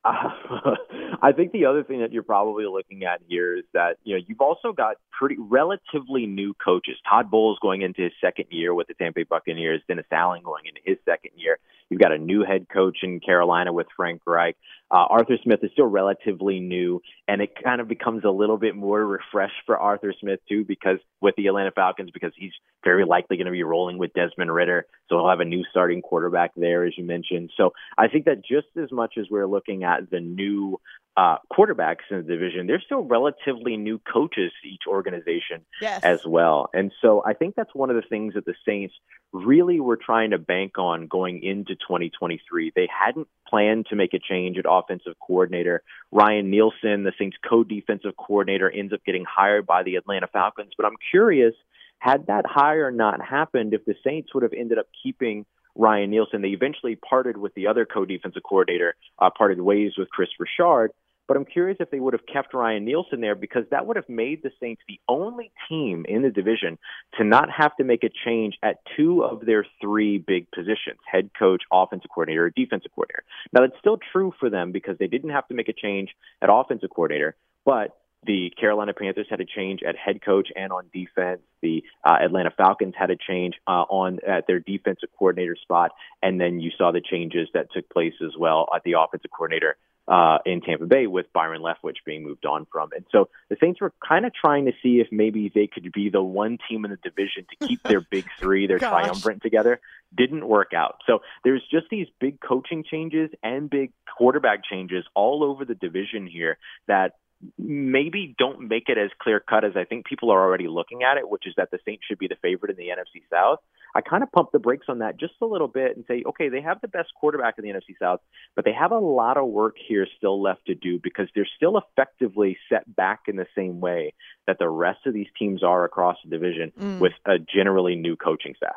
Uh, 0.05 0.13
I 1.27 1.33
think 1.33 1.51
the 1.51 1.65
other 1.65 1.83
thing 1.83 2.03
that 2.03 2.13
you're 2.13 2.23
probably 2.23 2.67
looking 2.67 3.03
at 3.03 3.21
here 3.27 3.57
is 3.57 3.65
that 3.75 3.97
you 4.05 4.15
know 4.15 4.23
you've 4.29 4.41
also 4.41 4.73
got 4.73 4.99
pretty 5.11 5.35
relatively 5.37 6.25
new 6.25 6.55
coaches. 6.65 6.95
Todd 7.11 7.33
Bowles 7.33 7.59
going 7.61 7.83
into 7.83 8.03
his 8.03 8.13
second 8.21 8.45
year 8.51 8.73
with 8.73 8.87
the 8.87 8.95
Tampa 8.95 9.19
Bay 9.19 9.25
Buccaneers. 9.29 9.83
Dennis 9.89 10.07
Allen 10.13 10.43
going 10.45 10.67
into 10.67 10.81
his 10.85 10.99
second 11.05 11.33
year. 11.35 11.59
You've 11.91 12.01
got 12.01 12.13
a 12.13 12.19
new 12.19 12.45
head 12.45 12.69
coach 12.73 12.99
in 13.03 13.19
Carolina 13.19 13.73
with 13.73 13.89
Frank 13.97 14.23
Reich. 14.25 14.57
Uh, 14.91 15.07
Arthur 15.11 15.37
Smith 15.43 15.61
is 15.63 15.71
still 15.73 15.87
relatively 15.87 16.61
new, 16.61 17.03
and 17.27 17.43
it 17.43 17.51
kind 17.63 17.81
of 17.81 17.89
becomes 17.89 18.25
a 18.25 18.31
little 18.31 18.57
bit 18.57 18.77
more 18.77 19.05
refreshed 19.05 19.63
for 19.67 19.77
Arthur 19.77 20.15
Smith 20.21 20.41
too, 20.49 20.65
because 20.65 20.99
with 21.21 21.35
the 21.37 21.49
Atlanta 21.49 21.73
Falcons, 21.73 22.11
because 22.13 22.33
he's 22.37 22.53
very 22.85 23.05
likely 23.05 23.37
going 23.37 23.47
to 23.47 23.53
be 23.53 23.65
rolling 23.65 23.99
with 23.99 24.13
Desmond 24.13 24.55
Ridder, 24.55 24.87
so 25.09 25.17
he'll 25.17 25.29
have 25.29 25.41
a 25.41 25.45
new 25.45 25.65
starting 25.71 26.03
quarterback 26.03 26.53
there, 26.57 26.85
as 26.85 26.93
you 26.97 27.05
mentioned. 27.05 27.51
So 27.57 27.73
I 27.99 28.07
think 28.07 28.27
that 28.27 28.45
just 28.45 28.69
as 28.81 28.93
much 28.93 29.15
as 29.19 29.27
we're 29.29 29.49
looking 29.49 29.83
at 29.83 30.09
the 30.11 30.21
new 30.21 30.79
uh, 31.17 31.39
quarterbacks 31.51 32.05
in 32.11 32.19
the 32.19 32.23
division, 32.23 32.67
they're 32.67 32.83
still 32.85 33.01
relatively 33.01 33.77
new 33.77 33.99
coaches 34.13 34.53
to 34.63 34.69
each 34.69 34.83
organization 34.87 35.65
yes. 35.81 36.03
as 36.03 36.21
well. 36.27 36.69
And 36.75 36.93
so 37.01 37.23
I 37.25 37.33
think 37.33 37.55
that's 37.57 37.75
one 37.75 37.89
of 37.89 37.97
the 37.97 38.03
things 38.03 38.35
that 38.35 38.45
the 38.45 38.55
Saints 38.67 38.95
really 39.33 39.81
were 39.81 39.97
trying 39.97 40.31
to 40.31 40.39
bank 40.39 40.79
on 40.79 41.07
going 41.07 41.43
into 41.43 41.75
2023. 41.75 42.73
They 42.75 42.89
hadn't 42.93 43.29
planned 43.49 43.87
to 43.87 43.97
make 43.97 44.13
a 44.13 44.19
change 44.19 44.59
at 44.59 44.67
offensive 44.79 45.15
coordinator. 45.21 45.83
Ryan 46.13 46.51
Nielsen, 46.51 47.05
the 47.05 47.13
Saints 47.19 47.37
co-defensive 47.49 48.17
coordinator, 48.17 48.71
ends 48.71 48.93
up 48.93 49.01
getting 49.05 49.25
hired 49.25 49.67
by 49.67 49.83
the 49.83 49.97
Atlanta 49.97 50.27
Falcons. 50.33 50.73
But 50.77 50.87
I'm 50.87 50.97
curious, 51.11 51.55
had 51.99 52.27
that 52.27 52.45
hire 52.47 52.91
not 52.91 53.21
happened, 53.21 53.75
if 53.75 53.85
the 53.85 53.95
Saints 54.05 54.35
would 54.35 54.43
have 54.43 54.53
ended 54.53 54.79
up 54.79 54.87
keeping 55.03 55.47
Ryan 55.75 56.11
Nielsen, 56.11 56.43
they 56.43 56.49
eventually 56.49 56.97
parted 56.97 57.37
with 57.37 57.55
the 57.55 57.67
other 57.67 57.85
co-defensive 57.85 58.43
coordinator, 58.43 58.95
uh, 59.19 59.31
parted 59.37 59.61
ways 59.61 59.93
with 59.99 60.09
Kris 60.11 60.29
Richard. 60.39 60.91
But 61.29 61.37
I'm 61.37 61.45
curious 61.45 61.79
if 61.81 61.91
they 61.91 62.01
would 62.01 62.13
have 62.13 62.27
kept 62.27 62.55
Ryan 62.55 62.85
Nielsen 62.85 63.21
there 63.21 63.35
because 63.35 63.65
that 63.71 63.87
would 63.87 63.97
have 63.97 64.09
made 64.09 64.43
the 64.43 64.51
Saints 64.61 64.83
the 64.87 65.01
only 65.09 65.51
team 65.69 66.05
in 66.09 66.23
the 66.23 66.31
division 66.31 66.79
to 67.19 67.25
not 67.25 67.49
have 67.51 67.77
to 67.77 67.85
make 67.85 68.05
a 68.05 68.11
change 68.25 68.57
at 68.63 68.77
two 68.97 69.25
of 69.25 69.45
their 69.45 69.67
three 69.81 70.19
big 70.19 70.51
positions 70.51 70.99
head 71.11 71.31
coach, 71.39 71.63
offensive 71.73 72.11
coordinator, 72.15 72.51
defensive 72.55 72.93
coordinator. 72.95 73.25
Now, 73.53 73.63
that's 73.63 73.79
still 73.81 73.99
true 74.13 74.33
for 74.39 74.51
them 74.51 74.73
because 74.73 74.99
they 74.99 75.09
didn't 75.09 75.31
have 75.31 75.49
to 75.49 75.55
make 75.55 75.69
a 75.69 75.73
change 75.73 76.11
at 76.43 76.49
offensive 76.51 76.91
coordinator, 76.91 77.37
but 77.65 77.97
the 78.25 78.53
Carolina 78.59 78.93
Panthers 78.93 79.27
had 79.31 79.41
a 79.41 79.45
change 79.45 79.81
at 79.87 79.97
head 79.97 80.21
coach 80.25 80.49
and 80.57 80.73
on 80.73 80.91
defense. 80.93 81.41
The 81.63 81.85
uh, 82.05 82.17
Atlanta 82.21 82.51
Falcons 82.57 82.95
had 82.99 83.11
a 83.11 83.17
change 83.17 83.55
uh, 83.67 83.85
on 83.89 84.19
at 84.27 84.47
their 84.47 84.59
defensive 84.59 85.11
coordinator 85.19 85.57
spot, 85.61 85.93
and 86.23 86.41
then 86.41 86.61
you 86.61 86.71
saw 86.77 86.93
the 86.93 87.01
changes 87.01 87.49
that 87.55 87.69
took 87.73 87.89
place 87.89 88.15
as 88.25 88.33
well 88.39 88.69
at 88.75 88.83
the 88.85 88.95
offensive 88.99 89.31
coordinator 89.31 89.77
uh, 90.09 90.39
in 90.47 90.61
Tampa 90.61 90.87
Bay 90.87 91.07
with 91.07 91.33
Byron 91.33 91.63
Leftwich 91.63 91.97
being 92.05 92.23
moved 92.23 92.47
on 92.47 92.67
from. 92.71 92.91
And 92.93 93.05
so 93.11 93.29
the 93.49 93.57
Saints 93.61 93.81
were 93.81 93.93
kind 94.07 94.25
of 94.25 94.33
trying 94.33 94.67
to 94.67 94.73
see 94.83 95.01
if 95.01 95.09
maybe 95.11 95.51
they 95.53 95.67
could 95.67 95.91
be 95.93 96.11
the 96.11 96.23
one 96.23 96.59
team 96.69 96.85
in 96.85 96.91
the 96.91 96.99
division 96.99 97.47
to 97.51 97.67
keep 97.67 97.83
their 97.83 98.01
big 98.11 98.25
three, 98.39 98.67
their 98.67 98.79
triumvirate 98.79 99.43
together. 99.43 99.81
Didn't 100.17 100.47
work 100.47 100.73
out. 100.75 101.01
So 101.07 101.21
there's 101.45 101.63
just 101.71 101.87
these 101.91 102.07
big 102.21 102.41
coaching 102.41 102.85
changes 102.89 103.31
and 103.43 103.69
big 103.69 103.93
quarterback 104.17 104.65
changes 104.65 105.05
all 105.15 105.43
over 105.43 105.65
the 105.65 105.75
division 105.75 106.27
here 106.27 106.59
that 106.87 107.15
maybe 107.59 108.35
don't 108.39 108.69
make 108.69 108.89
it 108.89 108.99
as 108.99 109.11
clear 109.21 109.41
cut 109.41 109.65
as 109.65 109.73
I 109.77 109.85
think 109.85 110.07
people 110.07 110.31
are 110.31 110.41
already 110.43 110.69
looking 110.69 111.03
at 111.03 111.19
it, 111.19 111.29
which 111.29 111.47
is 111.47 111.55
that 111.57 111.71
the 111.71 111.79
Saints 111.85 112.05
should 112.09 112.19
be 112.19 112.29
the 112.29 112.37
favorite 112.41 112.71
in 112.71 112.77
the 112.77 112.89
NFC 112.89 113.23
South. 113.31 113.59
I 113.97 114.03
kind 114.03 114.23
of 114.23 114.31
pump 114.31 114.51
the 114.53 114.59
brakes 114.59 114.87
on 114.91 114.99
that 114.99 115.19
just 115.19 115.33
a 115.41 115.47
little 115.47 115.69
bit 115.69 115.97
and 115.97 116.05
say, 116.07 116.23
okay, 116.27 116.51
they 116.51 116.61
have 116.61 116.83
the 116.83 116.89
best 116.89 117.09
quarterback 117.19 117.55
in 117.57 117.65
the 117.65 117.71
NFC 117.71 117.97
South, 117.99 118.21
but 118.55 118.67
they 118.67 118.73
have 118.73 118.91
a 118.91 118.99
lot 118.99 119.39
of 119.39 119.47
work 119.49 119.77
here 119.89 120.07
still 120.19 120.43
left 120.43 120.67
to 120.67 120.75
do 120.75 121.01
because 121.03 121.29
they're 121.35 121.49
still 121.57 121.79
effectively 121.79 122.59
set 122.69 122.95
back 122.95 123.21
in 123.27 123.37
the 123.37 123.47
same 123.57 123.81
way 123.81 124.13
that 124.47 124.59
the 124.59 124.69
rest 124.69 125.07
of 125.07 125.15
these 125.15 125.29
teams 125.39 125.63
are 125.63 125.85
across 125.85 126.19
the 126.23 126.31
division 126.31 126.73
mm. 126.79 126.99
with 126.99 127.15
a 127.25 127.39
generally 127.39 127.97
new 127.97 128.17
coaching 128.17 128.55
staff. 128.55 128.77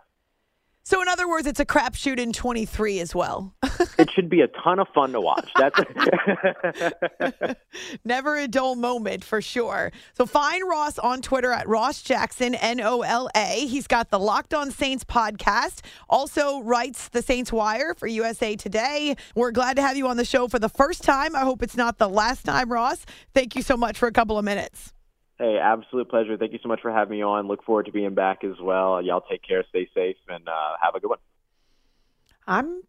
So, 0.90 1.04
in 1.04 1.08
other 1.08 1.30
words, 1.30 1.46
it's 1.46 1.60
a 1.60 1.68
crapshoot 1.68 2.18
in 2.18 2.34
23 2.34 3.00
as 3.00 3.14
well. 3.14 3.54
it 4.00 4.10
should 4.10 4.28
be 4.28 4.42
a 4.42 4.48
ton 4.48 4.80
of 4.80 4.88
fun 4.88 5.12
to 5.12 5.22
watch. 5.22 5.48
That's 5.56 5.80
never 8.04 8.38
a 8.38 8.48
dull 8.48 8.74
moment 8.74 9.24
for 9.24 9.40
sure. 9.40 9.92
So, 10.14 10.26
find 10.26 10.68
Ross 10.68 10.98
on 10.98 11.22
Twitter 11.22 11.52
at 11.52 11.68
Ross 11.68 12.02
Jackson 12.02 12.56
N 12.56 12.82
O 12.82 13.04
L 13.04 13.30
A. 13.36 13.68
He's 13.68 13.86
got 13.86 14.10
the 14.10 14.18
Locked 14.18 14.56
On 14.56 14.72
Saints 14.72 15.04
podcast. 15.04 15.82
Also 16.10 16.64
writes 16.64 17.10
the 17.10 17.22
Saints 17.22 17.54
Wire 17.54 17.94
for 17.94 18.08
USA 18.08 18.56
Today. 18.56 19.16
We're 19.36 19.52
glad 19.52 19.76
to 19.76 19.84
have 19.84 19.96
you 19.96 20.08
on 20.08 20.18
the 20.18 20.26
show 20.26 20.48
for 20.48 20.58
the 20.58 20.70
first 20.70 21.04
time. 21.04 21.36
I 21.36 21.42
hope 21.42 21.62
it's 21.62 21.78
not 21.78 22.00
the 22.00 22.10
last 22.10 22.46
time, 22.46 22.72
Ross. 22.72 23.06
Thank 23.36 23.56
you 23.56 23.62
so 23.62 23.78
much 23.78 23.96
for 24.00 24.08
a 24.08 24.12
couple 24.12 24.40
of 24.40 24.44
minutes. 24.44 24.92
Hey, 25.40 25.58
absolute 25.58 26.10
pleasure. 26.10 26.36
Thank 26.36 26.52
you 26.52 26.60
so 26.62 26.68
much 26.68 26.82
for 26.82 26.92
having 26.92 27.18
me 27.18 27.24
on. 27.24 27.48
Look 27.48 27.64
forward 27.64 27.86
to 27.86 27.94
being 27.94 28.14
back 28.14 28.44
as 28.44 28.60
well. 28.62 29.02
Y'all 29.02 29.22
take 29.22 29.42
care, 29.42 29.64
stay 29.70 29.90
safe, 29.96 30.18
and 30.28 30.46
uh, 30.50 30.76
have 30.82 30.96
a 30.96 31.00
good 31.00 31.08
one. 31.08 31.20
I'm 32.46 32.82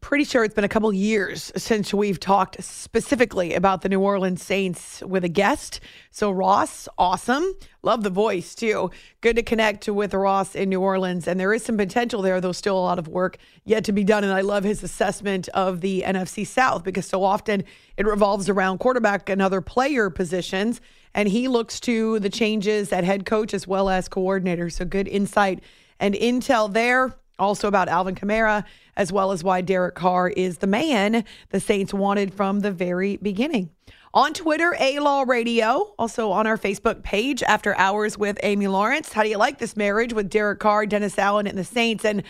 pretty 0.00 0.24
sure 0.24 0.42
it's 0.42 0.54
been 0.54 0.64
a 0.64 0.70
couple 0.70 0.90
years 0.90 1.52
since 1.54 1.92
we've 1.92 2.18
talked 2.18 2.62
specifically 2.64 3.52
about 3.52 3.82
the 3.82 3.90
New 3.90 4.00
Orleans 4.00 4.42
Saints 4.42 5.02
with 5.02 5.22
a 5.22 5.28
guest. 5.28 5.80
So, 6.10 6.30
Ross, 6.30 6.88
awesome. 6.96 7.52
Love 7.82 8.02
the 8.04 8.10
voice 8.10 8.54
too. 8.54 8.90
Good 9.20 9.36
to 9.36 9.42
connect 9.42 9.86
with 9.86 10.14
Ross 10.14 10.54
in 10.54 10.70
New 10.70 10.80
Orleans. 10.80 11.28
And 11.28 11.38
there 11.38 11.52
is 11.52 11.62
some 11.62 11.76
potential 11.76 12.22
there, 12.22 12.40
though, 12.40 12.52
still 12.52 12.78
a 12.78 12.80
lot 12.80 12.98
of 12.98 13.06
work 13.06 13.36
yet 13.64 13.84
to 13.84 13.92
be 13.92 14.02
done. 14.02 14.24
And 14.24 14.32
I 14.32 14.40
love 14.40 14.64
his 14.64 14.82
assessment 14.82 15.48
of 15.48 15.82
the 15.82 16.04
NFC 16.06 16.46
South 16.46 16.84
because 16.84 17.04
so 17.06 17.22
often 17.22 17.64
it 17.98 18.06
revolves 18.06 18.48
around 18.48 18.78
quarterback 18.78 19.28
and 19.28 19.42
other 19.42 19.60
player 19.60 20.08
positions 20.08 20.80
and 21.14 21.28
he 21.28 21.48
looks 21.48 21.80
to 21.80 22.18
the 22.20 22.30
changes 22.30 22.92
at 22.92 23.04
head 23.04 23.26
coach 23.26 23.54
as 23.54 23.66
well 23.66 23.88
as 23.88 24.08
coordinator. 24.08 24.70
So 24.70 24.84
good 24.84 25.08
insight 25.08 25.62
and 25.98 26.14
intel 26.14 26.72
there. 26.72 27.14
Also 27.38 27.68
about 27.68 27.88
Alvin 27.88 28.16
Kamara, 28.16 28.64
as 28.96 29.12
well 29.12 29.30
as 29.30 29.44
why 29.44 29.60
Derek 29.60 29.94
Carr 29.94 30.28
is 30.28 30.58
the 30.58 30.66
man 30.66 31.24
the 31.50 31.60
Saints 31.60 31.94
wanted 31.94 32.34
from 32.34 32.60
the 32.60 32.72
very 32.72 33.16
beginning. 33.16 33.70
On 34.12 34.32
Twitter, 34.32 34.74
A 34.80 34.98
Law 34.98 35.22
Radio, 35.22 35.94
also 35.98 36.32
on 36.32 36.48
our 36.48 36.58
Facebook 36.58 37.04
page, 37.04 37.42
After 37.44 37.76
Hours 37.76 38.18
with 38.18 38.38
Amy 38.42 38.66
Lawrence. 38.66 39.12
How 39.12 39.22
do 39.22 39.28
you 39.28 39.36
like 39.36 39.58
this 39.58 39.76
marriage 39.76 40.12
with 40.12 40.30
Derek 40.30 40.58
Carr, 40.58 40.86
Dennis 40.86 41.16
Allen, 41.16 41.46
and 41.46 41.56
the 41.56 41.62
Saints? 41.62 42.04
And 42.04 42.24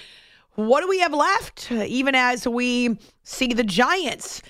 what 0.56 0.82
do 0.82 0.88
we 0.88 0.98
have 0.98 1.14
left, 1.14 1.72
even 1.72 2.14
as 2.14 2.46
we 2.46 2.98
see 3.22 3.54
the 3.54 3.64
Giants? 3.64 4.42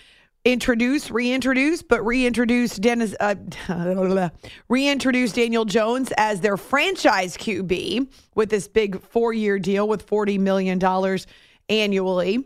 Introduce, 0.52 1.11
reintroduce, 1.11 1.82
but 1.82 2.04
reintroduce 2.04 2.76
Dennis, 2.76 3.14
uh, 3.20 3.34
reintroduce 4.68 5.32
Daniel 5.32 5.64
Jones 5.66 6.11
as 6.16 6.40
their 6.40 6.56
franchise 6.56 7.37
QB 7.37 8.11
with 8.34 8.48
this 8.48 8.66
big 8.66 9.02
four-year 9.02 9.58
deal 9.58 9.87
with 9.87 10.02
forty 10.02 10.38
million 10.38 10.78
dollars 10.78 11.26
annually. 11.68 12.44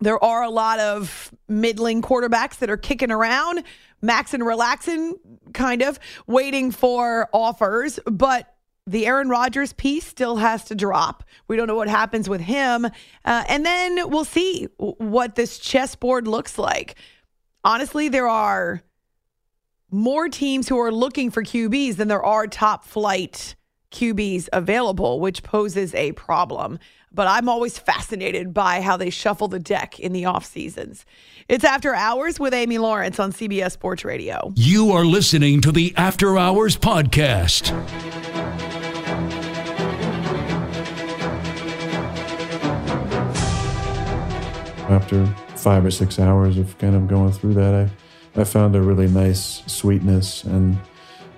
There 0.00 0.22
are 0.22 0.42
a 0.42 0.50
lot 0.50 0.78
of 0.78 1.32
middling 1.48 2.02
quarterbacks 2.02 2.58
that 2.58 2.68
are 2.68 2.76
kicking 2.76 3.10
around, 3.10 3.62
maxing, 4.02 4.44
relaxing, 4.44 5.14
kind 5.54 5.80
of 5.80 5.98
waiting 6.26 6.70
for 6.70 7.28
offers, 7.32 7.98
but 8.04 8.52
the 8.86 9.06
Aaron 9.06 9.28
Rodgers 9.28 9.72
piece 9.72 10.04
still 10.04 10.36
has 10.36 10.64
to 10.64 10.74
drop. 10.74 11.22
We 11.46 11.56
don't 11.56 11.68
know 11.68 11.76
what 11.76 11.88
happens 11.88 12.28
with 12.28 12.40
him. 12.40 12.84
Uh, 13.24 13.44
and 13.48 13.64
then 13.64 14.10
we'll 14.10 14.24
see 14.24 14.66
what 14.76 15.36
this 15.36 15.58
chessboard 15.58 16.26
looks 16.26 16.58
like. 16.58 16.96
Honestly, 17.64 18.08
there 18.08 18.28
are 18.28 18.82
more 19.90 20.28
teams 20.28 20.68
who 20.68 20.78
are 20.80 20.90
looking 20.90 21.30
for 21.30 21.44
QBs 21.44 21.96
than 21.96 22.08
there 22.08 22.24
are 22.24 22.46
top 22.46 22.84
flight 22.84 23.54
QBs 23.92 24.48
available, 24.52 25.20
which 25.20 25.42
poses 25.42 25.94
a 25.94 26.12
problem. 26.12 26.78
But 27.12 27.28
I'm 27.28 27.48
always 27.48 27.78
fascinated 27.78 28.52
by 28.52 28.80
how 28.80 28.96
they 28.96 29.10
shuffle 29.10 29.46
the 29.46 29.60
deck 29.60 30.00
in 30.00 30.12
the 30.12 30.24
off 30.24 30.44
seasons. 30.44 31.04
It's 31.48 31.62
After 31.62 31.94
Hours 31.94 32.40
with 32.40 32.54
Amy 32.54 32.78
Lawrence 32.78 33.20
on 33.20 33.32
CBS 33.32 33.72
Sports 33.72 34.04
Radio. 34.04 34.52
You 34.56 34.90
are 34.90 35.04
listening 35.04 35.60
to 35.60 35.70
the 35.70 35.92
After 35.96 36.38
Hours 36.38 36.76
Podcast. 36.76 37.70
After 44.88 45.32
five 45.62 45.84
or 45.84 45.90
six 45.90 46.18
hours 46.18 46.58
of 46.58 46.76
kind 46.78 46.96
of 46.96 47.06
going 47.06 47.30
through 47.32 47.54
that, 47.54 47.72
I, 47.72 48.40
I 48.40 48.44
found 48.44 48.74
a 48.74 48.80
really 48.80 49.06
nice 49.06 49.62
sweetness 49.66 50.42
and 50.42 50.76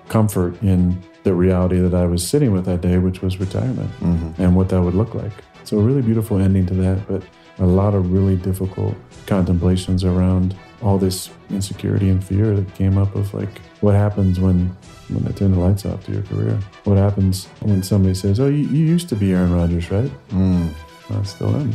comfort 0.09 0.61
in 0.63 1.01
the 1.23 1.33
reality 1.33 1.79
that 1.79 1.93
I 1.93 2.05
was 2.05 2.27
sitting 2.27 2.51
with 2.51 2.65
that 2.65 2.81
day, 2.81 2.97
which 2.97 3.21
was 3.21 3.39
retirement 3.39 3.91
mm-hmm. 3.99 4.41
and 4.41 4.55
what 4.55 4.69
that 4.69 4.81
would 4.81 4.95
look 4.95 5.13
like. 5.13 5.31
So, 5.63 5.77
a 5.79 5.81
really 5.81 6.01
beautiful 6.01 6.39
ending 6.39 6.65
to 6.67 6.73
that, 6.75 7.07
but 7.07 7.23
a 7.59 7.65
lot 7.65 7.93
of 7.93 8.11
really 8.11 8.35
difficult 8.35 8.95
contemplations 9.27 10.03
around 10.03 10.55
all 10.81 10.97
this 10.97 11.29
insecurity 11.49 12.09
and 12.09 12.23
fear 12.23 12.55
that 12.55 12.73
came 12.75 12.97
up 12.97 13.15
of 13.15 13.33
like 13.33 13.61
what 13.81 13.95
happens 13.95 14.39
when 14.39 14.75
when 15.09 15.23
they 15.23 15.31
turn 15.31 15.51
the 15.51 15.59
lights 15.59 15.85
off 15.85 16.03
to 16.05 16.11
your 16.11 16.21
career 16.23 16.59
what 16.83 16.97
happens 16.97 17.45
when 17.61 17.81
somebody 17.81 18.13
says 18.13 18.39
oh 18.39 18.47
you, 18.47 18.67
you 18.67 18.85
used 18.85 19.07
to 19.07 19.15
be 19.15 19.33
aaron 19.33 19.53
rodgers 19.53 19.89
right 19.89 20.11
mm. 20.29 20.69
i 21.11 21.23
still 21.23 21.55
am 21.55 21.73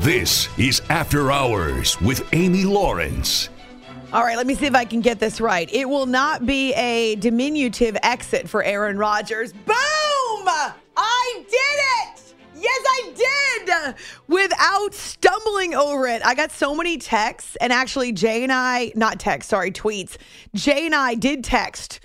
this 0.00 0.48
is 0.58 0.82
after 0.88 1.30
hours 1.30 2.00
with 2.00 2.26
amy 2.32 2.64
lawrence 2.64 3.48
all 4.12 4.24
right, 4.24 4.36
let 4.36 4.46
me 4.46 4.54
see 4.54 4.66
if 4.66 4.74
I 4.74 4.84
can 4.84 5.00
get 5.00 5.20
this 5.20 5.40
right. 5.40 5.72
It 5.72 5.88
will 5.88 6.04
not 6.04 6.44
be 6.44 6.74
a 6.74 7.14
diminutive 7.14 7.96
exit 8.02 8.46
for 8.46 8.62
Aaron 8.62 8.98
Rodgers. 8.98 9.54
Boom! 9.54 9.74
I 9.74 11.44
did 11.48 11.54
it! 11.54 12.34
Yes, 12.54 12.84
I 12.86 13.12
did! 13.16 13.94
Without 14.28 14.92
stumbling 14.92 15.74
over 15.74 16.06
it. 16.06 16.20
I 16.26 16.34
got 16.34 16.52
so 16.52 16.74
many 16.74 16.98
texts, 16.98 17.56
and 17.56 17.72
actually, 17.72 18.12
Jay 18.12 18.42
and 18.42 18.52
I, 18.52 18.92
not 18.94 19.18
texts, 19.18 19.48
sorry, 19.48 19.70
tweets. 19.72 20.18
Jay 20.54 20.84
and 20.84 20.94
I 20.94 21.14
did 21.14 21.42
text 21.42 22.00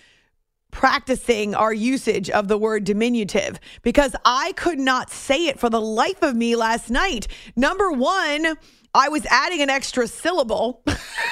practicing 0.77 1.55
our 1.55 1.73
usage 1.73 2.29
of 2.29 2.47
the 2.47 2.55
word 2.55 2.83
diminutive 2.83 3.59
because 3.81 4.15
I 4.23 4.51
could 4.51 4.77
not 4.77 5.09
say 5.09 5.47
it 5.47 5.59
for 5.59 5.71
the 5.71 5.81
life 5.81 6.21
of 6.21 6.35
me 6.35 6.55
last 6.55 6.91
night. 6.91 7.27
Number 7.55 7.91
one, 7.91 8.55
I 8.93 9.09
was 9.09 9.25
adding 9.25 9.63
an 9.63 9.71
extra 9.71 10.07
syllable. 10.07 10.83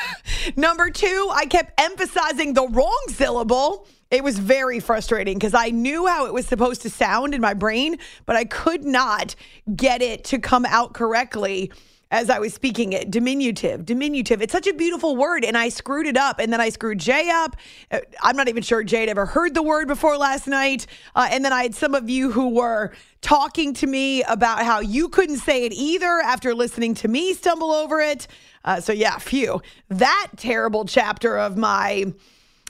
Number 0.55 0.89
two, 0.89 1.29
I 1.31 1.45
kept 1.45 1.79
emphasizing 1.79 2.55
the 2.55 2.67
wrong 2.67 3.03
syllable. 3.09 3.87
It 4.09 4.23
was 4.23 4.39
very 4.39 4.79
frustrating 4.79 5.37
because 5.37 5.53
I 5.53 5.69
knew 5.69 6.07
how 6.07 6.25
it 6.25 6.33
was 6.33 6.47
supposed 6.47 6.81
to 6.81 6.89
sound 6.89 7.35
in 7.35 7.41
my 7.41 7.53
brain, 7.53 7.97
but 8.25 8.35
I 8.35 8.45
could 8.45 8.83
not 8.83 9.35
get 9.75 10.01
it 10.01 10.23
to 10.25 10.39
come 10.39 10.65
out 10.65 10.93
correctly 10.93 11.71
as 12.15 12.29
I 12.29 12.39
was 12.39 12.53
speaking 12.53 12.93
it. 12.93 13.11
Diminutive, 13.11 13.85
diminutive. 13.85 14.41
It's 14.41 14.53
such 14.53 14.67
a 14.67 14.73
beautiful 14.73 15.17
word, 15.17 15.43
and 15.43 15.57
I 15.57 15.67
screwed 15.67 16.07
it 16.07 16.15
up, 16.15 16.39
and 16.39 16.51
then 16.51 16.61
I 16.61 16.69
screwed 16.69 16.97
Jay 16.97 17.29
up. 17.29 17.57
Uh, 17.91 17.99
I'm 18.21 18.37
not 18.37 18.47
even 18.47 18.63
sure 18.63 18.83
Jay 18.83 19.01
had 19.01 19.09
ever 19.09 19.25
heard 19.25 19.53
the 19.53 19.61
word 19.61 19.89
before 19.89 20.17
last 20.17 20.47
night. 20.47 20.87
Uh, 21.13 21.27
and 21.29 21.43
then 21.43 21.51
I 21.51 21.63
had 21.63 21.75
some 21.75 21.93
of 21.93 22.09
you 22.09 22.31
who 22.31 22.49
were 22.49 22.93
talking 23.21 23.73
to 23.73 23.87
me 23.87 24.23
about 24.23 24.63
how 24.63 24.79
you 24.79 25.09
couldn't 25.09 25.39
say 25.39 25.65
it 25.65 25.73
either 25.73 26.21
after 26.23 26.55
listening 26.55 26.93
to 26.95 27.09
me 27.09 27.33
stumble 27.33 27.71
over 27.71 27.99
it. 27.99 28.27
Uh, 28.63 28.79
so, 28.79 28.93
yeah, 28.93 29.17
phew. 29.17 29.61
That 29.89 30.27
terrible 30.37 30.85
chapter 30.85 31.37
of 31.37 31.57
my 31.57 32.13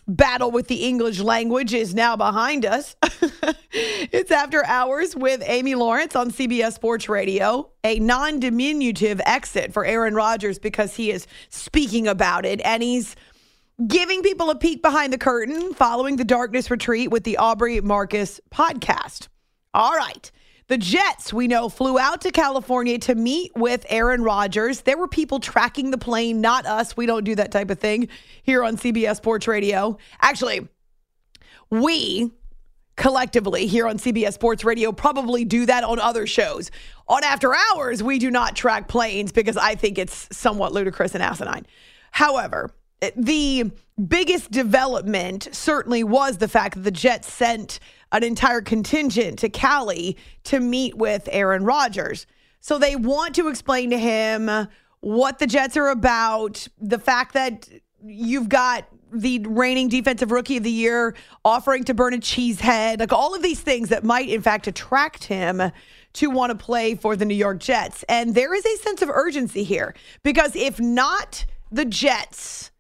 battle 0.08 0.52
with 0.52 0.68
the 0.68 0.86
English 0.86 1.20
language 1.20 1.74
is 1.74 1.94
now 1.94 2.16
behind 2.16 2.66
us. 2.66 2.96
it's 3.72 4.32
After 4.32 4.66
Hours 4.66 5.16
with 5.16 5.42
Amy 5.46 5.76
Lawrence 5.76 6.16
on 6.16 6.32
CBS 6.32 6.74
Sports 6.74 7.10
Radio, 7.10 7.70
a 7.84 8.00
non 8.00 8.40
diminutive 8.40 9.22
exit 9.26 9.74
for 9.74 9.86
Aaron 9.86 10.14
Rodgers 10.14 10.60
because 10.60 10.96
he 10.96 11.12
is 11.12 11.28
speaking 11.50 12.08
about 12.08 12.46
it 12.46 12.62
and 12.64 12.84
he's 12.84 13.16
giving 13.88 14.22
people 14.22 14.50
a 14.50 14.56
peek 14.56 14.82
behind 14.82 15.12
the 15.12 15.18
curtain 15.18 15.74
following 15.74 16.16
the 16.16 16.24
Darkness 16.24 16.72
Retreat 16.72 17.12
with 17.12 17.24
the 17.24 17.38
Aubrey 17.38 17.82
Marcus 17.82 18.40
podcast. 18.52 19.28
All 19.74 19.94
right. 19.94 20.32
The 20.68 20.78
Jets, 20.80 21.32
we 21.32 21.48
know, 21.48 21.70
flew 21.70 22.00
out 22.00 22.22
to 22.22 22.32
California 22.32 22.98
to 23.00 23.14
meet 23.14 23.52
with 23.56 23.86
Aaron 23.88 24.24
Rodgers. 24.24 24.82
There 24.82 24.98
were 24.98 25.08
people 25.08 25.40
tracking 25.40 25.92
the 25.92 25.98
plane, 25.98 26.42
not 26.42 26.66
us. 26.66 26.98
We 26.98 27.06
don't 27.06 27.24
do 27.24 27.36
that 27.36 27.52
type 27.52 27.70
of 27.70 27.78
thing 27.78 28.08
here 28.42 28.64
on 28.64 28.76
CBS 28.76 29.18
Sports 29.18 29.48
Radio. 29.48 30.00
Actually, 30.22 30.68
we 31.70 32.32
collectively 32.96 33.68
here 33.68 33.88
on 33.88 34.00
CBS 34.00 34.34
Sports 34.34 34.64
Radio 34.64 34.92
probably 34.92 35.46
do 35.46 35.68
that 35.68 35.84
on 35.84 36.00
other 36.00 36.26
shows. 36.26 36.72
On 37.08 37.24
After 37.24 37.54
Hours, 37.54 38.02
we 38.02 38.18
do 38.18 38.32
not 38.32 38.56
track 38.56 38.88
planes 38.88 39.32
because 39.32 39.58
I 39.58 39.76
think 39.76 40.00
it's 40.00 40.28
somewhat 40.36 40.74
ludicrous 40.74 41.14
and 41.14 41.22
asinine. 41.22 41.68
However, 42.10 42.72
the 43.16 43.72
biggest 44.08 44.50
development 44.50 45.50
certainly 45.52 46.04
was 46.04 46.38
the 46.38 46.48
fact 46.48 46.76
that 46.76 46.82
the 46.82 46.92
Jets 46.92 47.32
sent 47.32 47.80
an 48.16 48.24
entire 48.24 48.62
contingent 48.62 49.40
to 49.40 49.50
Cali 49.50 50.18
to 50.46 50.60
meet 50.60 50.96
with 50.96 51.28
Aaron 51.32 51.64
Rodgers. 51.64 52.26
So 52.60 52.78
they 52.80 52.96
want 52.96 53.36
to 53.36 53.48
explain 53.48 53.90
to 53.92 53.98
him 53.98 54.50
what 55.02 55.40
the 55.40 55.48
Jets 55.48 55.78
are 55.78 55.90
about, 55.90 56.68
the 56.80 56.98
fact 56.98 57.34
that 57.34 57.70
you've 58.04 58.50
got 58.50 58.88
the 59.12 59.40
reigning 59.40 59.88
defensive 59.88 60.32
rookie 60.32 60.58
of 60.58 60.64
the 60.64 60.72
year 60.72 61.16
offering 61.44 61.84
to 61.86 61.94
burn 61.94 62.14
a 62.14 62.18
cheesehead, 62.18 63.00
like 63.00 63.14
all 63.14 63.36
of 63.36 63.42
these 63.42 63.60
things 63.60 63.90
that 63.90 64.04
might, 64.04 64.30
in 64.30 64.42
fact, 64.42 64.68
attract 64.68 65.26
him 65.26 65.72
to 66.14 66.30
want 66.30 66.52
to 66.52 66.58
play 66.58 66.96
for 66.96 67.16
the 67.16 67.26
New 67.26 67.36
York 67.36 67.60
Jets. 67.60 68.04
And 68.10 68.34
there 68.34 68.54
is 68.54 68.66
a 68.66 68.78
sense 68.78 69.02
of 69.02 69.10
urgency 69.10 69.64
here 69.64 69.94
because 70.24 70.56
if 70.56 70.80
not 70.80 71.46
the 71.72 71.86
Jets, 71.86 72.72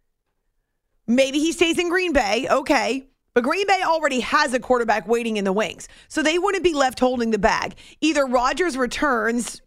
maybe 1.05 1.39
he 1.39 1.51
stays 1.51 1.77
in 1.77 1.89
Green 1.89 2.13
Bay. 2.13 2.47
Okay. 2.49 3.07
But 3.35 3.43
Green 3.43 3.67
Bay 3.67 3.81
already 3.83 4.21
has 4.21 4.53
a 4.53 4.59
quarterback 4.59 5.07
waiting 5.09 5.35
in 5.35 5.43
the 5.43 5.51
wings. 5.51 5.89
So 6.07 6.23
they 6.23 6.39
wouldn't 6.39 6.63
be 6.63 6.73
left 6.73 7.01
holding 7.01 7.31
the 7.31 7.37
bag. 7.37 7.75
Either 7.99 8.25
Rodgers 8.25 8.77
returns 8.77 9.61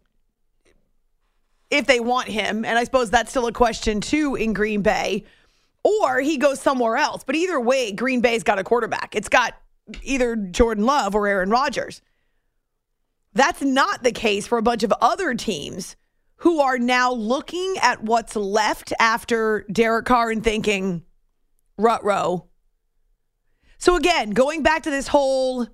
if 1.69 1.85
they 1.85 1.99
want 1.99 2.27
him, 2.27 2.65
and 2.65 2.79
I 2.79 2.83
suppose 2.83 3.11
that's 3.11 3.29
still 3.29 3.45
a 3.45 3.53
question 3.53 4.01
too 4.01 4.33
in 4.35 4.53
Green 4.53 4.81
Bay, 4.81 5.23
or 5.83 6.19
he 6.19 6.37
goes 6.37 6.59
somewhere 6.59 6.97
else. 6.97 7.23
But 7.23 7.35
either 7.35 7.59
way, 7.59 7.91
Green 7.91 8.21
Bay's 8.21 8.41
got 8.41 8.57
a 8.57 8.63
quarterback. 8.63 9.15
It's 9.15 9.29
got 9.29 9.53
either 10.01 10.35
Jordan 10.35 10.85
Love 10.85 11.13
or 11.13 11.27
Aaron 11.27 11.51
Rodgers. 11.51 12.01
That's 13.33 13.61
not 13.61 14.01
the 14.01 14.11
case 14.11 14.47
for 14.47 14.57
a 14.57 14.63
bunch 14.63 14.81
of 14.81 14.91
other 14.99 15.35
teams 15.35 15.95
who 16.37 16.59
are 16.59 16.79
now 16.79 17.13
looking 17.13 17.75
at 17.83 18.01
what's 18.01 18.35
left 18.35 18.93
after 18.99 19.63
Derek 19.71 20.07
Carr 20.07 20.31
and 20.31 20.43
thinking, 20.43 21.03
rut 21.77 22.03
row, 22.03 22.49
so 23.79 23.95
again, 23.95 24.31
going 24.31 24.61
back 24.61 24.83
to 24.83 24.91
this 24.91 25.07
whole 25.07 25.67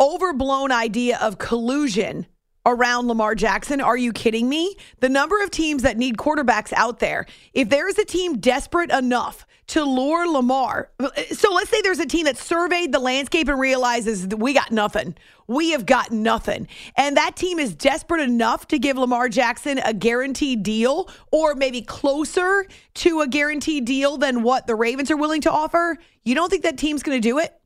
overblown 0.00 0.72
idea 0.72 1.18
of 1.20 1.38
collusion 1.38 2.26
around 2.66 3.06
Lamar 3.06 3.34
Jackson. 3.34 3.80
Are 3.80 3.96
you 3.96 4.12
kidding 4.12 4.48
me? 4.48 4.76
The 5.00 5.08
number 5.08 5.42
of 5.42 5.50
teams 5.50 5.82
that 5.82 5.96
need 5.96 6.18
quarterbacks 6.18 6.72
out 6.74 6.98
there. 6.98 7.24
If 7.54 7.70
there 7.70 7.88
is 7.88 7.98
a 7.98 8.04
team 8.04 8.38
desperate 8.38 8.90
enough 8.90 9.46
to 9.68 9.82
lure 9.82 10.28
Lamar, 10.28 10.90
so 11.32 11.52
let's 11.52 11.70
say 11.70 11.80
there's 11.82 11.98
a 11.98 12.06
team 12.06 12.24
that 12.26 12.36
surveyed 12.36 12.92
the 12.92 12.98
landscape 12.98 13.48
and 13.48 13.58
realizes 13.58 14.26
we 14.28 14.52
got 14.52 14.70
nothing. 14.70 15.16
We 15.48 15.70
have 15.70 15.86
got 15.86 16.10
nothing. 16.10 16.68
And 16.96 17.16
that 17.16 17.36
team 17.36 17.58
is 17.58 17.74
desperate 17.74 18.20
enough 18.20 18.66
to 18.68 18.78
give 18.78 18.96
Lamar 18.96 19.28
Jackson 19.28 19.78
a 19.78 19.94
guaranteed 19.94 20.62
deal 20.62 21.08
or 21.32 21.54
maybe 21.54 21.82
closer 21.82 22.66
to 22.94 23.20
a 23.20 23.28
guaranteed 23.28 23.84
deal 23.84 24.18
than 24.18 24.42
what 24.42 24.66
the 24.66 24.74
Ravens 24.74 25.10
are 25.10 25.16
willing 25.16 25.40
to 25.42 25.50
offer. 25.50 25.96
You 26.24 26.34
don't 26.34 26.50
think 26.50 26.64
that 26.64 26.78
team's 26.78 27.02
going 27.02 27.20
to 27.20 27.28
do 27.28 27.38
it? 27.38 27.56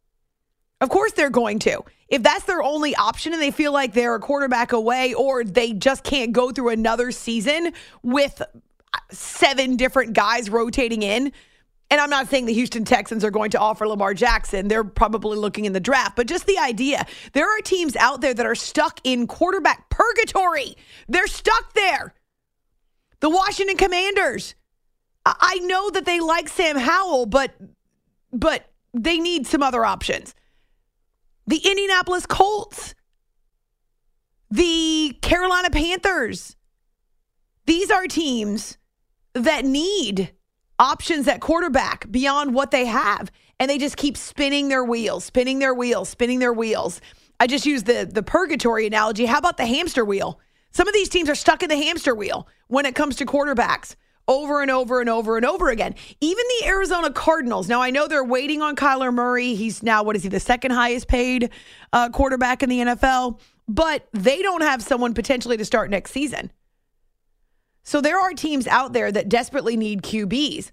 Of 0.80 0.88
course 0.88 1.12
they're 1.12 1.30
going 1.30 1.58
to. 1.60 1.82
If 2.08 2.22
that's 2.22 2.44
their 2.44 2.62
only 2.62 2.94
option 2.96 3.32
and 3.32 3.40
they 3.40 3.50
feel 3.50 3.72
like 3.72 3.92
they're 3.92 4.14
a 4.14 4.20
quarterback 4.20 4.72
away 4.72 5.14
or 5.14 5.44
they 5.44 5.72
just 5.72 6.02
can't 6.02 6.32
go 6.32 6.50
through 6.50 6.70
another 6.70 7.12
season 7.12 7.72
with 8.02 8.40
uh, 8.40 8.98
seven 9.10 9.76
different 9.76 10.14
guys 10.14 10.48
rotating 10.50 11.02
in, 11.02 11.32
and 11.90 12.00
I'm 12.00 12.10
not 12.10 12.28
saying 12.28 12.46
the 12.46 12.52
Houston 12.52 12.84
Texans 12.84 13.24
are 13.24 13.30
going 13.30 13.50
to 13.50 13.58
offer 13.58 13.86
Lamar 13.86 14.14
Jackson. 14.14 14.68
They're 14.68 14.84
probably 14.84 15.36
looking 15.36 15.64
in 15.64 15.72
the 15.72 15.80
draft, 15.80 16.16
but 16.16 16.26
just 16.26 16.46
the 16.46 16.58
idea 16.58 17.04
there 17.32 17.46
are 17.46 17.60
teams 17.60 17.96
out 17.96 18.20
there 18.20 18.32
that 18.32 18.46
are 18.46 18.54
stuck 18.54 19.00
in 19.04 19.26
quarterback 19.26 19.90
purgatory. 19.90 20.76
They're 21.08 21.26
stuck 21.26 21.74
there. 21.74 22.14
The 23.18 23.28
Washington 23.28 23.76
Commanders, 23.76 24.54
I 25.26 25.34
I 25.40 25.58
know 25.58 25.90
that 25.90 26.06
they 26.06 26.20
like 26.20 26.48
Sam 26.48 26.76
Howell, 26.76 27.26
but 27.26 27.52
but 28.32 28.70
they 28.94 29.18
need 29.18 29.46
some 29.46 29.62
other 29.62 29.84
options. 29.84 30.34
The 31.46 31.58
Indianapolis 31.58 32.26
Colts, 32.26 32.94
the 34.50 35.16
Carolina 35.22 35.70
Panthers. 35.70 36.56
These 37.66 37.90
are 37.90 38.06
teams 38.06 38.78
that 39.34 39.64
need 39.64 40.32
options 40.78 41.28
at 41.28 41.40
quarterback 41.40 42.10
beyond 42.10 42.54
what 42.54 42.70
they 42.70 42.86
have. 42.86 43.30
And 43.58 43.70
they 43.70 43.78
just 43.78 43.96
keep 43.96 44.16
spinning 44.16 44.68
their 44.68 44.84
wheels, 44.84 45.24
spinning 45.24 45.58
their 45.58 45.74
wheels, 45.74 46.08
spinning 46.08 46.38
their 46.38 46.52
wheels. 46.52 47.00
I 47.38 47.46
just 47.46 47.66
used 47.66 47.86
the 47.86 48.08
the 48.10 48.22
purgatory 48.22 48.86
analogy. 48.86 49.26
How 49.26 49.38
about 49.38 49.56
the 49.58 49.66
hamster 49.66 50.04
wheel? 50.04 50.40
Some 50.72 50.88
of 50.88 50.94
these 50.94 51.08
teams 51.08 51.28
are 51.28 51.34
stuck 51.34 51.62
in 51.62 51.68
the 51.68 51.76
hamster 51.76 52.14
wheel 52.14 52.48
when 52.68 52.86
it 52.86 52.94
comes 52.94 53.16
to 53.16 53.26
quarterbacks 53.26 53.96
over 54.30 54.62
and 54.62 54.70
over 54.70 55.00
and 55.00 55.10
over 55.10 55.36
and 55.36 55.44
over 55.44 55.68
again. 55.68 55.94
Even 56.20 56.44
the 56.60 56.68
Arizona 56.68 57.12
Cardinals. 57.12 57.68
Now, 57.68 57.82
I 57.82 57.90
know 57.90 58.06
they're 58.06 58.24
waiting 58.24 58.62
on 58.62 58.76
Kyler 58.76 59.12
Murray. 59.12 59.56
He's 59.56 59.82
now, 59.82 60.04
what 60.04 60.14
is 60.14 60.22
he, 60.22 60.28
the 60.28 60.40
second 60.40 60.70
highest 60.70 61.08
paid 61.08 61.50
uh, 61.92 62.10
quarterback 62.10 62.62
in 62.62 62.70
the 62.70 62.78
NFL? 62.78 63.40
But 63.66 64.06
they 64.12 64.40
don't 64.40 64.62
have 64.62 64.82
someone 64.82 65.14
potentially 65.14 65.56
to 65.56 65.64
start 65.64 65.90
next 65.90 66.12
season. 66.12 66.52
So 67.82 68.00
there 68.00 68.20
are 68.20 68.32
teams 68.32 68.68
out 68.68 68.92
there 68.92 69.10
that 69.10 69.28
desperately 69.28 69.76
need 69.76 70.02
QBs. 70.02 70.70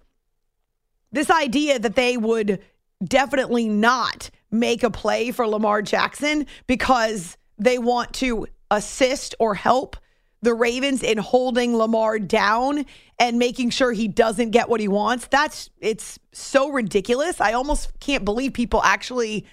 This 1.11 1.31
idea 1.31 1.79
that 1.79 1.95
they 1.95 2.15
would 2.15 2.61
definitely 3.03 3.67
not 3.67 4.29
make 4.51 4.83
a 4.83 4.91
play 4.91 5.31
for 5.31 5.47
Lamar 5.47 5.81
Jackson 5.81 6.45
because 6.67 7.37
they 7.57 7.79
want 7.79 8.13
to 8.15 8.45
assist 8.69 9.33
or 9.39 9.55
help 9.55 9.97
the 10.41 10.53
Ravens 10.53 11.03
in 11.03 11.17
holding 11.17 11.75
Lamar 11.75 12.19
down 12.19 12.85
and 13.19 13.39
making 13.39 13.71
sure 13.71 13.91
he 13.91 14.07
doesn't 14.07 14.51
get 14.51 14.69
what 14.69 14.79
he 14.79 14.87
wants. 14.87 15.27
That's 15.27 15.69
it's 15.79 16.19
so 16.31 16.69
ridiculous. 16.69 17.41
I 17.41 17.53
almost 17.53 17.99
can't 17.99 18.23
believe 18.23 18.53
people 18.53 18.81
actually 18.83 19.45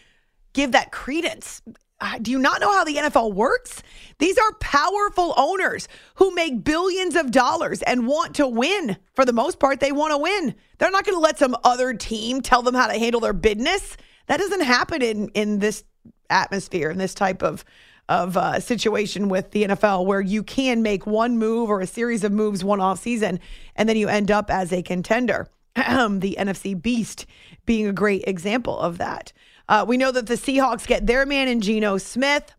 give 0.52 0.72
that 0.72 0.92
credence. 0.92 1.62
Uh, 2.00 2.18
Do 2.20 2.30
you 2.30 2.38
not 2.38 2.60
know 2.60 2.72
how 2.72 2.84
the 2.84 2.96
NFL 2.96 3.34
works? 3.34 3.82
These 4.18 4.36
are 4.36 4.52
powerful 4.60 5.32
owners 5.36 5.88
who 6.16 6.34
make 6.34 6.64
billions 6.64 7.16
of 7.16 7.30
dollars 7.30 7.82
and 7.82 8.06
want 8.06 8.34
to 8.36 8.46
win. 8.46 8.96
For 9.14 9.24
the 9.24 9.32
most 9.32 9.58
part, 9.58 9.80
they 9.80 9.92
want 9.92 10.12
to 10.12 10.18
win. 10.18 10.54
They're 10.78 10.90
not 10.90 11.04
going 11.04 11.16
to 11.16 11.20
let 11.20 11.38
some 11.38 11.56
other 11.64 11.94
team 11.94 12.40
tell 12.40 12.62
them 12.62 12.74
how 12.74 12.88
to 12.88 12.98
handle 12.98 13.20
their 13.20 13.32
business. 13.32 13.96
That 14.26 14.38
doesn't 14.38 14.62
happen 14.62 15.02
in 15.02 15.28
in 15.28 15.58
this 15.60 15.84
atmosphere 16.30 16.90
in 16.90 16.98
this 16.98 17.14
type 17.14 17.42
of 17.42 17.64
of 18.08 18.36
uh, 18.36 18.60
situation 18.60 19.28
with 19.28 19.50
the 19.52 19.64
NFL 19.64 20.06
where 20.06 20.20
you 20.20 20.42
can 20.42 20.82
make 20.82 21.06
one 21.06 21.38
move 21.38 21.70
or 21.70 21.80
a 21.80 21.86
series 21.86 22.24
of 22.24 22.32
moves 22.32 22.62
one 22.62 22.80
off 22.80 23.00
season 23.00 23.40
and 23.76 23.88
then 23.88 23.96
you 23.96 24.08
end 24.08 24.30
up 24.30 24.50
as 24.50 24.72
a 24.72 24.82
contender. 24.82 25.48
the 25.74 26.36
NFC 26.38 26.80
Beast 26.80 27.26
being 27.66 27.86
a 27.86 27.92
great 27.92 28.24
example 28.26 28.78
of 28.78 28.98
that. 28.98 29.32
Uh, 29.68 29.84
we 29.86 29.96
know 29.96 30.12
that 30.12 30.26
the 30.26 30.34
Seahawks 30.34 30.86
get 30.86 31.06
their 31.06 31.24
man 31.24 31.48
in 31.48 31.60
Geno 31.60 31.98
Smith. 31.98 32.52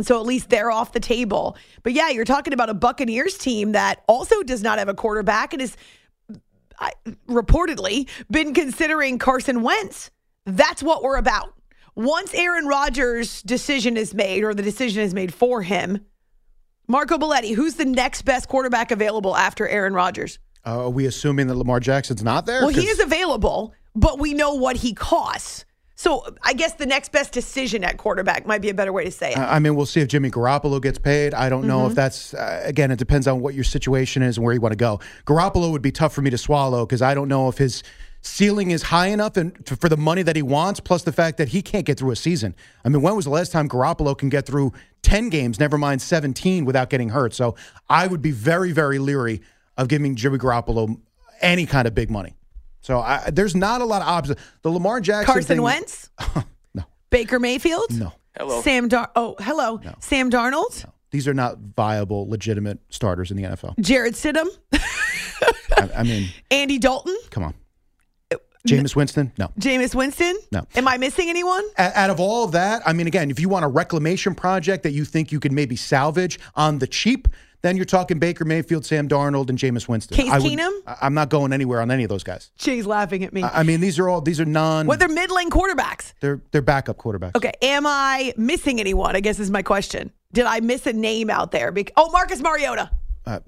So 0.00 0.18
at 0.18 0.26
least 0.26 0.48
they're 0.48 0.70
off 0.70 0.92
the 0.92 1.00
table. 1.00 1.56
But 1.82 1.92
yeah, 1.92 2.08
you're 2.08 2.24
talking 2.24 2.52
about 2.52 2.70
a 2.70 2.74
Buccaneers 2.74 3.36
team 3.36 3.72
that 3.72 4.02
also 4.06 4.42
does 4.42 4.62
not 4.62 4.78
have 4.78 4.88
a 4.88 4.94
quarterback 4.94 5.52
and 5.52 5.76
I, 6.78 6.92
reportedly 7.28 8.08
been 8.30 8.54
considering 8.54 9.18
Carson 9.18 9.62
Wentz. 9.62 10.10
That's 10.46 10.82
what 10.82 11.02
we're 11.02 11.16
about. 11.16 11.54
Once 11.94 12.32
Aaron 12.34 12.66
Rodgers' 12.66 13.42
decision 13.42 13.96
is 13.96 14.14
made 14.14 14.44
or 14.44 14.54
the 14.54 14.62
decision 14.62 15.02
is 15.02 15.12
made 15.12 15.32
for 15.34 15.62
him, 15.62 16.04
Marco 16.88 17.18
Belletti, 17.18 17.54
who's 17.54 17.74
the 17.74 17.84
next 17.84 18.22
best 18.22 18.48
quarterback 18.48 18.90
available 18.90 19.36
after 19.36 19.68
Aaron 19.68 19.92
Rodgers? 19.94 20.38
Uh, 20.64 20.84
are 20.84 20.90
we 20.90 21.06
assuming 21.06 21.48
that 21.48 21.54
Lamar 21.54 21.80
Jackson's 21.80 22.22
not 22.22 22.46
there? 22.46 22.60
Well, 22.62 22.70
he 22.70 22.86
is 22.86 23.00
available, 23.00 23.74
but 23.94 24.18
we 24.18 24.32
know 24.32 24.54
what 24.54 24.76
he 24.76 24.94
costs. 24.94 25.64
So 25.94 26.24
I 26.42 26.54
guess 26.54 26.74
the 26.74 26.86
next 26.86 27.12
best 27.12 27.32
decision 27.32 27.84
at 27.84 27.96
quarterback 27.96 28.44
might 28.46 28.60
be 28.60 28.70
a 28.70 28.74
better 28.74 28.92
way 28.92 29.04
to 29.04 29.10
say 29.10 29.32
it. 29.32 29.38
I 29.38 29.58
mean, 29.60 29.76
we'll 29.76 29.86
see 29.86 30.00
if 30.00 30.08
Jimmy 30.08 30.30
Garoppolo 30.30 30.82
gets 30.82 30.98
paid. 30.98 31.32
I 31.34 31.48
don't 31.48 31.66
know 31.66 31.80
Mm-hmm. 31.80 31.90
if 31.90 31.94
that's, 31.94 32.34
uh, 32.34 32.62
again, 32.64 32.90
it 32.90 32.98
depends 32.98 33.28
on 33.28 33.40
what 33.40 33.54
your 33.54 33.62
situation 33.64 34.22
is 34.22 34.36
and 34.36 34.44
where 34.44 34.52
you 34.54 34.60
want 34.60 34.72
to 34.72 34.76
go. 34.76 34.98
Garoppolo 35.26 35.70
would 35.70 35.82
be 35.82 35.92
tough 35.92 36.12
for 36.12 36.22
me 36.22 36.30
to 36.30 36.38
swallow 36.38 36.84
because 36.86 37.02
I 37.02 37.14
don't 37.14 37.28
know 37.28 37.48
if 37.48 37.58
his 37.58 37.84
ceiling 38.22 38.70
is 38.70 38.82
high 38.84 39.08
enough 39.08 39.36
and 39.36 39.52
f- 39.70 39.78
for 39.78 39.88
the 39.88 39.96
money 39.96 40.22
that 40.22 40.36
he 40.36 40.42
wants, 40.42 40.80
plus 40.80 41.02
the 41.02 41.12
fact 41.12 41.38
that 41.38 41.48
he 41.48 41.60
can't 41.62 41.84
get 41.84 41.98
through 41.98 42.12
a 42.12 42.16
season. 42.16 42.54
I 42.84 42.88
mean, 42.88 43.02
when 43.02 43.14
was 43.16 43.24
the 43.26 43.30
last 43.30 43.52
time 43.52 43.68
Garoppolo 43.68 44.16
can 44.16 44.28
get 44.28 44.46
through 44.46 44.72
10 45.02 45.28
games, 45.28 45.58
never 45.60 45.76
mind 45.76 46.00
17, 46.00 46.64
without 46.64 46.88
getting 46.90 47.10
hurt? 47.10 47.34
So 47.34 47.56
I 47.90 48.06
would 48.06 48.22
be 48.22 48.30
very, 48.30 48.72
very 48.72 48.98
leery 48.98 49.42
of 49.76 49.88
giving 49.88 50.14
Jimmy 50.16 50.38
Garoppolo 50.38 51.00
any 51.40 51.66
kind 51.66 51.86
of 51.88 51.94
big 51.94 52.10
money. 52.10 52.34
So 52.80 53.00
I, 53.00 53.30
there's 53.30 53.54
not 53.54 53.80
a 53.80 53.84
lot 53.84 54.02
of 54.02 54.08
options. 54.08 54.38
The 54.62 54.70
Lamar 54.70 55.00
Jackson 55.00 55.32
Carson 55.32 55.48
thing- 55.56 55.62
Wentz? 55.62 56.10
No. 56.74 56.84
Baker 57.10 57.38
Mayfield? 57.38 57.90
No. 57.90 58.12
Hello. 58.36 58.62
Sam 58.62 58.88
Dar 58.88 59.10
Oh, 59.14 59.36
hello. 59.40 59.80
Sam 60.00 60.30
Darnold? 60.30 60.84
These 61.10 61.28
are 61.28 61.34
not 61.34 61.58
viable, 61.58 62.26
legitimate 62.30 62.78
starters 62.88 63.30
in 63.30 63.36
the 63.36 63.42
NFL. 63.42 63.78
Jarrett 63.80 64.14
Stidham? 64.14 64.46
I, 64.72 65.90
I 65.98 66.02
mean, 66.02 66.28
Andy 66.50 66.78
Dalton? 66.78 67.16
come 67.30 67.42
on. 67.42 67.54
Jameis 68.66 68.94
Winston? 68.94 69.32
No. 69.38 69.48
Jameis 69.58 69.94
Winston? 69.94 70.36
No. 70.52 70.62
Am 70.76 70.86
I 70.86 70.96
missing 70.96 71.28
anyone? 71.28 71.64
A- 71.78 71.98
Out 71.98 72.10
of 72.10 72.20
all 72.20 72.44
of 72.44 72.52
that, 72.52 72.82
I 72.86 72.92
mean, 72.92 73.06
again, 73.06 73.30
if 73.30 73.40
you 73.40 73.48
want 73.48 73.64
a 73.64 73.68
reclamation 73.68 74.34
project 74.34 74.84
that 74.84 74.92
you 74.92 75.04
think 75.04 75.32
you 75.32 75.40
could 75.40 75.52
maybe 75.52 75.74
salvage 75.74 76.38
on 76.54 76.78
the 76.78 76.86
cheap, 76.86 77.26
then 77.62 77.76
you're 77.76 77.84
talking 77.84 78.18
Baker 78.18 78.44
Mayfield, 78.44 78.84
Sam 78.84 79.08
Darnold, 79.08 79.48
and 79.48 79.58
Jameis 79.58 79.88
Winston. 79.88 80.16
Case 80.16 80.30
I 80.30 80.38
would- 80.38 80.46
Keenum? 80.46 80.70
I'm 81.00 81.14
not 81.14 81.28
going 81.28 81.52
anywhere 81.52 81.80
on 81.80 81.90
any 81.90 82.02
of 82.04 82.08
those 82.08 82.22
guys. 82.24 82.50
Jay's 82.56 82.86
laughing 82.86 83.24
at 83.24 83.32
me. 83.32 83.42
I 83.42 83.62
mean, 83.64 83.80
these 83.80 83.98
are 83.98 84.08
all 84.08 84.20
these 84.20 84.40
are 84.40 84.44
non. 84.44 84.86
what, 84.86 84.98
they're 85.00 85.08
mid-lane 85.08 85.50
quarterbacks. 85.50 86.12
they're 86.20 86.40
they're 86.52 86.62
backup 86.62 86.98
quarterbacks. 86.98 87.36
Okay, 87.36 87.52
am 87.62 87.84
I 87.86 88.32
missing 88.36 88.78
anyone? 88.80 89.14
I 89.16 89.20
guess 89.20 89.38
is 89.40 89.50
my 89.50 89.62
question. 89.62 90.12
Did 90.32 90.46
I 90.46 90.60
miss 90.60 90.86
a 90.86 90.92
name 90.92 91.30
out 91.30 91.50
there? 91.52 91.70
Bec- 91.72 91.92
oh, 91.96 92.10
Marcus 92.10 92.40
Mariota. 92.40 92.90
Uh, 93.26 93.40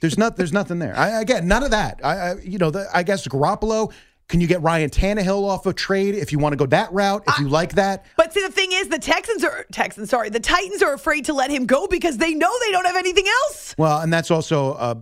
There's 0.00 0.18
not. 0.18 0.36
There's 0.36 0.52
nothing 0.52 0.78
there. 0.78 0.96
I, 0.96 1.20
again, 1.20 1.48
none 1.48 1.62
of 1.62 1.70
that. 1.72 2.00
I, 2.04 2.16
I 2.16 2.34
you 2.40 2.58
know, 2.58 2.70
the, 2.70 2.88
I 2.92 3.02
guess 3.02 3.26
Garoppolo. 3.26 3.92
Can 4.28 4.42
you 4.42 4.46
get 4.46 4.60
Ryan 4.60 4.90
Tannehill 4.90 5.42
off 5.48 5.64
a 5.64 5.72
trade 5.72 6.14
if 6.14 6.32
you 6.32 6.38
want 6.38 6.52
to 6.52 6.58
go 6.58 6.66
that 6.66 6.92
route? 6.92 7.22
If 7.26 7.38
you 7.38 7.48
like 7.48 7.76
that, 7.76 8.04
But 8.18 8.34
see, 8.34 8.42
the 8.42 8.52
thing 8.52 8.72
is, 8.72 8.88
the 8.88 8.98
Texans 8.98 9.42
are 9.42 9.64
Texans. 9.72 10.10
Sorry, 10.10 10.28
the 10.28 10.38
Titans 10.38 10.82
are 10.82 10.92
afraid 10.92 11.24
to 11.26 11.32
let 11.32 11.50
him 11.50 11.64
go 11.64 11.86
because 11.86 12.18
they 12.18 12.34
know 12.34 12.50
they 12.66 12.70
don't 12.70 12.84
have 12.84 12.96
anything 12.96 13.26
else. 13.26 13.74
Well, 13.78 14.00
and 14.00 14.12
that's 14.12 14.30
also, 14.30 14.72
uh, 14.74 14.96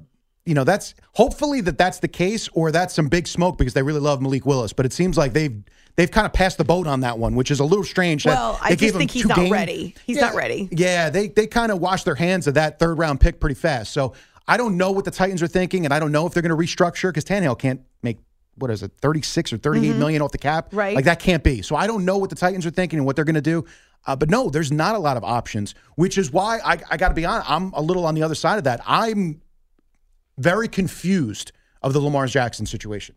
you 0.45 0.55
know, 0.55 0.63
that's 0.63 0.95
hopefully 1.15 1.61
that 1.63 1.77
that's 1.77 1.99
the 1.99 2.07
case, 2.07 2.49
or 2.53 2.71
that's 2.71 2.95
some 2.95 3.09
big 3.09 3.27
smoke 3.27 3.59
because 3.59 3.75
they 3.75 3.83
really 3.83 3.99
love 3.99 4.23
Malik 4.23 4.47
Willis. 4.47 4.73
But 4.73 4.87
it 4.87 4.93
seems 4.93 5.19
like 5.19 5.33
they've 5.33 5.61
they've 5.97 6.11
kind 6.13 6.25
of 6.25 6.33
passed 6.33 6.59
the 6.59 6.65
boat 6.65 6.87
on 6.87 7.01
that 7.01 7.19
one, 7.19 7.35
which 7.35 7.51
is 7.51 7.59
a 7.59 7.65
little 7.65 7.83
strange. 7.83 8.25
Well, 8.27 8.57
I 8.63 8.71
they 8.71 8.87
just 8.87 8.95
think 8.95 9.11
he's 9.11 9.27
not 9.27 9.39
games. 9.39 9.51
ready. 9.51 9.97
He's 10.07 10.19
Yeah, 10.19 10.27
not 10.27 10.37
ready. 10.37 10.69
Yeah, 10.71 11.11
they 11.11 11.27
they 11.27 11.49
kind 11.49 11.73
of 11.73 11.81
washed 11.81 12.05
their 12.05 12.15
hands 12.15 12.47
of 12.47 12.55
that 12.55 12.79
third 12.79 12.97
round 12.97 13.21
pick 13.21 13.41
pretty 13.41 13.57
fast. 13.57 13.93
So 13.93 14.13
I 14.49 14.57
don't 14.57 14.77
know 14.77 14.91
what 14.93 15.05
the 15.05 15.11
Titans 15.11 15.43
are 15.43 15.49
thinking, 15.49 15.85
and 15.85 15.93
I 15.93 15.99
don't 15.99 16.13
know 16.13 16.27
if 16.27 16.33
they're 16.35 16.43
going 16.43 16.57
to 16.57 16.57
restructure 16.57 17.09
because 17.11 17.25
Tannehill 17.25 17.59
can't 17.59 17.81
make. 18.03 18.19
What 18.59 18.71
is 18.71 18.83
it, 18.83 18.93
36 19.03 19.53
or 19.53 19.59
thirty-eight 19.59 19.97
million 19.97 20.23
off 20.23 20.33
the 20.33 20.39
cap? 20.39 20.69
Mm-hmm. 20.69 20.77
Right. 20.79 20.97
Like 20.97 21.05
that 21.05 21.19
can't 21.19 21.45
be. 21.45 21.61
So 21.61 21.77
I 21.77 21.87
don't 21.87 22.07
know 22.07 22.17
what 22.17 22.31
the 22.31 22.37
Titans 22.37 22.65
are 22.65 22.71
thinking 22.71 22.99
and 22.99 23.05
what 23.05 23.15
they're 23.15 23.25
going 23.27 23.35
to 23.35 23.43
do. 23.43 23.67
Uh, 24.07 24.17
but 24.17 24.31
no, 24.31 24.49
there's 24.49 24.73
not 24.73 24.95
a 24.95 24.99
lot 24.99 25.19
of 25.19 25.25
options, 25.25 25.75
which 25.97 26.17
is 26.17 26.33
why 26.33 26.59
I, 26.65 26.79
I 26.91 26.97
got 26.97 27.09
to 27.09 27.15
be 27.15 27.27
honest. 27.27 27.51
I'm 27.51 27.73
a 27.73 27.83
little 27.83 28.07
on 28.07 28.15
the 28.15 28.23
other 28.23 28.35
side 28.35 28.57
of 28.57 28.65
that. 28.65 28.81
I'm 28.87 29.43
very 30.39 30.69
confused 30.69 31.53
of 31.83 31.93
the 31.93 32.01
Lamar 32.01 32.27
Jackson 32.27 32.65
situation. 32.67 33.15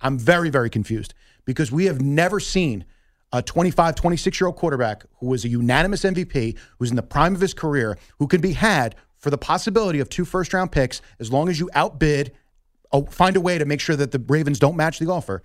I'm 0.00 0.18
very, 0.18 0.50
very 0.50 0.68
confused 0.68 1.14
because 1.44 1.70
we 1.72 1.86
have 1.86 2.00
never 2.00 2.40
seen 2.40 2.84
a 3.32 3.40
25, 3.40 3.94
26 3.94 4.40
year 4.40 4.48
old 4.48 4.56
quarterback 4.56 5.04
who 5.20 5.26
was 5.26 5.44
a 5.44 5.48
unanimous 5.48 6.02
MVP, 6.02 6.56
who's 6.78 6.90
in 6.90 6.96
the 6.96 7.02
prime 7.02 7.34
of 7.34 7.40
his 7.40 7.54
career, 7.54 7.96
who 8.18 8.26
can 8.26 8.40
be 8.40 8.52
had 8.52 8.94
for 9.22 9.30
the 9.30 9.38
possibility 9.38 10.00
of 10.00 10.08
two 10.10 10.24
first 10.26 10.52
round 10.52 10.70
picks 10.72 11.00
as 11.18 11.32
long 11.32 11.48
as 11.48 11.58
you 11.58 11.70
outbid, 11.74 12.32
oh, 12.90 13.04
find 13.06 13.36
a 13.36 13.40
way 13.40 13.56
to 13.56 13.64
make 13.64 13.80
sure 13.80 13.96
that 13.96 14.10
the 14.10 14.18
Ravens 14.18 14.58
don't 14.58 14.76
match 14.76 14.98
the 14.98 15.10
offer. 15.10 15.42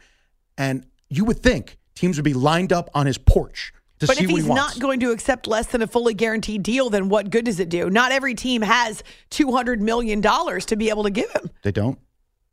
And 0.58 0.86
you 1.10 1.24
would 1.26 1.40
think 1.42 1.78
teams 1.96 2.18
would 2.18 2.26
be 2.26 2.34
lined 2.34 2.74
up 2.74 2.90
on 2.94 3.06
his 3.06 3.18
porch 3.20 3.72
to 4.00 4.08
But 4.08 4.18
see 4.18 4.24
if 4.26 4.30
he's 4.30 4.46
he 4.46 4.54
not 4.54 4.80
going 4.80 5.00
to 5.02 5.12
accept 5.12 5.48
less 5.48 5.68
than 5.68 5.82
a 5.84 5.88
fully 5.88 6.16
guaranteed 6.16 6.64
deal, 6.64 6.90
then 6.90 7.08
what 7.08 7.30
good 7.30 7.46
does 7.46 7.60
it 7.60 7.70
do? 7.70 7.90
Not 7.90 8.12
every 8.12 8.34
team 8.34 8.64
has 8.64 9.04
two 9.30 9.52
hundred 9.52 9.82
million 9.82 10.22
dollars 10.22 10.66
to 10.66 10.76
be 10.76 10.90
able 10.90 11.04
to 11.04 11.10
give 11.12 11.32
him. 11.32 11.50
they 11.64 11.72
don't. 11.72 12.00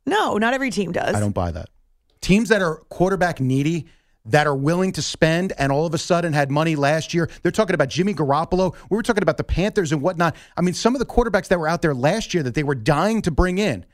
No, 0.05 0.37
not 0.37 0.53
every 0.53 0.69
team 0.69 0.91
does. 0.91 1.15
I 1.15 1.19
don't 1.19 1.33
buy 1.33 1.51
that. 1.51 1.69
Teams 2.21 2.49
that 2.49 2.61
are 2.61 2.75
quarterback 2.89 3.39
needy, 3.39 3.87
that 4.25 4.47
are 4.47 4.55
willing 4.55 4.91
to 4.93 5.01
spend, 5.01 5.53
and 5.57 5.71
all 5.71 5.85
of 5.85 5.93
a 5.93 5.97
sudden 5.97 6.33
had 6.33 6.49
money 6.49 6.75
last 6.75 7.13
year. 7.13 7.29
They're 7.43 7.51
talking 7.51 7.73
about 7.75 7.89
Jimmy 7.89 8.13
Garoppolo. 8.13 8.75
We 8.89 8.95
were 8.97 9.03
talking 9.03 9.21
about 9.23 9.37
the 9.37 9.43
Panthers 9.43 9.91
and 9.91 10.01
whatnot. 10.01 10.35
I 10.57 10.61
mean, 10.61 10.73
some 10.73 10.95
of 10.95 10.99
the 10.99 11.05
quarterbacks 11.05 11.47
that 11.49 11.59
were 11.59 11.67
out 11.67 11.81
there 11.81 11.93
last 11.93 12.33
year 12.33 12.41
that 12.43 12.55
they 12.55 12.63
were 12.63 12.75
dying 12.75 13.21
to 13.23 13.31
bring 13.31 13.57
in. 13.57 13.85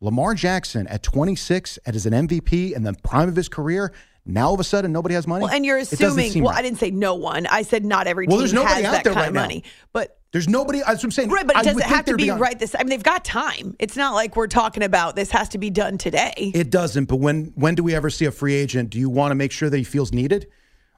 Lamar 0.00 0.34
Jackson 0.34 0.86
at 0.86 1.02
26, 1.02 1.78
and 1.86 1.96
as 1.96 2.06
an 2.06 2.12
MVP 2.12 2.76
and 2.76 2.86
the 2.86 2.94
prime 3.02 3.28
of 3.28 3.34
his 3.36 3.48
career. 3.48 3.92
Now 4.24 4.48
all 4.48 4.54
of 4.54 4.60
a 4.60 4.64
sudden 4.64 4.92
nobody 4.92 5.14
has 5.14 5.26
money. 5.26 5.44
Well, 5.44 5.52
and 5.54 5.64
you're 5.64 5.78
assuming. 5.78 6.42
Well, 6.42 6.52
right. 6.52 6.58
I 6.58 6.62
didn't 6.62 6.78
say 6.78 6.90
no 6.90 7.14
one. 7.14 7.46
I 7.46 7.62
said 7.62 7.82
not 7.84 8.06
every 8.06 8.26
Well, 8.26 8.36
team 8.36 8.40
there's 8.40 8.52
nobody 8.52 8.82
has 8.82 8.84
out 8.84 8.92
that 8.92 9.04
there 9.04 9.14
kind 9.14 9.22
right 9.22 9.28
of 9.28 9.34
now. 9.34 9.40
money. 9.40 9.64
But 9.94 10.17
There's 10.32 10.48
nobody. 10.48 10.80
That's 10.80 10.98
what 10.98 11.04
I'm 11.04 11.10
saying. 11.10 11.30
Right, 11.30 11.46
but 11.46 11.56
it 11.56 11.64
doesn't 11.64 11.82
have 11.82 12.04
to 12.04 12.16
be 12.16 12.30
right 12.30 12.58
this. 12.58 12.74
I 12.74 12.78
mean, 12.78 12.90
they've 12.90 13.02
got 13.02 13.24
time. 13.24 13.76
It's 13.78 13.96
not 13.96 14.14
like 14.14 14.36
we're 14.36 14.46
talking 14.46 14.82
about 14.82 15.16
this 15.16 15.30
has 15.30 15.48
to 15.50 15.58
be 15.58 15.70
done 15.70 15.96
today. 15.96 16.52
It 16.54 16.70
doesn't. 16.70 17.06
But 17.06 17.16
when 17.16 17.52
when 17.54 17.74
do 17.74 17.82
we 17.82 17.94
ever 17.94 18.10
see 18.10 18.26
a 18.26 18.30
free 18.30 18.54
agent? 18.54 18.90
Do 18.90 18.98
you 18.98 19.08
want 19.08 19.30
to 19.30 19.34
make 19.34 19.52
sure 19.52 19.70
that 19.70 19.76
he 19.76 19.84
feels 19.84 20.12
needed? 20.12 20.46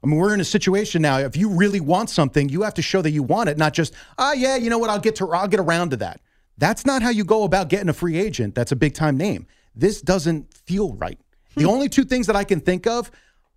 I 0.02 0.06
mean, 0.06 0.16
we're 0.16 0.34
in 0.34 0.40
a 0.40 0.44
situation 0.44 1.02
now. 1.02 1.18
If 1.18 1.36
you 1.36 1.50
really 1.50 1.80
want 1.80 2.10
something, 2.10 2.48
you 2.48 2.62
have 2.62 2.74
to 2.74 2.82
show 2.82 3.02
that 3.02 3.10
you 3.10 3.22
want 3.22 3.50
it, 3.50 3.58
not 3.58 3.74
just, 3.74 3.92
ah, 4.18 4.32
yeah, 4.32 4.56
you 4.56 4.70
know 4.70 4.78
what? 4.78 4.88
I'll 4.88 4.98
get 4.98 5.16
to, 5.16 5.30
I'll 5.30 5.46
get 5.46 5.60
around 5.60 5.90
to 5.90 5.98
that. 5.98 6.22
That's 6.56 6.86
not 6.86 7.02
how 7.02 7.10
you 7.10 7.22
go 7.22 7.44
about 7.44 7.68
getting 7.68 7.90
a 7.90 7.92
free 7.92 8.18
agent. 8.18 8.54
That's 8.54 8.72
a 8.72 8.76
big 8.76 8.94
time 8.94 9.16
name. 9.16 9.46
This 9.74 10.00
doesn't 10.00 10.52
feel 10.54 10.94
right. 10.94 11.18
The 11.56 11.66
only 11.66 11.88
two 11.88 12.04
things 12.04 12.26
that 12.28 12.36
I 12.36 12.44
can 12.44 12.60
think 12.60 12.86
of 12.86 13.10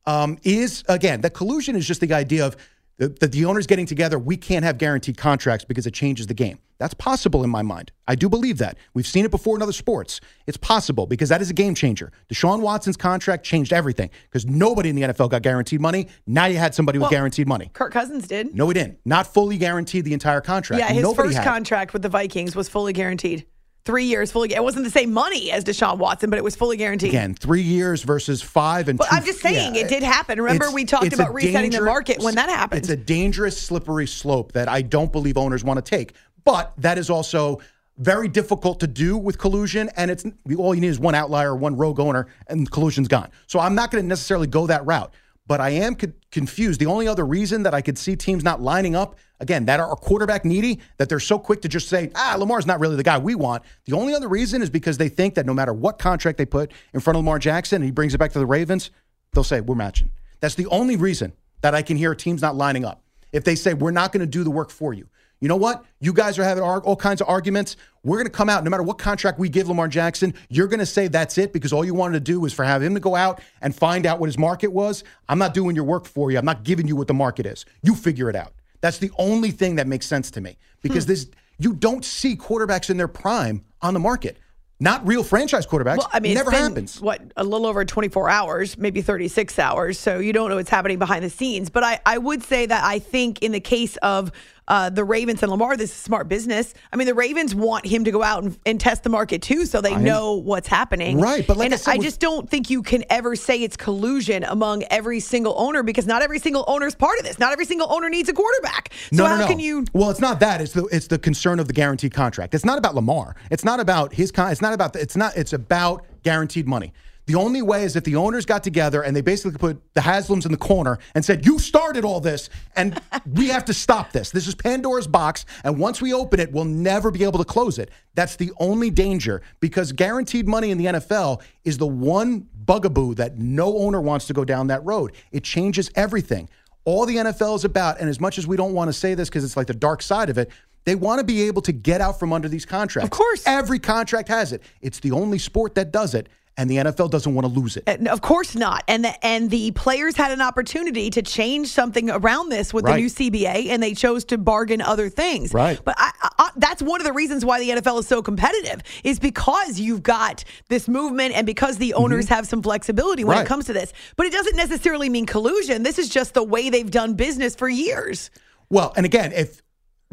um, 0.05 0.37
is 0.43 0.83
again, 0.89 1.21
the 1.21 1.29
collusion 1.29 1.75
is 1.75 1.87
just 1.87 2.01
the 2.01 2.13
idea 2.13 2.45
of 2.45 2.57
the, 2.97 3.09
the, 3.09 3.27
the 3.27 3.45
owners 3.45 3.67
getting 3.67 3.85
together. 3.85 4.19
We 4.19 4.37
can't 4.37 4.63
have 4.63 4.77
guaranteed 4.77 5.17
contracts 5.17 5.65
because 5.65 5.87
it 5.87 5.93
changes 5.93 6.27
the 6.27 6.33
game. 6.33 6.59
That's 6.79 6.93
possible 6.93 7.43
in 7.43 7.49
my 7.49 7.61
mind. 7.61 7.91
I 8.07 8.15
do 8.15 8.27
believe 8.27 8.57
that. 8.57 8.77
We've 8.93 9.07
seen 9.07 9.23
it 9.23 9.31
before 9.31 9.55
in 9.55 9.61
other 9.61 9.71
sports. 9.71 10.19
It's 10.47 10.57
possible 10.57 11.05
because 11.05 11.29
that 11.29 11.41
is 11.41 11.49
a 11.49 11.53
game 11.53 11.75
changer. 11.75 12.11
Deshaun 12.29 12.59
Watson's 12.59 12.97
contract 12.97 13.45
changed 13.45 13.71
everything 13.71 14.09
because 14.23 14.45
nobody 14.45 14.89
in 14.89 14.95
the 14.95 15.03
NFL 15.03 15.29
got 15.29 15.43
guaranteed 15.43 15.79
money. 15.79 16.07
Now 16.27 16.45
you 16.45 16.57
had 16.57 16.75
somebody 16.75 16.99
with 16.99 17.09
guaranteed 17.09 17.47
money. 17.47 17.69
Kirk 17.73 17.93
Cousins 17.93 18.27
did. 18.27 18.53
No, 18.53 18.67
he 18.67 18.73
didn't. 18.73 18.99
Not 19.05 19.27
fully 19.27 19.57
guaranteed 19.57 20.03
the 20.03 20.13
entire 20.13 20.41
contract. 20.41 20.79
Yeah, 20.81 20.89
his 20.91 21.03
Nobody 21.03 21.29
first 21.29 21.37
had. 21.37 21.45
contract 21.47 21.93
with 21.93 22.01
the 22.01 22.09
Vikings 22.09 22.55
was 22.55 22.67
fully 22.67 22.91
guaranteed. 22.91 23.45
Three 23.85 24.05
years 24.05 24.31
fully. 24.31 24.53
It 24.53 24.63
wasn't 24.63 24.85
the 24.85 24.91
same 24.91 25.11
money 25.11 25.51
as 25.51 25.65
Deshaun 25.65 25.97
Watson, 25.97 26.29
but 26.29 26.39
it 26.39 26.43
was 26.43 26.55
fully 26.55 26.77
guaranteed. 26.77 27.09
Again, 27.09 27.33
three 27.33 27.61
years 27.61 28.01
versus 28.03 28.41
five 28.41 28.87
and 28.87 28.97
But 28.97 29.09
two. 29.09 29.15
I'm 29.17 29.25
just 29.25 29.41
saying, 29.41 29.75
yeah, 29.75 29.81
it 29.81 29.89
did 29.89 30.03
happen. 30.03 30.39
Remember, 30.39 30.71
we 30.71 30.85
talked 30.85 31.11
about 31.11 31.33
resetting 31.33 31.71
the 31.71 31.81
market 31.81 32.23
when 32.23 32.35
that 32.35 32.47
happened. 32.47 32.79
It's 32.79 32.89
a 32.89 32.95
dangerous, 32.95 33.59
slippery 33.59 34.07
slope 34.07 34.53
that 34.53 34.69
I 34.69 34.83
don't 34.83 35.11
believe 35.11 35.37
owners 35.37 35.65
want 35.65 35.83
to 35.83 35.89
take. 35.89 36.13
But 36.45 36.71
that 36.77 36.97
is 36.97 37.09
also 37.09 37.59
very 37.97 38.29
difficult 38.29 38.79
to 38.79 38.87
do 38.87 39.17
with 39.17 39.37
collusion. 39.37 39.89
And 39.97 40.09
it's 40.09 40.25
all 40.57 40.73
you 40.73 40.79
need 40.79 40.87
is 40.87 40.99
one 40.99 41.13
outlier, 41.13 41.53
one 41.53 41.75
rogue 41.75 41.99
owner, 41.99 42.27
and 42.47 42.69
collusion's 42.71 43.09
gone. 43.09 43.31
So 43.47 43.59
I'm 43.59 43.75
not 43.75 43.91
going 43.91 44.01
to 44.01 44.07
necessarily 44.07 44.47
go 44.47 44.65
that 44.67 44.85
route. 44.85 45.13
But 45.45 45.59
I 45.59 45.71
am 45.71 45.95
co- 45.95 46.13
confused. 46.31 46.79
The 46.79 46.85
only 46.85 47.07
other 47.07 47.25
reason 47.25 47.63
that 47.63 47.73
I 47.73 47.81
could 47.81 47.97
see 47.97 48.15
teams 48.15 48.43
not 48.43 48.61
lining 48.61 48.95
up, 48.95 49.17
again, 49.39 49.65
that 49.65 49.79
are 49.79 49.95
quarterback 49.95 50.45
needy, 50.45 50.79
that 50.97 51.09
they're 51.09 51.19
so 51.19 51.37
quick 51.37 51.61
to 51.63 51.67
just 51.67 51.89
say, 51.89 52.11
ah, 52.15 52.35
Lamar's 52.37 52.65
not 52.65 52.79
really 52.79 52.95
the 52.95 53.03
guy 53.03 53.17
we 53.17 53.35
want. 53.35 53.63
The 53.85 53.93
only 53.93 54.13
other 54.13 54.29
reason 54.29 54.61
is 54.61 54.69
because 54.69 54.97
they 54.97 55.09
think 55.09 55.35
that 55.35 55.45
no 55.45 55.53
matter 55.53 55.73
what 55.73 55.99
contract 55.99 56.37
they 56.37 56.45
put 56.45 56.71
in 56.93 57.01
front 57.01 57.17
of 57.17 57.23
Lamar 57.23 57.39
Jackson 57.39 57.77
and 57.77 57.85
he 57.85 57.91
brings 57.91 58.13
it 58.13 58.19
back 58.19 58.31
to 58.33 58.39
the 58.39 58.45
Ravens, 58.45 58.91
they'll 59.33 59.43
say, 59.43 59.59
we're 59.59 59.75
matching. 59.75 60.11
That's 60.39 60.55
the 60.55 60.67
only 60.67 60.95
reason 60.95 61.33
that 61.61 61.75
I 61.75 61.81
can 61.81 61.97
hear 61.97 62.15
teams 62.15 62.41
not 62.41 62.55
lining 62.55 62.85
up. 62.85 63.03
If 63.31 63.43
they 63.43 63.55
say, 63.55 63.73
we're 63.73 63.91
not 63.91 64.11
going 64.11 64.21
to 64.21 64.27
do 64.27 64.43
the 64.43 64.51
work 64.51 64.69
for 64.69 64.93
you. 64.93 65.07
You 65.43 65.49
know 65.49 65.57
what? 65.57 65.83
You 65.99 66.13
guys 66.13 66.39
are 66.39 66.43
having 66.45 66.63
all 66.63 66.95
kinds 66.95 67.19
of 67.19 67.27
arguments. 67.27 67.75
We're 68.05 68.15
going 68.15 68.27
to 68.27 68.31
come 68.31 68.47
out, 68.47 68.63
no 68.63 68.69
matter 68.69 68.81
what 68.81 68.97
contract 68.97 69.39
we 69.39 69.49
give 69.49 69.67
Lamar 69.67 69.89
Jackson, 69.89 70.33
you're 70.47 70.67
going 70.67 70.79
to 70.79 70.85
say 70.85 71.09
that's 71.09 71.37
it 71.37 71.51
because 71.51 71.73
all 71.73 71.83
you 71.83 71.93
wanted 71.93 72.13
to 72.13 72.19
do 72.21 72.39
was 72.39 72.53
for 72.53 72.63
have 72.63 72.81
him 72.81 72.93
to 72.93 73.01
go 73.01 73.13
out 73.13 73.41
and 73.61 73.75
find 73.75 74.05
out 74.05 74.21
what 74.21 74.27
his 74.27 74.37
market 74.37 74.69
was. 74.69 75.03
I'm 75.27 75.37
not 75.37 75.53
doing 75.53 75.75
your 75.75 75.83
work 75.83 76.05
for 76.05 76.31
you. 76.31 76.37
I'm 76.37 76.45
not 76.45 76.63
giving 76.63 76.87
you 76.87 76.95
what 76.95 77.09
the 77.09 77.13
market 77.13 77.45
is. 77.45 77.65
You 77.81 77.93
figure 77.93 78.29
it 78.29 78.37
out. 78.37 78.53
That's 78.79 78.99
the 78.99 79.11
only 79.17 79.51
thing 79.51 79.75
that 79.75 79.85
makes 79.85 80.05
sense 80.05 80.31
to 80.31 80.39
me 80.39 80.55
because 80.81 81.03
hmm. 81.03 81.09
this 81.09 81.27
you 81.59 81.73
don't 81.73 82.05
see 82.05 82.37
quarterbacks 82.37 82.89
in 82.89 82.95
their 82.95 83.09
prime 83.09 83.65
on 83.81 83.93
the 83.93 83.99
market. 83.99 84.37
Not 84.79 85.05
real 85.07 85.23
franchise 85.23 85.65
quarterbacks. 85.65 85.99
Well, 85.99 86.09
I 86.11 86.19
mean, 86.19 86.33
never 86.33 86.51
it's 86.51 86.59
been, 86.59 86.69
happens. 86.69 87.01
What 87.01 87.21
a 87.37 87.43
little 87.43 87.67
over 87.67 87.85
24 87.85 88.29
hours, 88.29 88.77
maybe 88.77 89.01
36 89.01 89.59
hours. 89.59 89.99
So 89.99 90.19
you 90.19 90.33
don't 90.33 90.49
know 90.49 90.55
what's 90.55 90.69
happening 90.69 90.99
behind 90.99 91.23
the 91.23 91.29
scenes. 91.29 91.69
But 91.69 91.83
I, 91.83 91.99
I 92.05 92.17
would 92.17 92.43
say 92.43 92.65
that 92.65 92.83
I 92.83 92.99
think 92.99 93.41
in 93.41 93.51
the 93.51 93.61
case 93.61 93.97
of 93.97 94.31
uh, 94.67 94.89
the 94.89 95.03
Ravens 95.03 95.43
and 95.43 95.51
Lamar, 95.51 95.75
this 95.75 95.89
is 95.89 95.95
smart 95.95 96.29
business. 96.29 96.73
I 96.91 96.95
mean, 96.95 97.07
the 97.07 97.13
Ravens 97.13 97.53
want 97.53 97.85
him 97.85 98.03
to 98.05 98.11
go 98.11 98.23
out 98.23 98.43
and, 98.43 98.57
and 98.65 98.79
test 98.79 99.03
the 99.03 99.09
market 99.09 99.41
too, 99.41 99.65
so 99.65 99.81
they 99.81 99.95
know 99.95 100.35
what's 100.35 100.67
happening. 100.67 101.19
Right, 101.19 101.45
but 101.45 101.57
like 101.57 101.65
and 101.65 101.73
I 101.73 101.77
said 101.77 101.97
with- 101.97 102.05
just 102.05 102.19
don't 102.19 102.49
think 102.49 102.69
you 102.69 102.81
can 102.81 103.03
ever 103.09 103.35
say 103.35 103.61
it's 103.61 103.77
collusion 103.77 104.43
among 104.43 104.83
every 104.89 105.19
single 105.19 105.55
owner 105.57 105.83
because 105.83 106.07
not 106.07 106.21
every 106.21 106.39
single 106.39 106.63
owner 106.67 106.87
is 106.87 106.95
part 106.95 107.19
of 107.19 107.25
this. 107.25 107.39
Not 107.39 107.51
every 107.51 107.65
single 107.65 107.91
owner 107.91 108.09
needs 108.09 108.29
a 108.29 108.33
quarterback. 108.33 108.93
So 109.11 109.23
no, 109.23 109.25
how 109.25 109.35
no, 109.35 109.41
no. 109.41 109.47
can 109.47 109.59
you? 109.59 109.85
Well, 109.93 110.09
it's 110.09 110.21
not 110.21 110.39
that. 110.39 110.61
It's 110.61 110.73
the 110.73 110.85
it's 110.85 111.07
the 111.07 111.19
concern 111.19 111.59
of 111.59 111.67
the 111.67 111.73
guaranteed 111.73 112.13
contract. 112.13 112.53
It's 112.53 112.65
not 112.65 112.77
about 112.77 112.95
Lamar. 112.95 113.35
It's 113.51 113.63
not 113.63 113.79
about 113.79 114.13
his 114.13 114.31
con. 114.31 114.51
It's 114.51 114.61
not 114.61 114.73
about. 114.73 114.93
The, 114.93 115.01
it's 115.01 115.15
not. 115.15 115.35
It's 115.35 115.53
about 115.53 116.05
guaranteed 116.23 116.67
money. 116.67 116.93
The 117.25 117.35
only 117.35 117.61
way 117.61 117.83
is 117.83 117.95
if 117.95 118.03
the 118.03 118.17
owners 118.17 118.45
got 118.45 118.63
together 118.63 119.01
and 119.01 119.15
they 119.15 119.21
basically 119.21 119.57
put 119.57 119.81
the 119.93 120.01
Haslams 120.01 120.45
in 120.45 120.51
the 120.51 120.57
corner 120.57 120.99
and 121.15 121.23
said, 121.23 121.45
"You 121.45 121.57
started 121.57 122.03
all 122.03 122.19
this, 122.19 122.49
and 122.75 122.99
we 123.33 123.47
have 123.47 123.65
to 123.65 123.73
stop 123.73 124.11
this. 124.11 124.31
This 124.31 124.47
is 124.47 124.55
Pandora's 124.55 125.07
box, 125.07 125.45
and 125.63 125.79
once 125.79 126.01
we 126.01 126.13
open 126.13 126.39
it, 126.39 126.51
we'll 126.51 126.65
never 126.65 127.11
be 127.11 127.23
able 127.23 127.39
to 127.39 127.45
close 127.45 127.79
it." 127.79 127.91
That's 128.15 128.35
the 128.35 128.51
only 128.59 128.89
danger 128.89 129.41
because 129.59 129.91
guaranteed 129.91 130.47
money 130.47 130.71
in 130.71 130.77
the 130.77 130.85
NFL 130.85 131.41
is 131.63 131.77
the 131.77 131.87
one 131.87 132.47
bugaboo 132.65 133.15
that 133.15 133.37
no 133.37 133.77
owner 133.77 134.01
wants 134.01 134.27
to 134.27 134.33
go 134.33 134.43
down 134.43 134.67
that 134.67 134.83
road. 134.83 135.13
It 135.31 135.43
changes 135.43 135.89
everything. 135.95 136.49
All 136.85 137.05
the 137.05 137.15
NFL 137.15 137.55
is 137.55 137.65
about, 137.65 137.99
and 138.01 138.09
as 138.09 138.19
much 138.19 138.37
as 138.37 138.45
we 138.45 138.57
don't 138.57 138.73
want 138.73 138.89
to 138.89 138.93
say 138.93 139.13
this 139.13 139.29
because 139.29 139.43
it's 139.45 139.55
like 139.55 139.67
the 139.67 139.73
dark 139.73 140.01
side 140.01 140.29
of 140.29 140.37
it, 140.37 140.49
they 140.85 140.95
want 140.95 141.19
to 141.19 141.23
be 141.25 141.43
able 141.43 141.61
to 141.61 141.71
get 141.71 142.01
out 142.01 142.19
from 142.19 142.33
under 142.33 142.49
these 142.49 142.65
contracts. 142.65 143.05
Of 143.05 143.11
course. 143.11 143.43
Every 143.45 143.79
contract 143.79 144.27
has 144.27 144.51
it. 144.51 144.61
It's 144.81 144.99
the 144.99 145.11
only 145.11 145.39
sport 145.39 145.75
that 145.75 145.91
does 145.91 146.13
it, 146.13 146.27
and 146.57 146.69
the 146.69 146.77
NFL 146.77 147.09
doesn't 147.09 147.33
want 147.33 147.47
to 147.47 147.51
lose 147.59 147.77
it. 147.77 147.83
Uh, 147.87 148.11
Of 148.11 148.21
course 148.21 148.55
not. 148.55 148.83
And 148.87 149.03
the 149.05 149.25
and 149.25 149.49
the 149.49 149.71
players 149.71 150.15
had 150.15 150.31
an 150.31 150.41
opportunity 150.41 151.09
to 151.09 151.21
change 151.21 151.69
something 151.69 152.09
around 152.11 152.49
this 152.49 152.73
with 152.73 152.85
Right. 152.85 152.95
the 152.95 153.01
new 153.01 153.07
CBA, 153.09 153.69
and 153.69 153.81
they 153.81 153.93
chose 153.93 154.23
to 154.25 154.37
bargain 154.37 154.79
other 154.81 155.09
things. 155.09 155.53
Right. 155.53 155.79
But 155.83 155.95
I, 155.97 156.11
I, 156.39 156.49
that's 156.57 156.81
one 156.81 157.01
of 157.01 157.05
the 157.05 157.13
reasons 157.13 157.43
why 157.43 157.59
the 157.59 157.69
NFL 157.81 157.99
is 157.99 158.07
so 158.07 158.21
competitive 158.21 158.81
is 159.03 159.19
because 159.19 159.79
you've 159.79 160.03
got 160.03 160.43
this 160.69 160.87
movement 160.87 161.33
and 161.35 161.45
because 161.47 161.77
the 161.77 161.93
owners 161.95 162.29
have 162.29 162.45
some 162.47 162.61
flexibility 162.61 163.23
when 163.23 163.33
Mm-hmm. 163.33 163.39
Right. 163.39 163.45
it 163.45 163.49
comes 163.49 163.65
to 163.65 163.73
this. 163.73 163.91
But 164.15 164.27
it 164.27 164.31
doesn't 164.33 164.55
necessarily 164.55 165.09
mean 165.09 165.25
collusion. 165.25 165.81
This 165.83 165.97
is 165.97 166.07
just 166.09 166.33
the 166.35 166.43
way 166.43 166.69
they've 166.69 166.91
done 166.91 167.15
business 167.15 167.55
for 167.55 167.67
years. 167.67 168.29
Well, 168.69 168.93
and 168.95 169.05
again, 169.05 169.31
if 169.33 169.61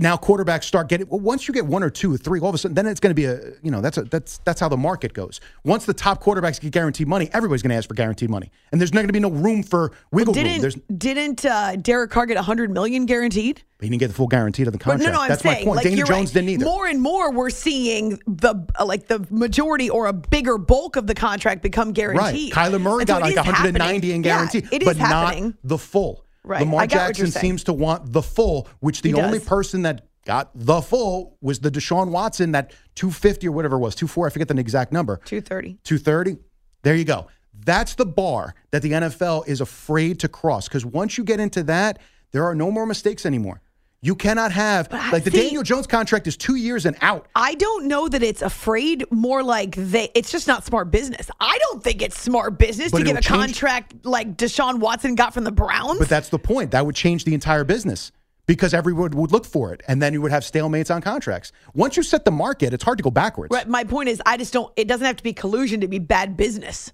now 0.01 0.17
quarterbacks 0.17 0.65
start 0.65 0.89
getting 0.89 1.07
well, 1.09 1.21
once 1.21 1.47
you 1.47 1.55
get 1.55 1.67
one 1.67 1.83
or 1.83 1.91
two 1.91 2.13
or 2.13 2.17
three, 2.17 2.41
all 2.41 2.49
of 2.49 2.55
a 2.55 2.59
sudden, 2.59 2.75
then 2.75 2.87
it's 2.87 2.99
going 3.01 3.11
to 3.11 3.15
be 3.15 3.27
a 3.27 3.39
you 3.63 3.71
know 3.71 3.81
that's 3.81 3.99
a 3.99 4.03
that's 4.03 4.39
that's 4.39 4.59
how 4.61 4.69
the 4.69 4.77
market 4.77 5.13
goes. 5.13 5.41
Once 5.63 5.85
the 5.85 5.95
top 5.95 6.23
quarterbacks 6.23 6.61
get 6.61 6.73
guaranteed 6.73 7.07
money, 7.07 7.29
everybody's 7.33 7.63
going 7.63 7.71
to 7.71 7.77
ask 7.77 7.87
for 7.89 7.95
guaranteed 7.95 8.31
money, 8.31 8.51
and 8.73 8.81
there's 8.81 8.93
not 8.93 9.01
going 9.01 9.09
to 9.09 9.13
be 9.13 9.21
no 9.21 9.31
room 9.31 9.63
for 9.63 9.93
wiggle 10.11 10.35
room. 10.35 10.43
Didn't 10.45 10.61
There's 10.63 10.75
didn't 10.97 11.45
uh, 11.45 11.77
Derek 11.77 12.11
Carr 12.11 12.27
get 12.27 12.37
100 12.37 12.71
million 12.71 13.07
guaranteed? 13.07 13.63
he 13.81 13.89
didn't 13.89 14.01
get 14.01 14.09
the 14.09 14.15
full 14.15 14.27
guarantee 14.27 14.63
of 14.65 14.67
the 14.73 14.79
But 14.79 14.85
contract. 14.85 15.05
no, 15.07 15.13
no, 15.17 15.23
I'm 15.23 15.29
that's 15.31 15.43
saying 15.43 15.61
my 15.61 15.65
point. 15.65 15.77
like 15.77 15.85
Daniel 15.85 16.07
Jones 16.07 16.29
right. 16.31 16.35
didn't 16.35 16.49
either. 16.51 16.65
More 16.67 16.87
and 16.87 17.01
more, 17.01 17.33
we're 17.33 17.49
seeing 17.51 18.19
the 18.27 18.55
uh, 18.79 18.85
like 18.85 19.07
the 19.07 19.27
majority 19.31 19.89
or 19.89 20.07
a 20.07 20.13
bigger 20.13 20.59
bulk 20.59 20.97
of 20.97 21.07
the 21.07 21.15
contract 21.15 21.63
become 21.63 21.89
Right. 21.89 21.95
guaranteed. 21.95 22.53
Kyler 22.53 22.81
Murray 22.81 23.03
And 23.03 23.09
so 23.09 23.15
got 23.15 23.21
it 23.21 23.25
like 23.25 23.31
is 23.33 23.37
190 23.37 23.79
happening. 23.81 24.11
in 24.17 24.23
Yeah, 24.25 24.37
guarantee, 24.37 24.59
it 24.71 24.83
is 24.83 24.87
but 24.87 24.97
happening. 24.99 25.45
not 25.45 25.55
the 25.65 25.79
full. 25.79 26.25
Right. 26.43 26.61
Lamar 26.61 26.83
I 26.83 26.87
get 26.87 26.97
what 26.97 27.19
you're 27.19 27.27
Jackson 27.27 27.41
seems 27.41 27.65
to 27.65 27.73
want 27.73 28.13
the 28.13 28.23
full, 28.23 28.69
which 28.81 29.03
the 29.03 29.11
He 29.11 29.15
only 29.15 29.41
person 29.41 29.83
that 29.83 30.07
got 30.25 30.51
the 30.55 30.81
full 30.81 31.37
was 31.41 31.61
the 31.61 31.71
Deshaun 31.71 32.11
Watson, 32.11 32.53
that 32.53 32.73
250 32.95 33.49
or 33.49 33.53
whatever 33.53 33.77
it 33.77 33.81
was, 33.81 33.95
24, 33.95 34.27
I 34.27 34.31
forget 34.31 34.49
the 34.49 34.59
exact 34.59 34.93
number. 34.93 35.17
230. 35.25 35.79
230. 35.85 36.39
There 36.83 36.95
you 36.95 37.05
go. 37.05 37.27
That's 37.65 37.95
the 37.95 38.07
bar 38.07 38.55
that 38.71 38.83
the 38.83 38.93
NFL 38.93 39.47
is 39.47 39.61
afraid 39.61 40.21
to 40.21 40.29
cross 40.29 40.67
because 40.67 40.85
once 40.87 41.19
you 41.19 41.25
get 41.25 41.41
into 41.41 41.63
that, 41.65 41.99
there 42.33 42.45
are 42.45 42.55
no 42.55 42.71
more 42.71 42.87
mistakes 42.87 43.27
anymore. 43.27 43.61
You 44.03 44.15
cannot 44.15 44.51
have 44.53 44.89
I- 44.91 45.11
like 45.11 45.25
the 45.25 45.31
see- 45.31 45.43
Daniel 45.43 45.63
Jones 45.63 45.87
contract 45.87 46.27
is 46.27 46.37
two 46.37 46.55
years 46.55 46.87
and 46.87 46.97
out. 47.03 47.27
I 47.35 47.55
don't 47.55 47.87
know 47.87 48.09
that 48.09 48.23
it's 48.23 48.41
afraid. 48.41 49.05
More 49.11 49.43
like 49.43 49.75
they. 49.77 50.11
It's 50.15 50.33
just 50.33 50.47
not 50.49 50.65
smart 50.65 50.91
business. 50.91 51.31
I 51.39 51.59
don't 51.65 51.85
think 51.85 52.01
it's 52.01 52.19
smart 52.19 52.59
business 52.59 52.93
But 52.93 52.99
to 52.99 53.05
give 53.05 53.17
a 53.17 53.21
change- 53.21 53.29
contract 53.61 54.07
like 54.07 54.37
Deshaun 54.39 54.79
Watson 54.79 55.17
got 55.17 55.35
from 55.35 55.45
the 55.45 55.53
Browns. 55.53 55.99
But 55.99 56.09
that's 56.09 56.31
the 56.31 56.39
point. 56.39 56.71
That 56.71 56.87
would 56.87 56.95
change 56.95 57.25
the 57.25 57.35
entire 57.35 57.63
business 57.65 58.11
because 58.47 58.73
everyone 58.73 59.11
would 59.13 59.33
look 59.33 59.45
for 59.45 59.73
it, 59.75 59.83
and 59.87 60.01
then 60.01 60.15
you 60.15 60.23
would 60.23 60.33
have 60.33 60.45
stalemates 60.45 60.93
on 60.93 61.03
contracts. 61.03 61.53
Once 61.75 61.97
you 61.99 62.03
set 62.03 62.25
the 62.25 62.31
market, 62.31 62.73
it's 62.73 62.83
hard 62.83 62.97
to 62.99 63.05
go 63.05 63.11
backwards. 63.11 63.53
Right, 63.55 63.69
my 63.69 63.85
point 63.85 64.09
is, 64.09 64.21
I 64.25 64.39
just 64.39 64.53
don't. 64.53 64.73
It 64.77 64.89
doesn't 64.89 65.07
have 65.07 65.17
to 65.17 65.23
be 65.23 65.35
collusion 65.35 65.83
to 65.83 65.89
be 65.89 65.99
bad 65.99 66.39
business. 66.39 66.91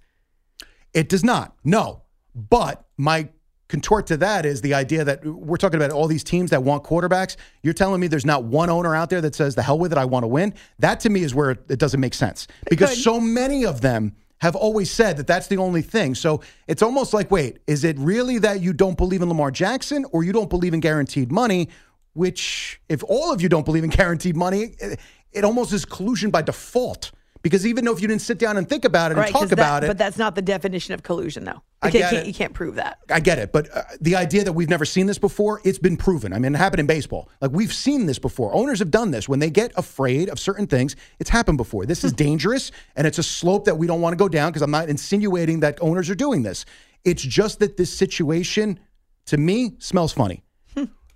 It 0.92 1.08
does 1.08 1.22
not. 1.22 1.54
No. 1.62 2.02
But 2.34 2.84
my 2.98 3.28
contort 3.68 4.06
to 4.08 4.16
that 4.18 4.46
is 4.46 4.60
the 4.60 4.74
idea 4.74 5.04
that 5.04 5.24
we're 5.24 5.56
talking 5.56 5.76
about 5.76 5.90
all 5.90 6.06
these 6.06 6.24
teams 6.24 6.50
that 6.50 6.62
want 6.62 6.84
quarterbacks. 6.84 7.36
You're 7.62 7.74
telling 7.74 8.00
me 8.00 8.06
there's 8.06 8.26
not 8.26 8.44
one 8.44 8.70
owner 8.70 8.94
out 8.94 9.10
there 9.10 9.20
that 9.20 9.34
says, 9.34 9.54
the 9.54 9.62
hell 9.62 9.78
with 9.78 9.92
it, 9.92 9.98
I 9.98 10.04
want 10.04 10.22
to 10.24 10.28
win. 10.28 10.54
That 10.78 11.00
to 11.00 11.10
me 11.10 11.22
is 11.22 11.34
where 11.34 11.50
it, 11.50 11.78
doesn't 11.78 12.00
make 12.00 12.14
sense 12.14 12.46
because 12.70 13.02
so 13.02 13.20
many 13.20 13.64
of 13.64 13.80
them 13.80 14.14
have 14.38 14.54
always 14.54 14.90
said 14.90 15.16
that 15.16 15.26
that's 15.26 15.46
the 15.46 15.56
only 15.56 15.82
thing. 15.82 16.14
So 16.14 16.42
it's 16.68 16.82
almost 16.82 17.14
like, 17.14 17.30
wait, 17.30 17.58
is 17.66 17.84
it 17.84 17.98
really 17.98 18.38
that 18.38 18.60
you 18.60 18.72
don't 18.72 18.96
believe 18.96 19.22
in 19.22 19.28
Lamar 19.28 19.50
Jackson 19.50 20.04
or 20.12 20.24
you 20.24 20.32
don't 20.32 20.50
believe 20.50 20.74
in 20.74 20.80
guaranteed 20.80 21.32
money? 21.32 21.68
Which, 22.12 22.80
if 22.88 23.02
all 23.04 23.32
of 23.32 23.42
you 23.42 23.48
don't 23.48 23.64
believe 23.64 23.84
in 23.84 23.90
guaranteed 24.02 24.36
money, 24.36 24.74
it, 24.78 25.00
it 25.32 25.44
almost 25.44 25.72
is 25.72 25.84
collusion 25.84 26.30
by 26.30 26.42
default 26.42 27.12
Because 27.46 27.64
even 27.64 27.84
though 27.84 27.92
if 27.92 28.02
you 28.02 28.08
didn't 28.08 28.22
sit 28.22 28.38
down 28.40 28.56
and 28.56 28.68
think 28.68 28.84
about 28.84 29.12
it 29.12 29.16
Right, 29.16 29.26
and 29.26 29.32
talk 29.32 29.42
'cause 29.42 29.50
that- 29.50 29.54
about 29.60 29.84
it, 29.84 29.86
But 29.86 29.98
that's 29.98 30.18
not 30.18 30.34
the 30.34 30.42
definition 30.42 30.94
of 30.94 31.04
collusion, 31.04 31.44
though. 31.44 31.62
I 31.80 31.86
You 31.86 31.92
can't, 31.92 31.92
get 31.92 32.10
can't- 32.10 32.22
it. 32.24 32.26
you 32.26 32.34
can't 32.34 32.52
prove 32.54 32.74
that. 32.74 32.98
I 33.08 33.20
get 33.20 33.38
it, 33.38 33.52
but 33.52 33.68
uh, 33.72 33.82
the 34.00 34.16
idea 34.16 34.42
that 34.42 34.52
we've 34.54 34.68
never 34.68 34.84
seen 34.84 35.06
this 35.06 35.18
before, 35.18 35.60
it's 35.62 35.78
been 35.78 35.96
proven. 35.96 36.32
I 36.32 36.40
mean, 36.40 36.56
it 36.56 36.58
happened 36.58 36.80
in 36.80 36.86
baseball. 36.86 37.28
Like 37.40 37.52
we've 37.52 37.72
seen 37.72 38.06
this 38.06 38.18
before. 38.18 38.52
Owners 38.52 38.80
have 38.80 38.90
done 38.90 39.12
this 39.12 39.28
when 39.28 39.38
they 39.38 39.48
get 39.48 39.70
afraid 39.76 40.28
of 40.28 40.40
certain 40.40 40.66
things. 40.66 40.96
It's 41.20 41.30
happened 41.30 41.56
before. 41.58 41.86
This 41.86 42.02
is 42.02 42.12
dangerous, 42.12 42.72
and 42.96 43.06
it's 43.06 43.18
a 43.18 43.22
slope 43.22 43.64
that 43.66 43.78
we 43.78 43.86
don't 43.86 44.00
want 44.00 44.12
to 44.12 44.16
go 44.16 44.28
down 44.28 44.50
because 44.50 44.62
I'm 44.62 44.72
not 44.72 44.88
insinuating 44.88 45.60
that 45.60 45.78
owners 45.80 46.10
are 46.10 46.16
doing 46.16 46.42
this. 46.42 46.64
It's 47.04 47.22
just 47.22 47.60
that 47.60 47.76
this 47.76 47.94
situation, 47.96 48.80
to 49.26 49.36
me, 49.36 49.76
smells 49.78 50.12
funny. 50.12 50.42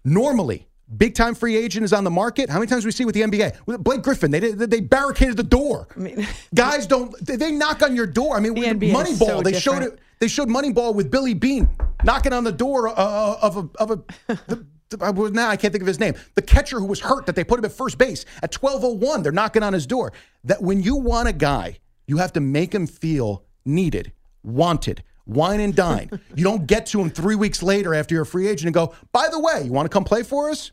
Normally, 0.04 0.68
big 0.96 1.14
time 1.14 1.34
free 1.34 1.56
agent 1.56 1.84
is 1.84 1.92
on 1.92 2.04
the 2.04 2.10
market. 2.10 2.50
How 2.50 2.58
many 2.58 2.68
times 2.68 2.84
we 2.84 2.92
see 2.92 3.04
with 3.04 3.14
the 3.14 3.22
NBA? 3.22 3.66
With 3.66 3.82
Blake 3.82 4.02
Griffin, 4.02 4.30
they 4.30 4.40
did, 4.40 4.58
they 4.58 4.80
barricaded 4.80 5.36
the 5.36 5.42
door. 5.42 5.88
Guys 6.54 6.86
don't 6.86 7.14
they, 7.24 7.36
they 7.36 7.50
knock 7.50 7.82
on 7.82 7.94
your 7.94 8.06
door. 8.06 8.36
I 8.36 8.40
mean, 8.40 8.54
The 8.54 8.60
with 8.60 8.80
Moneyball, 8.80 9.26
so 9.26 9.42
they 9.42 9.58
showed 9.58 9.82
it. 9.82 9.98
They 10.18 10.28
showed 10.28 10.48
Moneyball 10.48 10.94
with 10.94 11.10
Billy 11.10 11.34
Beane 11.34 11.68
knocking 12.04 12.32
on 12.32 12.44
the 12.44 12.52
door 12.52 12.88
uh, 12.88 13.38
of 13.40 13.56
a 13.56 13.68
of 13.78 13.90
a. 13.90 14.02
The, 14.46 14.66
I 15.00 15.12
now 15.12 15.48
I 15.48 15.56
can't 15.56 15.72
think 15.72 15.82
of 15.82 15.86
his 15.86 16.00
name. 16.00 16.14
The 16.34 16.42
catcher 16.42 16.80
who 16.80 16.86
was 16.86 17.00
hurt 17.00 17.26
that 17.26 17.36
they 17.36 17.44
put 17.44 17.60
him 17.60 17.64
at 17.64 17.72
first 17.72 17.96
base 17.96 18.24
at 18.42 18.52
12:01. 18.52 19.22
They're 19.22 19.32
knocking 19.32 19.62
on 19.62 19.72
his 19.72 19.86
door. 19.86 20.12
That 20.44 20.62
when 20.62 20.82
you 20.82 20.96
want 20.96 21.28
a 21.28 21.32
guy, 21.32 21.78
you 22.06 22.16
have 22.18 22.32
to 22.32 22.40
make 22.40 22.74
him 22.74 22.86
feel 22.86 23.44
needed, 23.64 24.12
wanted, 24.42 25.04
wine 25.26 25.60
and 25.60 25.74
dine. 25.74 26.10
you 26.34 26.42
don't 26.42 26.66
get 26.66 26.86
to 26.86 27.00
him 27.00 27.08
three 27.08 27.36
weeks 27.36 27.62
later 27.62 27.94
after 27.94 28.14
you're 28.14 28.22
a 28.22 28.26
free 28.26 28.48
agent 28.48 28.66
and 28.66 28.74
go, 28.74 28.94
by 29.12 29.28
the 29.30 29.38
way, 29.38 29.62
you 29.64 29.70
want 29.70 29.86
to 29.86 29.90
come 29.90 30.04
play 30.04 30.22
for 30.22 30.50
us? 30.50 30.72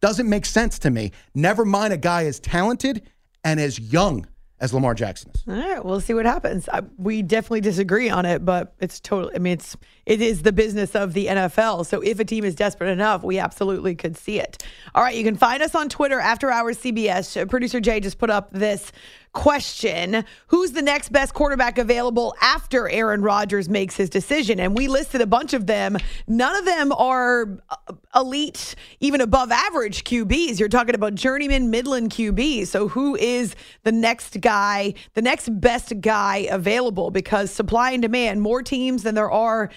Doesn't 0.00 0.28
make 0.28 0.46
sense 0.46 0.78
to 0.80 0.90
me. 0.90 1.12
Never 1.34 1.64
mind 1.64 1.92
a 1.92 1.96
guy 1.96 2.26
as 2.26 2.38
talented 2.40 3.02
and 3.44 3.58
as 3.58 3.78
young 3.78 4.26
as 4.60 4.74
Lamar 4.74 4.94
Jackson 4.94 5.30
is. 5.34 5.44
All 5.46 5.54
right, 5.54 5.84
we'll 5.84 6.00
see 6.00 6.14
what 6.14 6.26
happens. 6.26 6.68
I, 6.72 6.82
we 6.96 7.22
definitely 7.22 7.60
disagree 7.60 8.08
on 8.08 8.26
it, 8.26 8.44
but 8.44 8.74
it's 8.80 9.00
totally. 9.00 9.34
I 9.34 9.38
mean, 9.38 9.54
it's 9.54 9.76
it 10.06 10.20
is 10.20 10.42
the 10.42 10.52
business 10.52 10.94
of 10.94 11.12
the 11.12 11.26
NFL. 11.26 11.86
So 11.86 12.00
if 12.00 12.18
a 12.18 12.24
team 12.24 12.44
is 12.44 12.54
desperate 12.54 12.90
enough, 12.90 13.22
we 13.22 13.38
absolutely 13.38 13.94
could 13.94 14.16
see 14.16 14.40
it. 14.40 14.64
All 14.94 15.02
right, 15.02 15.14
you 15.14 15.22
can 15.22 15.36
find 15.36 15.62
us 15.62 15.74
on 15.74 15.88
Twitter 15.88 16.18
after 16.18 16.50
hours 16.50 16.78
CBS. 16.78 17.48
Producer 17.48 17.80
Jay 17.80 18.00
just 18.00 18.18
put 18.18 18.30
up 18.30 18.50
this 18.52 18.90
question: 19.32 20.24
Who's 20.48 20.72
the 20.72 20.82
next 20.82 21.10
best 21.10 21.34
quarterback 21.34 21.78
available 21.78 22.34
after 22.40 22.88
Aaron 22.88 23.22
Rodgers 23.22 23.68
makes 23.68 23.96
his 23.96 24.10
decision? 24.10 24.60
And 24.60 24.76
we 24.76 24.88
listed 24.88 25.20
a 25.20 25.26
bunch 25.26 25.54
of 25.54 25.66
them. 25.66 25.96
None 26.26 26.56
of 26.56 26.64
them 26.64 26.92
are 26.92 27.58
uh, 27.70 27.94
elite, 28.14 28.74
even 29.00 29.20
above 29.20 29.50
average 29.50 30.04
QBs. 30.04 30.58
You're 30.58 30.68
talking 30.68 30.94
about 30.94 31.14
journeyman, 31.14 31.70
Midland 31.70 32.10
QBs. 32.10 32.68
So 32.68 32.88
who 32.88 33.16
is 33.16 33.54
the 33.84 33.92
next 33.92 34.40
guy, 34.40 34.94
the 35.14 35.22
next 35.22 35.48
best 35.60 36.00
guy 36.00 36.48
available? 36.50 37.10
Because 37.10 37.50
supply 37.50 37.92
and 37.92 38.02
demand, 38.02 38.42
more 38.42 38.62
teams 38.62 39.02
than 39.02 39.14
there 39.14 39.30
are 39.30 39.70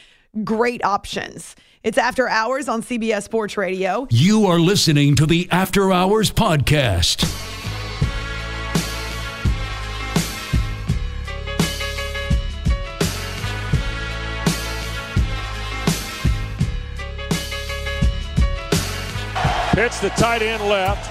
great 0.43 0.84
options. 0.84 1.56
It's 1.84 1.97
after 1.97 2.28
hours 2.30 2.70
on 2.70 2.84
CBS 2.84 3.24
Sports 3.24 3.58
Radio. 3.58 4.08
You 4.12 4.45
are 4.45 4.60
listening 4.60 5.16
to 5.16 5.26
the 5.26 5.47
After 5.52 5.91
Hours 5.91 6.32
Podcast. 6.32 7.61
Pitch 19.72 19.99
the 20.01 20.09
tight 20.09 20.41
end 20.41 20.63
left. 20.63 21.09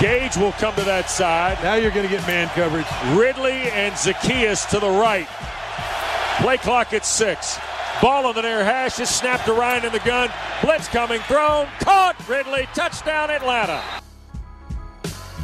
Gage 0.00 0.36
will 0.36 0.52
come 0.52 0.74
to 0.74 0.82
that 0.82 1.08
side. 1.08 1.56
Now 1.62 1.74
you're 1.74 1.92
going 1.92 2.06
to 2.06 2.12
get 2.12 2.26
man 2.26 2.48
coverage. 2.48 2.86
Ridley 3.16 3.70
and 3.70 3.94
Zaccheaus 3.94 4.68
to 4.70 4.80
the 4.80 4.90
right. 4.90 5.28
Play 6.40 6.58
clock 6.58 6.92
at 6.92 7.06
six. 7.06 7.58
Ball 8.02 8.26
on 8.26 8.34
the 8.34 8.42
near 8.42 8.64
hash 8.64 8.98
is 8.98 9.08
snapped 9.08 9.46
to 9.46 9.52
Ryan 9.52 9.86
in 9.86 9.92
the 9.92 10.00
gun. 10.00 10.28
Blitz 10.60 10.88
coming, 10.88 11.20
thrown, 11.20 11.68
caught. 11.78 12.16
Ridley, 12.28 12.68
touchdown 12.74 13.30
Atlanta. 13.30 13.82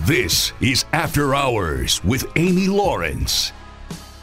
This 0.04 0.52
is 0.60 0.84
After 0.92 1.36
Hours 1.36 2.02
with 2.02 2.26
Amy 2.34 2.66
Lawrence. 2.66 3.52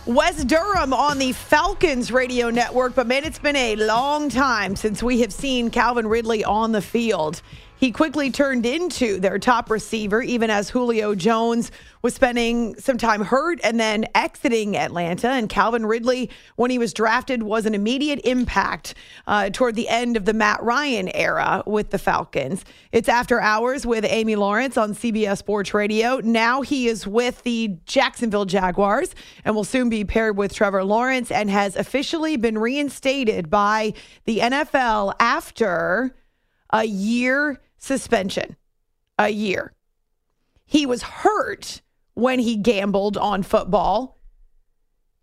Wes 0.06 0.44
Durham 0.44 0.92
on 0.92 1.18
the 1.18 1.32
Falcons 1.32 2.12
radio 2.12 2.50
network, 2.50 2.94
but 2.96 3.08
man, 3.08 3.24
it's 3.24 3.40
been 3.40 3.56
a 3.56 3.76
long 3.78 4.28
time 4.30 4.76
since 4.76 5.02
we 5.02 5.22
have 5.22 5.32
seen 5.32 5.70
Calvin 5.70 6.08
Ridley 6.08 6.44
on 6.44 6.72
the 6.72 6.82
field. 6.82 7.42
He 7.80 7.94
quickly 7.94 8.30
turned 8.30 8.66
into 8.66 9.22
their 9.22 9.40
top 9.40 9.70
receiver, 9.70 10.22
even 10.22 10.50
as 10.50 10.70
Julio 10.70 11.16
Jones 11.16 11.72
was 12.02 12.14
spending 12.14 12.76
some 12.76 12.98
time 12.98 13.24
hurt 13.24 13.62
and 13.64 13.80
then 13.80 14.06
exiting 14.14 14.76
Atlanta. 14.76 15.30
And 15.30 15.48
Calvin 15.48 15.86
Ridley, 15.86 16.30
when 16.58 16.72
he 16.72 16.78
was 16.78 16.94
drafted, 16.94 17.42
was 17.42 17.66
an 17.66 17.74
immediate 17.74 18.20
impact 18.26 18.96
uh, 19.28 19.50
toward 19.52 19.76
the 19.76 19.88
end 19.88 20.18
of 20.18 20.26
the 20.26 20.34
Matt 20.34 20.62
Ryan 20.62 21.08
era 21.16 21.64
with 21.66 21.92
the 21.92 21.98
Falcons. 21.98 22.66
It's 22.92 23.08
after 23.08 23.40
hours 23.40 23.86
with 23.86 24.04
Amy 24.04 24.36
Lawrence 24.36 24.76
on 24.76 24.94
CBS 24.94 25.38
Sports 25.38 25.74
Radio. 25.74 26.18
Now 26.18 26.62
he 26.62 26.90
is 26.90 27.08
with 27.08 27.44
the 27.44 27.78
Jacksonville 27.86 28.44
Jaguars 28.44 29.16
and 29.46 29.56
will 29.56 29.64
soon 29.64 29.88
be 29.88 30.04
paired 30.04 30.36
with 30.36 30.54
Trevor 30.54 30.84
Lawrence 30.84 31.32
and 31.32 31.50
has 31.50 31.78
officially 31.78 32.36
been 32.36 32.58
reinstated 32.58 33.50
by 33.50 33.94
the 34.26 34.40
NFL 34.40 35.14
after 35.22 36.14
a 36.72 36.84
year 36.84 37.60
suspension. 37.80 38.56
A 39.18 39.30
year. 39.30 39.74
He 40.66 40.86
was 40.86 41.02
hurt 41.02 41.82
when 42.14 42.40
he 42.40 42.56
gambled 42.56 43.18
on 43.18 43.44
football. 43.44 44.18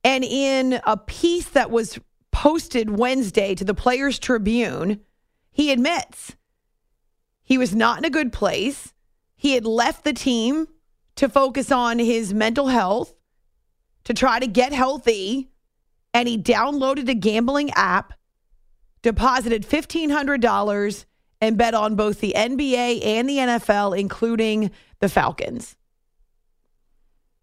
And 0.03 0.25
in 0.25 0.81
a 0.85 0.97
piece 0.97 1.49
that 1.51 1.71
was 1.71 1.99
posted 2.31 2.91
Wednesday 2.91 3.55
to 3.55 3.65
the 3.65 3.75
Players 3.75 4.19
Tribune, 4.19 5.01
he 5.51 5.73
admits 5.73 6.37
he 7.43 7.59
was 7.59 7.75
not 7.75 7.99
in 7.99 8.05
a 8.05 8.11
good 8.11 8.33
place. 8.33 8.93
He 9.37 9.53
had 9.53 9.65
left 9.65 10.05
the 10.05 10.13
team 10.13 10.67
to 11.15 11.29
focus 11.29 11.73
on 11.73 11.99
his 11.99 12.35
mental 12.35 12.69
health, 12.69 13.15
to 14.05 14.13
try 14.13 14.39
to 14.39 14.47
get 14.47 14.73
healthy, 14.73 15.49
and 16.13 16.29
he 16.29 16.37
downloaded 16.37 17.09
a 17.09 17.15
gambling 17.15 17.71
app, 17.71 18.13
deposited 19.03 19.63
$1,500, 19.67 21.05
and 21.41 21.59
bet 21.59 21.75
on 21.75 21.97
both 21.97 22.21
the 22.21 22.35
NBA 22.37 23.05
and 23.05 23.29
the 23.29 23.39
NFL, 23.39 23.99
including 23.99 24.71
the 25.01 25.09
Falcons. 25.09 25.77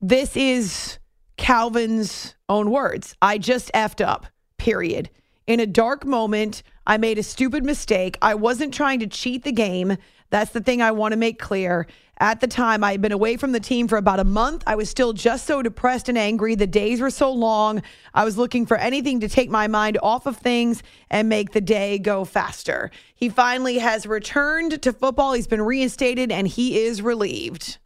This 0.02 0.36
is 0.36 1.00
Calvin's 1.38 2.36
own 2.50 2.72
words. 2.72 3.16
I 3.22 3.38
just 3.38 3.72
effed 3.74 4.06
up, 4.06 4.26
period. 4.58 5.10
In 5.48 5.60
a 5.60 5.66
dark 5.66 6.06
moment, 6.06 6.64
I 6.88 6.98
made 6.98 7.18
a 7.18 7.24
stupid 7.24 7.66
mistake. 7.66 8.18
I 8.22 8.36
wasn't 8.36 8.74
trying 8.74 9.00
to 9.00 9.08
cheat 9.08 9.44
the 9.44 9.52
game. 9.52 9.98
That's 10.30 10.52
the 10.52 10.62
thing 10.62 10.82
I 10.82 10.92
want 10.92 11.12
to 11.12 11.18
make 11.18 11.40
clear. 11.40 11.88
At 12.20 12.42
the 12.42 12.48
time, 12.48 12.84
I 12.84 12.92
had 12.92 13.02
been 13.02 13.12
away 13.12 13.38
from 13.38 13.54
the 13.54 13.60
team 13.60 13.88
for 13.88 13.98
about 13.98 14.20
a 14.20 14.24
month. 14.24 14.64
I 14.68 14.76
was 14.76 14.88
still 14.90 15.14
just 15.14 15.48
so 15.48 15.64
depressed 15.64 16.10
and 16.10 16.18
angry. 16.18 16.54
The 16.54 16.68
days 16.68 17.02
were 17.02 17.10
so 17.10 17.32
long. 17.32 17.82
I 18.14 18.24
was 18.24 18.38
looking 18.38 18.68
for 18.68 18.78
anything 18.78 19.20
to 19.22 19.28
take 19.28 19.50
my 19.50 19.68
mind 19.68 19.98
off 20.04 20.28
of 20.28 20.38
things 20.38 20.84
and 21.10 21.28
make 21.28 21.52
the 21.52 21.62
day 21.62 21.98
go 21.98 22.24
faster. 22.24 22.92
He 23.16 23.30
finally 23.30 23.80
has 23.80 24.06
returned 24.06 24.82
to 24.84 24.94
football. 24.94 25.34
He's 25.34 25.48
been 25.48 25.62
reinstated 25.62 26.32
and 26.32 26.48
he 26.48 26.84
is 26.84 27.02
relieved. 27.02 27.80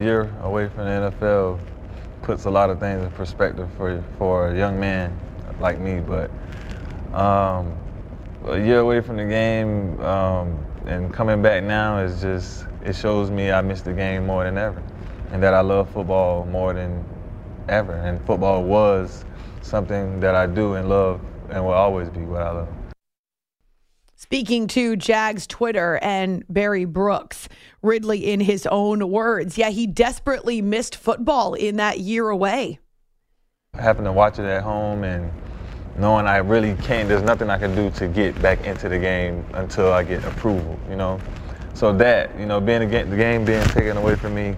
year 0.00 0.34
away 0.42 0.68
from 0.70 0.86
the 0.86 1.12
NFL 1.12 1.60
puts 2.22 2.46
a 2.46 2.50
lot 2.50 2.70
of 2.70 2.80
things 2.80 3.02
in 3.02 3.10
perspective 3.12 3.68
for 3.76 4.02
for 4.16 4.48
a 4.48 4.56
young 4.56 4.80
man 4.80 5.16
like 5.60 5.78
me. 5.78 6.00
But 6.00 6.30
um, 7.12 7.76
a 8.46 8.58
year 8.58 8.78
away 8.78 9.02
from 9.02 9.18
the 9.18 9.26
game 9.26 10.00
um, 10.00 10.64
and 10.86 11.12
coming 11.12 11.42
back 11.42 11.62
now 11.64 11.98
is 11.98 12.22
just 12.22 12.67
it 12.88 12.96
shows 12.96 13.30
me 13.30 13.52
I 13.52 13.60
miss 13.60 13.82
the 13.82 13.92
game 13.92 14.26
more 14.26 14.44
than 14.44 14.56
ever, 14.56 14.82
and 15.30 15.42
that 15.42 15.54
I 15.54 15.60
love 15.60 15.90
football 15.90 16.46
more 16.46 16.72
than 16.72 17.04
ever. 17.68 17.92
And 17.92 18.24
football 18.26 18.64
was 18.64 19.24
something 19.60 20.20
that 20.20 20.34
I 20.34 20.46
do 20.46 20.74
and 20.74 20.88
love 20.88 21.20
and 21.50 21.64
will 21.64 21.72
always 21.72 22.08
be 22.08 22.20
what 22.20 22.42
I 22.42 22.50
love. 22.50 22.68
Speaking 24.16 24.66
to 24.68 24.96
Jags 24.96 25.46
Twitter 25.46 25.98
and 26.02 26.44
Barry 26.48 26.84
Brooks, 26.84 27.48
Ridley, 27.82 28.30
in 28.30 28.40
his 28.40 28.66
own 28.66 29.10
words, 29.10 29.56
yeah, 29.56 29.70
he 29.70 29.86
desperately 29.86 30.60
missed 30.60 30.96
football 30.96 31.54
in 31.54 31.76
that 31.76 32.00
year 32.00 32.28
away. 32.28 32.78
having 33.74 34.04
to 34.04 34.12
watch 34.12 34.38
it 34.38 34.44
at 34.44 34.62
home 34.62 35.04
and 35.04 35.30
knowing 35.98 36.26
I 36.26 36.38
really 36.38 36.74
can't, 36.82 37.08
there's 37.08 37.22
nothing 37.22 37.48
I 37.50 37.58
can 37.58 37.74
do 37.74 37.90
to 37.90 38.08
get 38.08 38.40
back 38.42 38.64
into 38.64 38.88
the 38.88 38.98
game 38.98 39.44
until 39.54 39.92
I 39.92 40.02
get 40.02 40.24
approval, 40.24 40.78
you 40.90 40.96
know? 40.96 41.20
So 41.78 41.92
that, 41.92 42.36
you 42.36 42.44
know, 42.44 42.60
being 42.60 42.80
the 42.80 43.16
game 43.16 43.44
being 43.44 43.62
taken 43.68 43.96
away 43.96 44.16
from 44.16 44.34
me, 44.34 44.56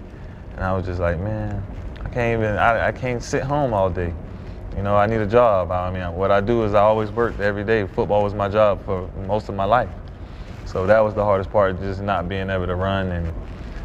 and 0.54 0.64
I 0.64 0.74
was 0.74 0.86
just 0.86 1.00
like, 1.00 1.20
man, 1.20 1.62
I 2.02 2.08
can't 2.08 2.40
even, 2.40 2.56
I, 2.56 2.88
I 2.88 2.92
can't 2.92 3.22
sit 3.22 3.42
home 3.42 3.74
all 3.74 3.90
day. 3.90 4.14
You 4.74 4.82
know, 4.82 4.96
I 4.96 5.04
need 5.04 5.20
a 5.20 5.26
job. 5.26 5.70
I 5.70 5.90
mean, 5.90 6.16
what 6.16 6.30
I 6.30 6.40
do 6.40 6.64
is 6.64 6.72
I 6.72 6.80
always 6.80 7.10
worked 7.10 7.38
every 7.40 7.62
day. 7.62 7.86
Football 7.86 8.22
was 8.22 8.32
my 8.32 8.48
job 8.48 8.82
for 8.86 9.06
most 9.26 9.50
of 9.50 9.54
my 9.54 9.66
life. 9.66 9.90
So 10.64 10.86
that 10.86 11.00
was 11.00 11.12
the 11.12 11.22
hardest 11.22 11.50
part, 11.50 11.78
just 11.78 12.00
not 12.00 12.26
being 12.26 12.48
able 12.48 12.66
to 12.66 12.74
run 12.74 13.12
and 13.12 13.30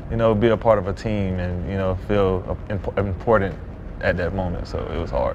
you 0.09 0.15
know, 0.15 0.33
be 0.33 0.47
a 0.47 0.55
part 0.55 0.79
of 0.79 0.87
a 0.87 0.93
team 0.93 1.39
and 1.39 1.69
you 1.69 1.75
know 1.75 1.95
feel 2.07 2.57
important 2.97 3.53
at 3.99 4.15
that 4.15 4.33
moment. 4.33 4.65
So 4.65 4.79
it 4.79 4.97
was 4.97 5.11
hard. 5.11 5.34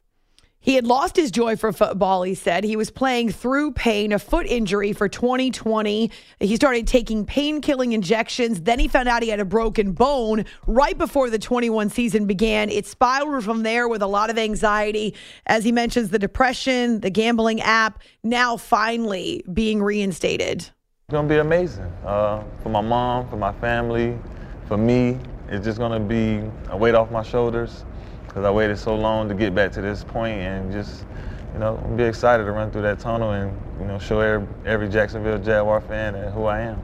He 0.62 0.74
had 0.74 0.86
lost 0.86 1.16
his 1.16 1.30
joy 1.30 1.56
for 1.56 1.72
football, 1.72 2.22
he 2.22 2.34
said. 2.34 2.64
He 2.64 2.76
was 2.76 2.90
playing 2.90 3.30
through 3.30 3.72
pain, 3.72 4.12
a 4.12 4.18
foot 4.18 4.46
injury 4.46 4.92
for 4.92 5.08
2020. 5.08 6.10
He 6.38 6.56
started 6.56 6.86
taking 6.86 7.24
pain 7.24 7.62
killing 7.62 7.92
injections. 7.92 8.60
Then 8.60 8.78
he 8.78 8.86
found 8.86 9.08
out 9.08 9.22
he 9.22 9.30
had 9.30 9.40
a 9.40 9.46
broken 9.46 9.92
bone 9.92 10.44
right 10.66 10.96
before 10.98 11.30
the 11.30 11.38
21 11.38 11.88
season 11.88 12.26
began. 12.26 12.68
It 12.68 12.86
spiraled 12.86 13.42
from 13.42 13.62
there 13.62 13.88
with 13.88 14.02
a 14.02 14.06
lot 14.06 14.28
of 14.28 14.36
anxiety. 14.36 15.14
As 15.46 15.64
he 15.64 15.72
mentions, 15.72 16.10
the 16.10 16.18
depression, 16.18 17.00
the 17.00 17.10
gambling 17.10 17.62
app, 17.62 18.02
now 18.22 18.58
finally 18.58 19.42
being 19.50 19.82
reinstated. 19.82 20.58
It's 20.58 21.12
going 21.12 21.26
to 21.26 21.34
be 21.34 21.38
amazing 21.38 21.90
uh, 22.04 22.44
for 22.62 22.68
my 22.68 22.82
mom, 22.82 23.30
for 23.30 23.36
my 23.36 23.52
family, 23.54 24.18
for 24.68 24.76
me. 24.76 25.18
It's 25.48 25.64
just 25.64 25.78
going 25.78 25.92
to 25.92 26.06
be 26.06 26.46
a 26.68 26.76
weight 26.76 26.94
off 26.94 27.10
my 27.10 27.22
shoulders 27.22 27.86
because 28.30 28.44
I 28.44 28.50
waited 28.50 28.78
so 28.78 28.94
long 28.94 29.28
to 29.28 29.34
get 29.34 29.56
back 29.56 29.72
to 29.72 29.80
this 29.80 30.04
point 30.04 30.38
and 30.38 30.70
just, 30.70 31.04
you 31.52 31.58
know, 31.58 31.76
be 31.96 32.04
excited 32.04 32.44
to 32.44 32.52
run 32.52 32.70
through 32.70 32.82
that 32.82 33.00
tunnel 33.00 33.32
and, 33.32 33.60
you 33.80 33.86
know, 33.86 33.98
show 33.98 34.20
every, 34.20 34.46
every 34.64 34.88
Jacksonville 34.88 35.38
Jaguar 35.38 35.80
fan 35.80 36.14
who 36.32 36.44
I 36.44 36.60
am. 36.60 36.80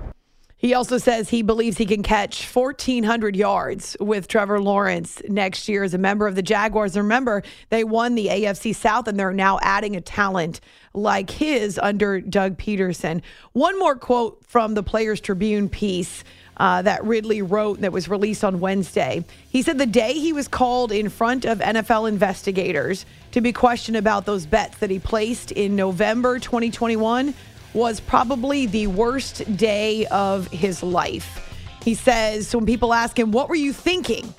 He 0.59 0.74
also 0.74 0.99
says 0.99 1.28
he 1.28 1.42
believes 1.42 1.76
he 1.76 1.86
can 1.86 2.03
catch 2.03 2.44
1,400 2.53 3.36
yards 3.36 3.97
with 4.01 4.26
Trevor 4.26 4.61
Lawrence 4.61 5.22
next 5.28 5.68
year 5.68 5.84
as 5.84 5.94
a 5.94 5.99
member 5.99 6.26
of 6.26 6.34
the 6.34 6.42
Jaguars. 6.42 6.97
Remember, 6.97 7.44
they 7.68 7.84
won 7.84 8.16
the 8.16 8.26
AFC 8.26 8.74
South 8.74 9.07
and 9.07 9.16
they're 9.16 9.32
now 9.32 9.61
adding 9.62 9.94
a 9.94 10.01
talent 10.01 10.61
like 10.94 11.30
his 11.30 11.78
under 11.78 12.20
Doug 12.20 12.57
Pederson. 12.57 13.22
One 13.53 13.78
more 13.78 13.94
quote 13.94 14.44
from 14.44 14.74
the 14.74 14.82
Players 14.82 15.20
Tribune 15.20 15.68
piece 15.68 16.24
uh, 16.57 16.82
that 16.82 17.04
Ridley 17.04 17.42
wrote 17.42 17.80
that 17.80 17.92
was 17.92 18.09
released 18.09 18.44
on 18.44 18.61
Wednesday. 18.61 19.24
He 19.50 19.62
said 19.62 19.78
the 19.78 19.86
day 19.86 20.14
he 20.14 20.32
was 20.32 20.48
called 20.48 20.92
in 20.92 21.09
front 21.09 21.44
of 21.44 21.59
NFL 21.59 22.09
investigators 22.09 23.04
to 23.32 23.40
be 23.40 23.52
questioned 23.52 23.96
about 23.96 24.24
those 24.24 24.46
bets 24.46 24.78
that 24.78 24.90
he 24.90 24.98
placed 24.98 25.52
in 25.52 25.76
November 25.76 26.38
2021 26.38 27.34
was 27.74 28.00
probably 28.00 28.66
the 28.66 28.86
worst 28.86 29.57
day 29.57 30.07
of 30.07 30.48
his 30.48 30.82
life. 30.82 31.42
He 31.82 31.94
says, 31.94 32.54
when 32.54 32.66
people 32.66 32.94
ask 32.94 33.18
him, 33.18 33.32
What 33.32 33.48
were 33.48 33.54
you 33.54 33.72
thinking? 33.72 34.34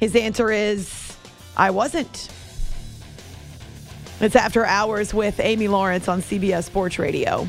His 0.00 0.16
answer 0.16 0.50
is, 0.50 1.16
I 1.56 1.70
wasn't. 1.70 2.28
It's 4.20 4.36
after 4.36 4.64
hours 4.64 5.14
with 5.14 5.40
Amy 5.40 5.68
Lawrence 5.68 6.08
on 6.08 6.22
CBS 6.22 6.64
Sports 6.64 6.98
Radio. 6.98 7.48